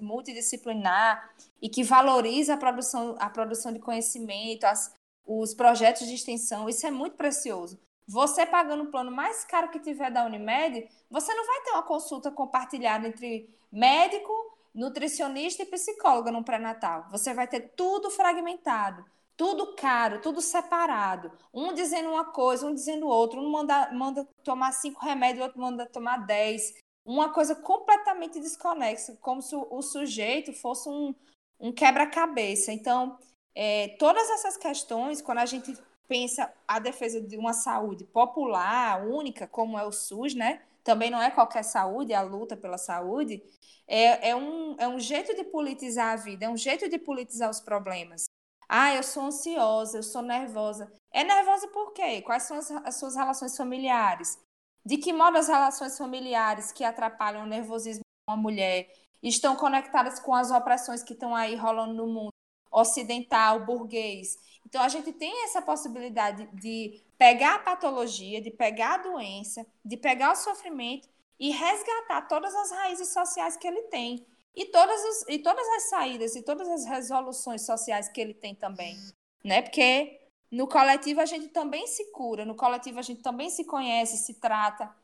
[0.00, 4.94] multidisciplinar e que valoriza a produção, a produção de conhecimento, as,
[5.26, 6.68] os projetos de extensão.
[6.68, 7.80] Isso é muito precioso.
[8.06, 11.82] Você pagando o plano mais caro que tiver da Unimed, você não vai ter uma
[11.82, 14.32] consulta compartilhada entre médico,
[14.72, 17.08] nutricionista e psicóloga no pré-natal.
[17.10, 19.04] Você vai ter tudo fragmentado,
[19.36, 21.32] tudo caro, tudo separado.
[21.52, 23.40] Um dizendo uma coisa, um dizendo outra.
[23.40, 26.74] Um manda, manda tomar cinco remédios, outro manda tomar dez.
[27.04, 31.14] Uma coisa completamente desconexa, como se o sujeito fosse um,
[31.60, 32.72] um quebra-cabeça.
[32.72, 33.18] Então,
[33.54, 35.76] é, todas essas questões, quando a gente
[36.08, 40.62] pensa a defesa de uma saúde popular, única, como é o SUS, né?
[40.82, 43.42] Também não é qualquer saúde, é a luta pela saúde.
[43.86, 47.50] É, é, um, é um jeito de politizar a vida, é um jeito de politizar
[47.50, 48.26] os problemas.
[48.68, 50.90] Ah, eu sou ansiosa, eu sou nervosa.
[51.12, 52.22] É nervosa por quê?
[52.22, 54.38] Quais são as, as suas relações familiares?
[54.84, 58.92] De que modo as relações familiares que atrapalham o nervosismo de uma mulher
[59.22, 62.32] estão conectadas com as opressões que estão aí rolando no mundo
[62.70, 64.36] ocidental, burguês?
[64.66, 69.96] Então, a gente tem essa possibilidade de pegar a patologia, de pegar a doença, de
[69.96, 71.08] pegar o sofrimento
[71.38, 74.26] e resgatar todas as raízes sociais que ele tem.
[74.54, 78.96] E todas, e todas as saídas e todas as resoluções sociais que ele tem também.
[79.42, 79.62] Né?
[79.62, 80.20] Porque
[80.50, 84.34] no coletivo a gente também se cura, no coletivo a gente também se conhece, se
[84.34, 84.94] trata.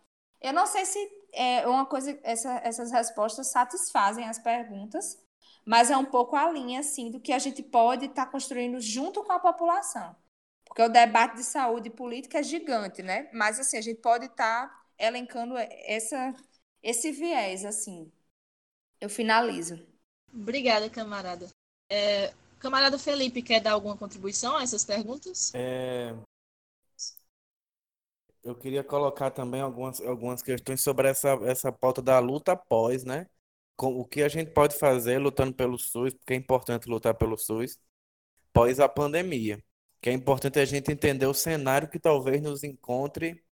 [0.40, 0.98] Eu não sei se
[1.32, 5.18] é uma coisa, essa, essas respostas satisfazem as perguntas,
[5.64, 8.81] mas é um pouco a linha assim do que a gente pode estar tá construindo
[8.81, 10.16] junto com a população.
[10.64, 13.28] Porque o debate de saúde política é gigante, né?
[13.32, 16.32] Mas assim, a gente pode estar tá elencando essa
[16.82, 18.10] esse viés assim.
[19.01, 19.81] Eu finalizo.
[20.32, 21.48] Obrigada, camarada.
[21.89, 25.52] É, camarada Felipe, quer dar alguma contribuição a essas perguntas?
[25.55, 26.14] É...
[28.43, 33.27] Eu queria colocar também algumas, algumas questões sobre essa, essa pauta da luta após, né?
[33.82, 37.78] o que a gente pode fazer lutando pelo SUS, porque é importante lutar pelo SUS,
[38.52, 39.62] pós a pandemia.
[40.01, 43.43] Que é importante a gente entender o cenário que talvez nos encontre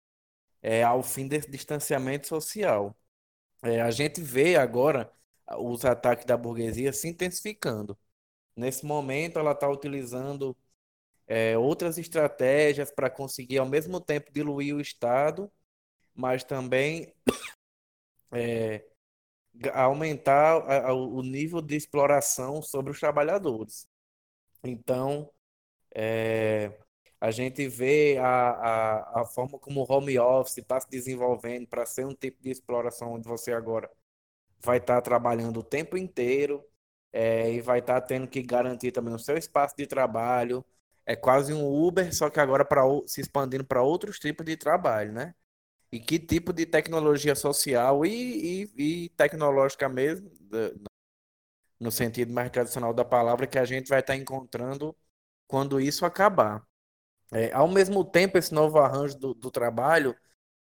[0.61, 2.95] é, ao fim desse distanciamento social.
[3.63, 5.11] É, a gente vê agora
[5.57, 7.97] os ataques da burguesia se intensificando.
[8.55, 10.55] Nesse momento, ela está utilizando
[11.27, 15.51] é, outras estratégias para conseguir, ao mesmo tempo, diluir o Estado,
[16.15, 17.13] mas também
[18.31, 18.85] é,
[19.73, 23.87] aumentar a, a, o nível de exploração sobre os trabalhadores.
[24.63, 25.31] Então,
[25.95, 26.77] é,
[27.21, 31.85] a gente vê a, a, a forma como o home office está se desenvolvendo para
[31.85, 33.89] ser um tipo de exploração onde você agora
[34.61, 36.63] vai estar tá trabalhando o tempo inteiro
[37.13, 40.65] é, e vai estar tá tendo que garantir também o seu espaço de trabalho.
[41.05, 45.11] É quase um Uber, só que agora pra, se expandindo para outros tipos de trabalho,
[45.11, 45.33] né?
[45.91, 50.29] e que tipo de tecnologia social e, e, e tecnológica mesmo,
[51.79, 54.95] no sentido mais tradicional da palavra, que a gente vai estar encontrando
[55.47, 56.63] quando isso acabar.
[57.31, 60.15] É, ao mesmo tempo, esse novo arranjo do, do trabalho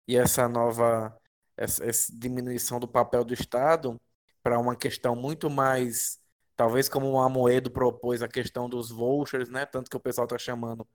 [0.09, 1.16] e essa nova
[1.63, 4.01] essa, essa, diminuição do papel do Estado
[4.43, 6.21] para uma questão muito mais
[6.57, 9.67] talvez como o Amoedo propôs a questão dos vouchers, né?
[9.67, 10.87] Tanto que o pessoal está chamando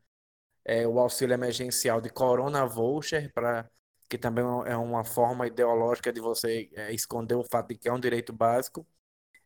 [0.65, 3.69] é, o auxílio emergencial de Corona Voucher, para
[4.09, 7.93] que também é uma forma ideológica de você é, esconder o fato de que é
[7.93, 8.87] um direito básico.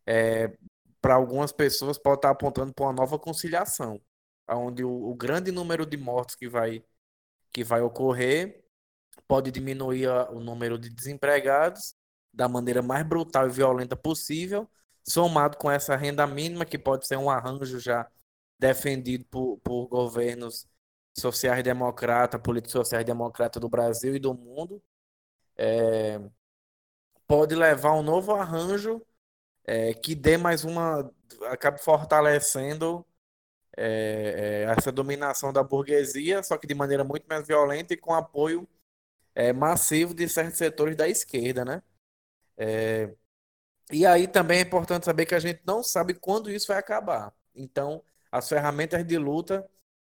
[0.06, 0.56] É,
[1.00, 4.00] para algumas pessoas pode estar apontando para uma nova conciliação,
[4.48, 6.84] onde o, o, grande número de mortos que vai,
[7.52, 8.61] que vai ocorrer
[9.28, 11.94] pode diminuir a, o número de desempregados
[12.32, 14.68] da maneira mais brutal e violenta possível,
[15.06, 18.08] somado com essa renda mínima, que pode ser um arranjo já
[18.58, 20.66] defendido por, por governos
[21.18, 24.82] sociais-democratas, políticos sociais-democratas do Brasil e do mundo,
[25.56, 26.20] é,
[27.26, 29.02] pode levar um novo arranjo
[29.64, 31.10] é, que dê mais uma.
[31.50, 33.04] acabe fortalecendo
[33.76, 38.14] é, é, essa dominação da burguesia, só que de maneira muito mais violenta e com
[38.14, 38.68] apoio
[39.34, 41.82] é, massivo de certos setores da esquerda, né?
[42.56, 43.14] É,
[43.92, 47.34] e aí também é importante saber que a gente não sabe quando isso vai acabar.
[47.54, 49.68] Então, as ferramentas de luta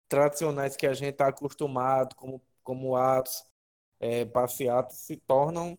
[0.09, 3.45] tradicionais que a gente está acostumado, como, como atos,
[3.99, 4.25] é,
[4.91, 5.77] se tornam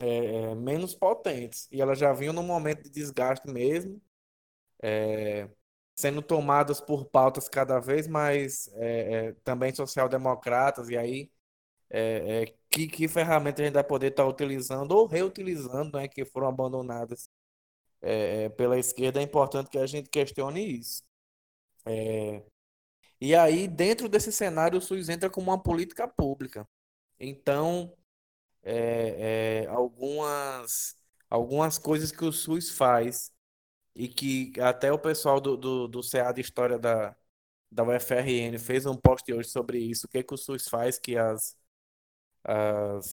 [0.00, 0.06] é,
[0.52, 1.68] é, menos potentes.
[1.70, 4.00] E elas já vinham num momento de desgaste mesmo,
[4.82, 5.48] é,
[5.94, 11.30] sendo tomadas por pautas cada vez mais é, é, também social-democratas, e aí
[12.70, 16.48] que, que ferramentas a gente vai poder estar tá utilizando ou reutilizando, né, que foram
[16.48, 17.28] abandonadas
[18.56, 21.02] pela esquerda, é importante que a gente questione isso.
[23.20, 26.68] e aí, dentro desse cenário, o SUS entra como uma política pública.
[27.18, 27.96] Então,
[28.62, 30.96] é, é, algumas,
[31.30, 33.32] algumas coisas que o SUS faz
[33.94, 37.16] e que até o pessoal do, do, do CA de História da,
[37.70, 41.16] da UFRN fez um post hoje sobre isso, o que, que o SUS faz que
[41.18, 41.56] as,
[42.44, 43.14] as,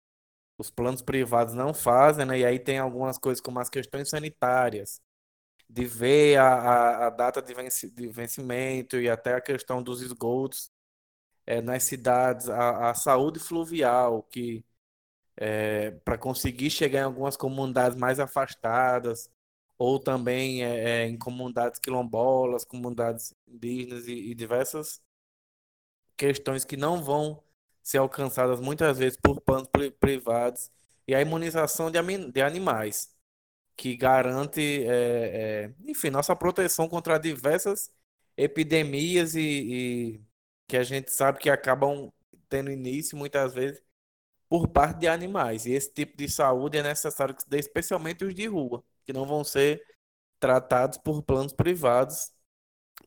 [0.59, 2.41] os planos privados não fazem, né?
[2.41, 5.03] E aí tem algumas coisas como as questões sanitárias,
[5.69, 10.03] de ver a, a, a data de, venci, de vencimento e até a questão dos
[10.03, 10.71] esgotos
[11.47, 14.65] é, nas cidades, a, a saúde fluvial, que
[15.37, 19.31] é, para conseguir chegar em algumas comunidades mais afastadas,
[19.79, 25.03] ou também é, em comunidades quilombolas, comunidades indígenas e, e, diversas
[26.17, 27.43] questões que não vão
[27.85, 29.69] ser alcançadas muitas vezes por planos
[30.01, 30.71] privados,
[31.07, 32.01] e a imunização de,
[32.33, 33.11] de animais,
[33.77, 37.93] que garante, é, é, enfim, nossa proteção contra diversas
[38.37, 39.41] epidemias e,
[40.19, 40.23] e
[40.69, 42.13] que a gente sabe que acabam
[42.49, 43.83] tendo início muitas vezes
[44.49, 45.67] por parte de animais.
[45.67, 49.13] E esse tipo de saúde é necessário que se dê especialmente os de rua, que
[49.13, 49.83] não vão ser
[50.41, 52.33] tratados por planos privados,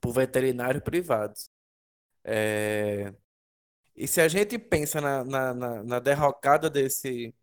[0.01, 1.49] por veterinários privados.
[2.23, 3.13] É...
[3.97, 7.33] E se a gente pensa na, na, na, na derrocada desse,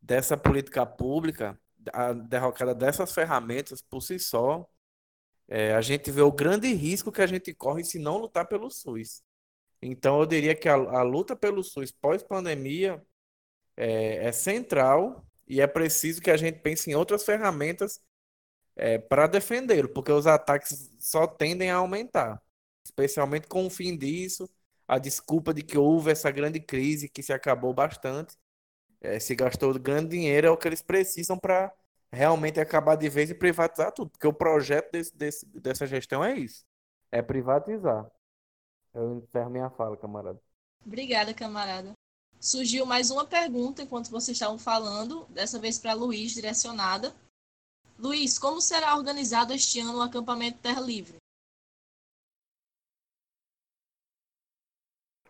[0.00, 1.60] dessa política pública,
[1.92, 4.66] a derrocada dessas ferramentas por si só,
[5.48, 8.70] é, a gente vê o grande risco que a gente corre se não lutar pelo
[8.70, 9.22] SUS.
[9.82, 13.04] Então, eu diria que a, a luta pelo SUS pós-pandemia
[13.76, 18.00] é, é, central e é preciso que a gente pense em outras ferramentas
[18.76, 22.42] é, para defendê-lo, porque os ataques só tendem a aumentar,
[22.84, 24.48] especialmente com o fim disso,
[24.86, 28.36] a desculpa de que houve essa grande crise que se acabou bastante,
[29.00, 31.72] é, se gastou grande dinheiro, é o que eles precisam para
[32.12, 36.34] realmente acabar de vez e privatizar tudo, porque o projeto desse, desse, dessa gestão é
[36.38, 36.64] isso,
[37.10, 38.06] é privatizar.
[38.94, 40.40] Eu encerro minha fala, camarada.
[40.86, 41.94] Obrigada, camarada
[42.44, 47.14] surgiu mais uma pergunta enquanto vocês estavam falando, dessa vez para Luiz, direcionada.
[47.98, 51.16] Luiz, como será organizado este ano o acampamento Terra Livre?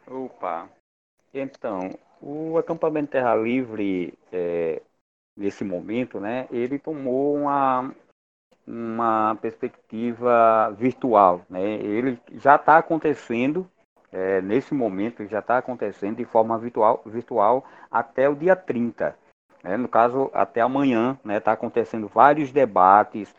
[0.07, 0.69] Opa,
[1.33, 1.91] então,
[2.21, 4.83] o acampamento Terra Livre, é,
[5.37, 7.93] nesse momento, né, ele tomou uma,
[8.67, 11.63] uma perspectiva virtual, né?
[11.63, 13.69] Ele já está acontecendo
[14.15, 19.19] é, nesse momento já está acontecendo de forma virtual, virtual até o dia 30.
[19.61, 19.77] Né?
[19.77, 21.41] No caso, até amanhã está né?
[21.41, 23.35] Tá acontecendo vários debates,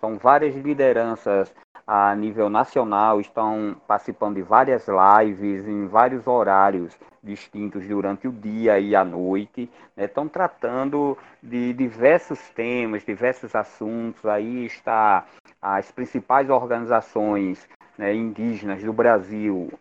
[0.00, 1.52] são várias lideranças
[1.92, 8.78] a nível nacional, estão participando de várias lives em vários horários distintos durante o dia
[8.78, 10.04] e a noite, né?
[10.04, 14.24] estão tratando de diversos temas, diversos assuntos.
[14.24, 15.26] Aí está
[15.60, 17.68] as principais organizações
[17.98, 19.72] né, indígenas do Brasil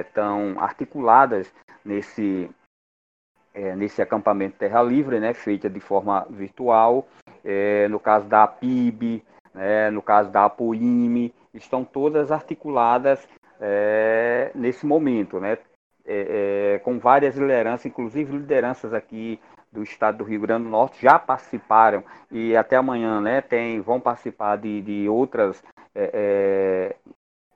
[0.00, 1.54] estão é, articuladas
[1.84, 2.50] nesse,
[3.54, 7.06] é, nesse acampamento Terra Livre, né, feita de forma virtual.
[7.44, 9.22] É, no caso da PIB,
[9.54, 13.26] né, no caso da APOIME, estão todas articuladas
[13.60, 15.58] é, nesse momento, né,
[16.06, 19.40] é, é, com várias lideranças, inclusive lideranças aqui
[19.72, 23.98] do estado do Rio Grande do Norte já participaram e até amanhã né, tem, vão
[23.98, 25.62] participar de, de outras
[25.94, 26.96] é, é,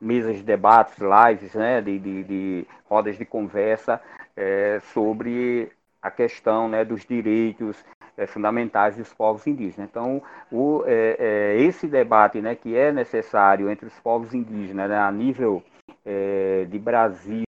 [0.01, 4.01] mesas de debates, lives, né, de, de, de rodas de conversa
[4.37, 5.71] é, sobre
[6.01, 7.85] a questão né, dos direitos
[8.19, 9.89] é, fundamentais dos povos indígenas.
[9.89, 10.21] Então,
[10.51, 11.17] o, é,
[11.57, 15.63] é, esse debate né, que é necessário entre os povos indígenas né, a nível
[16.05, 17.48] é, de Brasil,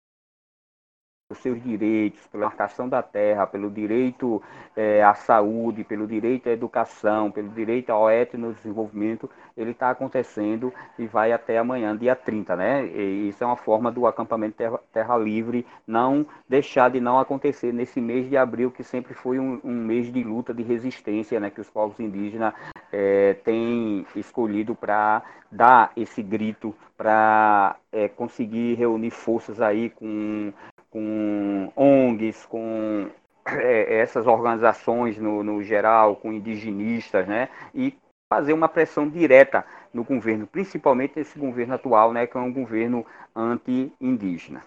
[1.33, 4.43] os seus direitos, pela marcação da terra, pelo direito
[4.77, 11.07] é, à saúde, pelo direito à educação, pelo direito ao etnodesenvolvimento, ele está acontecendo e
[11.07, 12.87] vai até amanhã, dia 30, né?
[12.87, 17.73] E isso é uma forma do acampamento Terra, terra Livre não deixar de não acontecer
[17.73, 21.51] nesse mês de abril, que sempre foi um, um mês de luta, de resistência, né?
[21.51, 22.55] Que os povos indígenas
[22.93, 30.53] é, têm escolhido para dar esse grito, para é, conseguir reunir forças aí com
[30.93, 33.11] com ONGs, com
[33.47, 37.49] é, essas organizações no, no, geral, com indigenistas, né?
[37.75, 37.97] E
[38.33, 42.27] fazer uma pressão direta no governo, principalmente esse governo atual, né?
[42.27, 44.65] Que é um governo anti-indígena.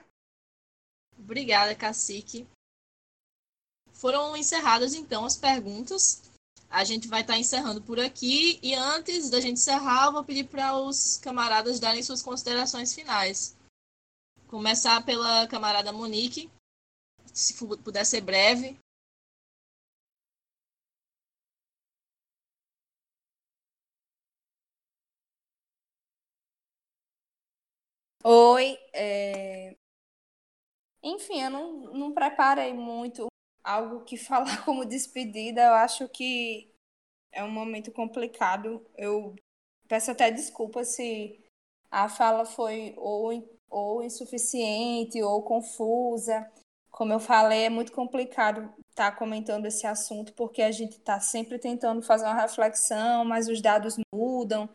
[1.18, 2.48] Obrigada, Cacique.
[3.94, 6.24] Foram encerradas então as perguntas.
[6.70, 8.60] A gente vai estar encerrando por aqui.
[8.62, 13.56] E antes da gente encerrar, eu vou pedir para os camaradas darem suas considerações finais.
[14.56, 16.50] Começar pela camarada Monique,
[17.34, 18.80] se puder ser breve.
[28.26, 29.78] Oi, é...
[31.04, 33.28] enfim, eu não, não preparei muito
[33.64, 35.62] algo que falar como despedida.
[35.62, 36.72] Eu acho que
[37.32, 38.86] é um momento complicado.
[38.98, 39.36] Eu
[39.88, 41.44] peço até desculpa se
[41.92, 43.34] a fala foi ou
[43.70, 46.50] ou insuficiente ou confusa.
[46.92, 51.20] Como eu falei, é muito complicado estar tá comentando esse assunto porque a gente está
[51.20, 54.70] sempre tentando fazer uma reflexão, mas os dados mudam.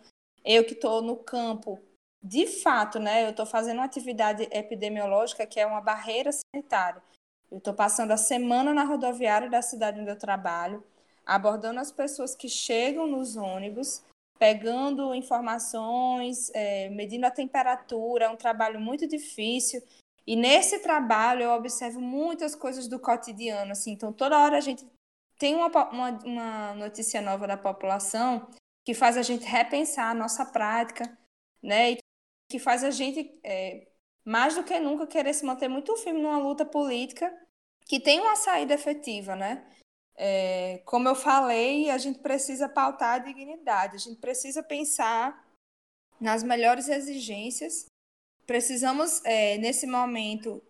[0.45, 1.79] Eu que estou no campo,
[2.23, 3.25] de fato, né?
[3.25, 7.03] Eu estou fazendo uma atividade epidemiológica que é uma barreira sanitária.
[7.51, 10.85] Eu estou passando a semana na rodoviária da cidade onde eu trabalho,
[11.27, 14.03] abordando as pessoas que chegam nos ônibus
[14.41, 19.83] pegando informações, é, medindo a temperatura, é um trabalho muito difícil.
[20.27, 23.93] E nesse trabalho eu observo muitas coisas do cotidiano, assim.
[23.93, 24.89] Então toda hora a gente
[25.39, 28.49] tem uma, uma, uma notícia nova da população
[28.83, 31.05] que faz a gente repensar a nossa prática,
[31.63, 31.93] né?
[31.93, 31.99] E
[32.51, 33.89] que faz a gente é,
[34.25, 37.31] mais do que nunca querer se manter muito firme numa luta política
[37.85, 39.67] que tem uma saída efetiva, né?
[40.23, 45.49] É, como eu falei, a gente precisa pautar a dignidade, a gente precisa pensar
[46.21, 47.87] nas melhores exigências.
[48.47, 50.63] Precisamos, é, nesse momento,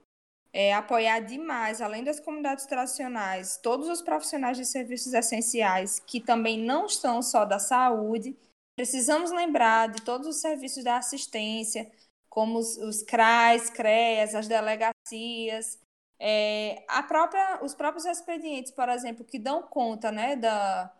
[0.52, 6.56] é, apoiar demais, além das comunidades tradicionais, todos os profissionais de serviços essenciais que também
[6.56, 8.36] não estão só da saúde.
[8.77, 11.90] Precisamos lembrar de todos os serviços da assistência,
[12.28, 15.77] como os, os CRAs, CREAS, as delegacias,
[16.21, 20.93] é, a própria, os próprios expedientes, por exemplo, que dão conta né, da,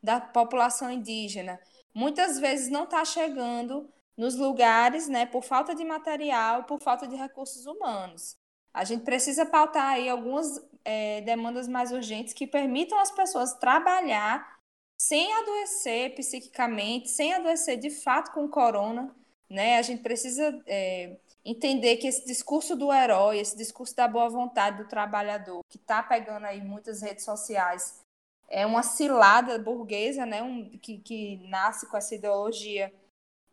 [0.00, 1.60] da população indígena,
[1.92, 7.16] muitas vezes não está chegando nos lugares né, por falta de material, por falta de
[7.16, 8.36] recursos humanos.
[8.72, 14.58] A gente precisa pautar aí algumas é, demandas mais urgentes que permitam às pessoas trabalhar
[14.96, 19.14] sem adoecer psiquicamente, sem adoecer de fato com corona.
[19.50, 19.78] Né?
[19.78, 24.82] A gente precisa é, entender que esse discurso do herói, esse discurso da boa vontade
[24.82, 28.00] do trabalhador, que está pegando aí muitas redes sociais,
[28.48, 32.92] é uma cilada burguesa, né, um, que, que nasce com essa ideologia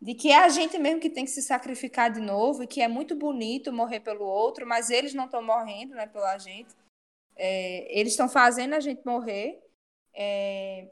[0.01, 2.81] de que é a gente mesmo que tem que se sacrificar de novo e que
[2.81, 6.75] é muito bonito morrer pelo outro, mas eles não estão morrendo né, pela gente.
[7.35, 9.61] É, eles estão fazendo a gente morrer.
[10.13, 10.89] É,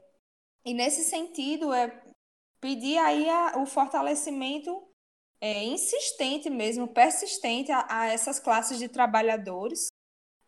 [0.64, 2.02] e nesse sentido, é
[2.60, 4.82] pedir aí a, o fortalecimento
[5.44, 9.88] é, insistente mesmo, persistente a, a, essas classes de trabalhadores,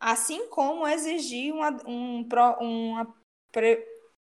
[0.00, 2.26] assim como exigir uma, um,
[2.60, 3.14] uma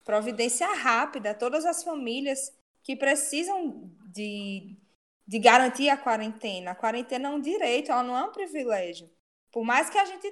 [0.04, 4.76] providência rápida a todas as famílias que precisam de,
[5.26, 6.72] de garantir a quarentena.
[6.72, 9.10] A quarentena é um direito, ela não é um privilégio.
[9.50, 10.30] Por mais que a gente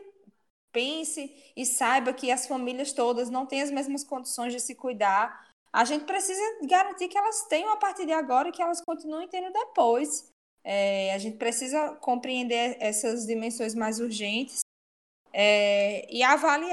[0.71, 5.49] pense e saiba que as famílias todas não têm as mesmas condições de se cuidar,
[5.73, 9.27] a gente precisa garantir que elas tenham a partir de agora e que elas continuem
[9.27, 10.34] tendo depois.
[10.65, 14.61] É, a gente precisa compreender essas dimensões mais urgentes
[15.33, 16.73] é, e avaliar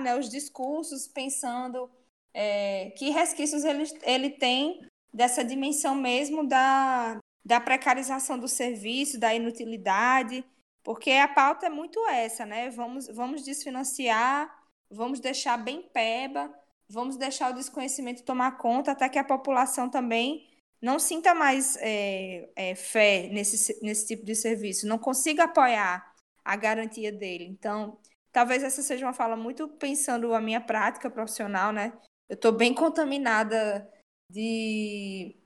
[0.00, 1.88] né, os discursos, pensando
[2.34, 9.34] é, que resquícios ele, ele tem dessa dimensão mesmo da, da precarização do serviço, da
[9.34, 10.44] inutilidade,
[10.82, 12.70] porque a pauta é muito essa, né?
[12.70, 14.52] Vamos, vamos desfinanciar,
[14.90, 16.52] vamos deixar bem peba,
[16.88, 20.48] vamos deixar o desconhecimento tomar conta até que a população também
[20.82, 26.12] não sinta mais é, é, fé nesse, nesse tipo de serviço, não consiga apoiar
[26.44, 27.44] a garantia dele.
[27.44, 27.98] Então,
[28.32, 31.92] talvez essa seja uma fala muito pensando a minha prática profissional, né?
[32.28, 33.88] Eu estou bem contaminada
[34.28, 35.36] de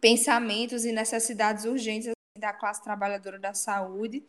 [0.00, 4.26] pensamentos e necessidades urgentes assim, da classe trabalhadora da saúde.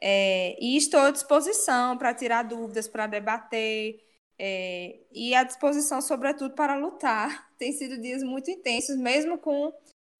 [0.00, 4.00] É, e estou à disposição para tirar dúvidas, para debater,
[4.38, 7.53] é, e à disposição, sobretudo, para lutar.
[7.64, 9.72] Tem sido dias muito intensos, mesmo com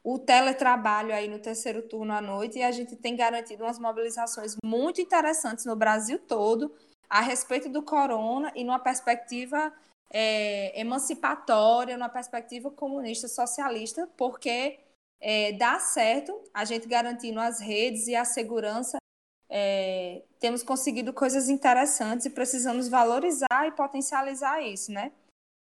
[0.02, 4.56] o teletrabalho aí no terceiro turno à noite, e a gente tem garantido umas mobilizações
[4.64, 6.74] muito interessantes no Brasil todo
[7.06, 9.70] a respeito do corona e numa perspectiva
[10.10, 14.80] é, emancipatória, numa perspectiva comunista socialista, porque
[15.20, 18.96] é, dá certo a gente garantindo as redes e a segurança
[19.50, 25.12] é, temos conseguido coisas interessantes e precisamos valorizar e potencializar isso, né?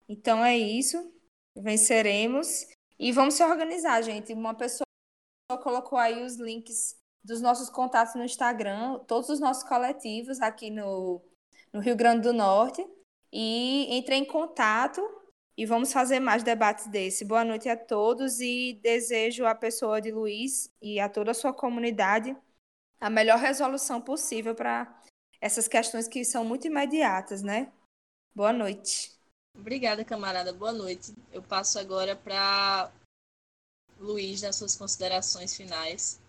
[0.07, 1.11] Então é isso,
[1.55, 2.67] venceremos
[2.99, 4.33] e vamos se organizar, gente.
[4.33, 4.85] Uma pessoa
[5.61, 11.21] colocou aí os links dos nossos contatos no Instagram, todos os nossos coletivos aqui no,
[11.73, 12.85] no Rio Grande do Norte.
[13.31, 15.01] E entre em contato
[15.57, 17.25] e vamos fazer mais debates desse.
[17.25, 21.53] Boa noite a todos e desejo à pessoa de Luiz e a toda a sua
[21.53, 22.35] comunidade
[22.99, 25.01] a melhor resolução possível para
[25.39, 27.71] essas questões que são muito imediatas, né?
[28.33, 29.14] Boa noite.
[29.57, 30.53] Obrigada, camarada.
[30.53, 31.13] Boa noite.
[31.31, 32.91] Eu passo agora para
[33.99, 36.21] Luiz nas suas considerações finais.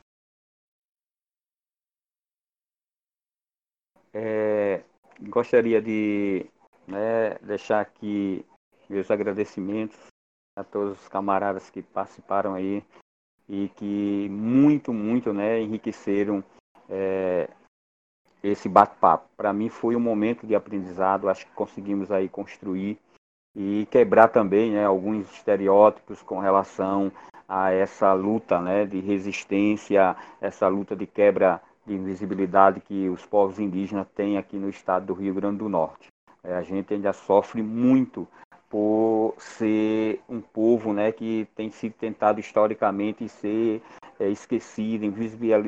[4.15, 4.83] É,
[5.21, 6.47] gostaria de
[6.87, 8.45] né, deixar aqui
[8.89, 9.99] meus agradecimentos
[10.57, 12.83] a todos os camaradas que participaram aí
[13.49, 16.43] e que muito, muito né, enriqueceram
[16.89, 17.51] é,
[18.43, 19.29] esse bate-papo.
[19.37, 22.99] Para mim foi um momento de aprendizado, acho que conseguimos aí construir
[23.57, 27.11] e quebrar também né, alguns estereótipos com relação
[27.49, 33.59] a essa luta né, de resistência, essa luta de quebra de invisibilidade que os povos
[33.59, 36.09] indígenas têm aqui no estado do Rio Grande do Norte.
[36.45, 38.29] É, a gente ainda sofre muito
[38.77, 43.81] por ser um povo né, que tem sido tentado historicamente ser
[44.21, 45.03] é, esquecido,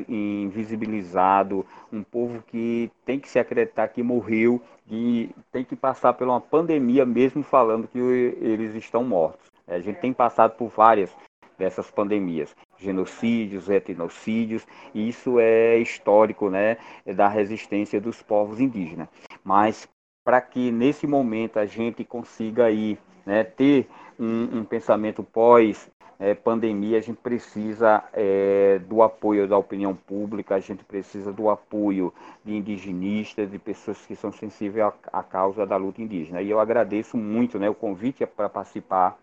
[0.07, 6.27] invisibilizado, um povo que tem que se acreditar que morreu e tem que passar por
[6.27, 9.47] uma pandemia mesmo falando que eles estão mortos.
[9.67, 11.11] A gente tem passado por várias
[11.57, 16.77] dessas pandemias, genocídios, etnocídios, e isso é histórico, né,
[17.15, 19.09] da resistência dos povos indígenas.
[19.43, 19.89] Mas
[20.29, 23.87] para que nesse momento a gente consiga aí, né, ter
[24.19, 25.89] um, um pensamento pós
[26.19, 31.49] é, pandemia, a gente precisa é, do apoio da opinião pública, a gente precisa do
[31.49, 32.13] apoio
[32.45, 36.43] de indigenistas, de pessoas que são sensíveis à, à causa da luta indígena.
[36.43, 39.17] E eu agradeço muito né, o convite para participar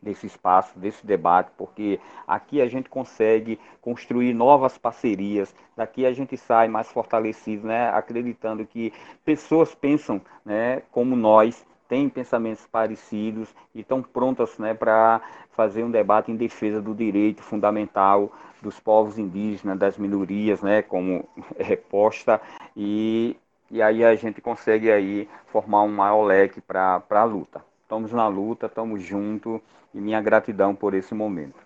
[0.00, 6.36] desse espaço, desse debate, porque aqui a gente consegue construir novas parcerias, daqui a gente
[6.36, 8.92] sai mais fortalecido, né, acreditando que
[9.24, 15.22] pessoas pensam né, como nós, têm pensamentos parecidos e estão prontas né, para
[15.52, 18.30] fazer um debate em defesa do direito fundamental
[18.60, 21.26] dos povos indígenas, das minorias, né, como
[21.58, 22.40] reposta,
[22.76, 23.36] e,
[23.70, 27.64] e aí a gente consegue aí formar um maior leque para a luta.
[27.88, 29.62] Estamos na luta, estamos juntos,
[29.94, 31.56] e minha gratidão por esse momento.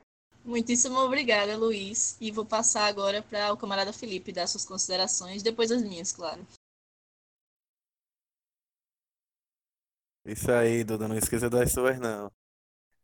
[0.45, 2.17] Muitíssimo obrigada, Luiz.
[2.21, 6.47] E vou passar agora para o camarada Felipe dar suas considerações, depois as minhas, claro.
[10.25, 12.31] Isso aí, Duda, não esqueça das suas, não.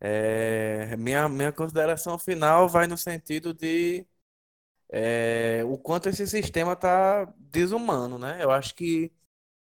[0.01, 4.07] É, minha, minha consideração final vai no sentido de
[4.91, 8.43] é, o quanto esse sistema está desumano, né?
[8.43, 9.13] Eu acho que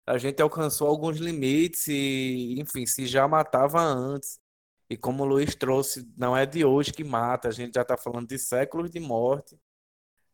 [0.08, 4.40] a gente alcançou alguns limites e, enfim, se já matava antes.
[4.90, 7.96] E como o Luiz trouxe, não é de hoje que mata, a gente já está
[7.96, 9.58] falando de séculos de morte.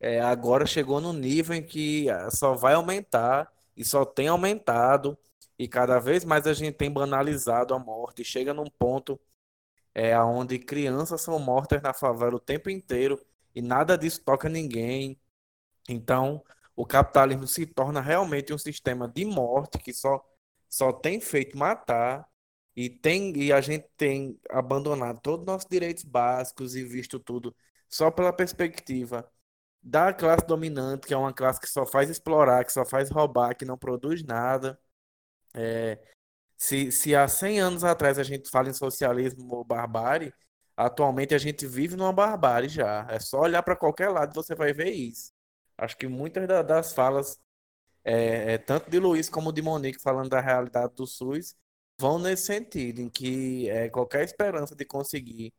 [0.01, 5.18] É, agora chegou no nível em que ah, só vai aumentar e só tem aumentado
[5.59, 8.24] e cada vez mais a gente tem banalizado a morte.
[8.24, 9.20] Chega num ponto
[9.94, 13.20] é, onde crianças são mortas na favela o tempo inteiro
[13.55, 15.18] e nada disso toca ninguém.
[15.88, 16.44] Então,
[16.76, 20.24] o capitalismo se torna realmente um sistema de morte que só,
[20.68, 22.28] só tem feito matar
[22.76, 27.55] e, tem, e a gente tem abandonado todos os nossos direitos básicos e visto tudo
[27.88, 29.28] só pela perspectiva
[29.82, 33.56] da classe dominante, que é uma classe que só faz explorar, que só faz roubar,
[33.56, 34.78] que não produz nada.
[35.55, 36.01] É,
[36.59, 40.34] se, se há 100 anos atrás a gente fala em socialismo ou barbárie,
[40.76, 43.06] atualmente a gente vive numa barbárie já.
[43.10, 45.34] É só olhar para qualquer lado você vai ver isso.
[45.76, 47.38] Acho que muitas das falas
[48.05, 51.56] é, é, tanto de Luiz como de Monique falando da realidade do SUS,
[51.98, 55.52] vão nesse sentido, em que é, qualquer esperança de conseguir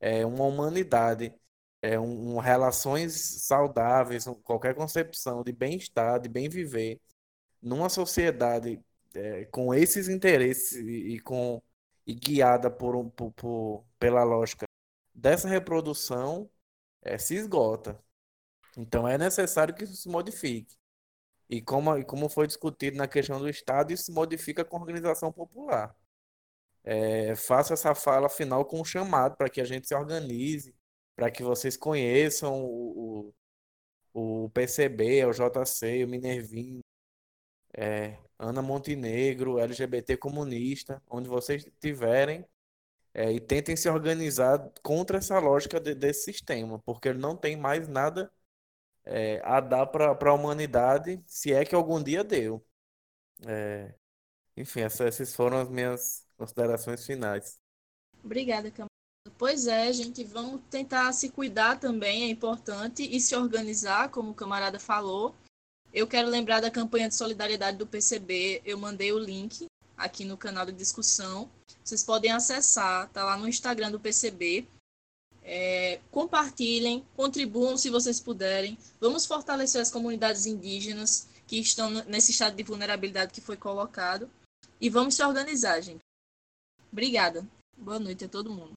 [0.00, 1.34] é, uma humanidade,
[1.82, 3.14] é, um, um, relações
[3.46, 7.00] saudáveis, um, qualquer concepção de bem-estar, de bem viver,
[7.62, 8.80] numa sociedade
[9.14, 11.62] é, com esses interesses e, e, com
[12.06, 14.66] e guiada por, por, por, pela lógica
[15.14, 16.50] dessa reprodução,
[17.02, 18.00] é, se esgota.
[18.76, 20.76] Então é necessário que isso se modifique.
[21.48, 25.32] E como, como foi discutido na questão do Estado, isso se modifica com a organização
[25.32, 25.96] popular.
[26.84, 30.74] É, essa fala final com um chamado para que a gente se organize,
[31.16, 33.32] para que vocês conheçam o,
[34.14, 36.80] o, o PCB, o JC, o Minervinho,
[37.76, 42.44] é, Ana Montenegro, LGBT comunista, onde vocês estiverem,
[43.14, 47.56] é, e tentem se organizar contra essa lógica de, desse sistema, porque ele não tem
[47.56, 48.30] mais nada
[49.06, 52.64] é, a dar para a humanidade, se é que algum dia deu.
[53.46, 53.94] É,
[54.56, 57.58] enfim, essas foram as minhas considerações finais.
[58.22, 58.90] Obrigada, Camila.
[59.38, 64.34] Pois é, gente, vamos tentar se cuidar também, é importante, e se organizar, como o
[64.34, 65.34] camarada falou.
[65.92, 69.66] Eu quero lembrar da campanha de solidariedade do PCB, eu mandei o link
[69.96, 71.50] aqui no canal de discussão.
[71.82, 74.66] Vocês podem acessar, tá lá no Instagram do PCB.
[75.48, 78.76] É, compartilhem, contribuam se vocês puderem.
[79.00, 84.28] Vamos fortalecer as comunidades indígenas que estão nesse estado de vulnerabilidade que foi colocado.
[84.80, 86.00] E vamos se organizar, gente.
[86.90, 87.46] Obrigada.
[87.76, 88.75] Boa noite a todo mundo.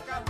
[0.00, 0.29] acabó.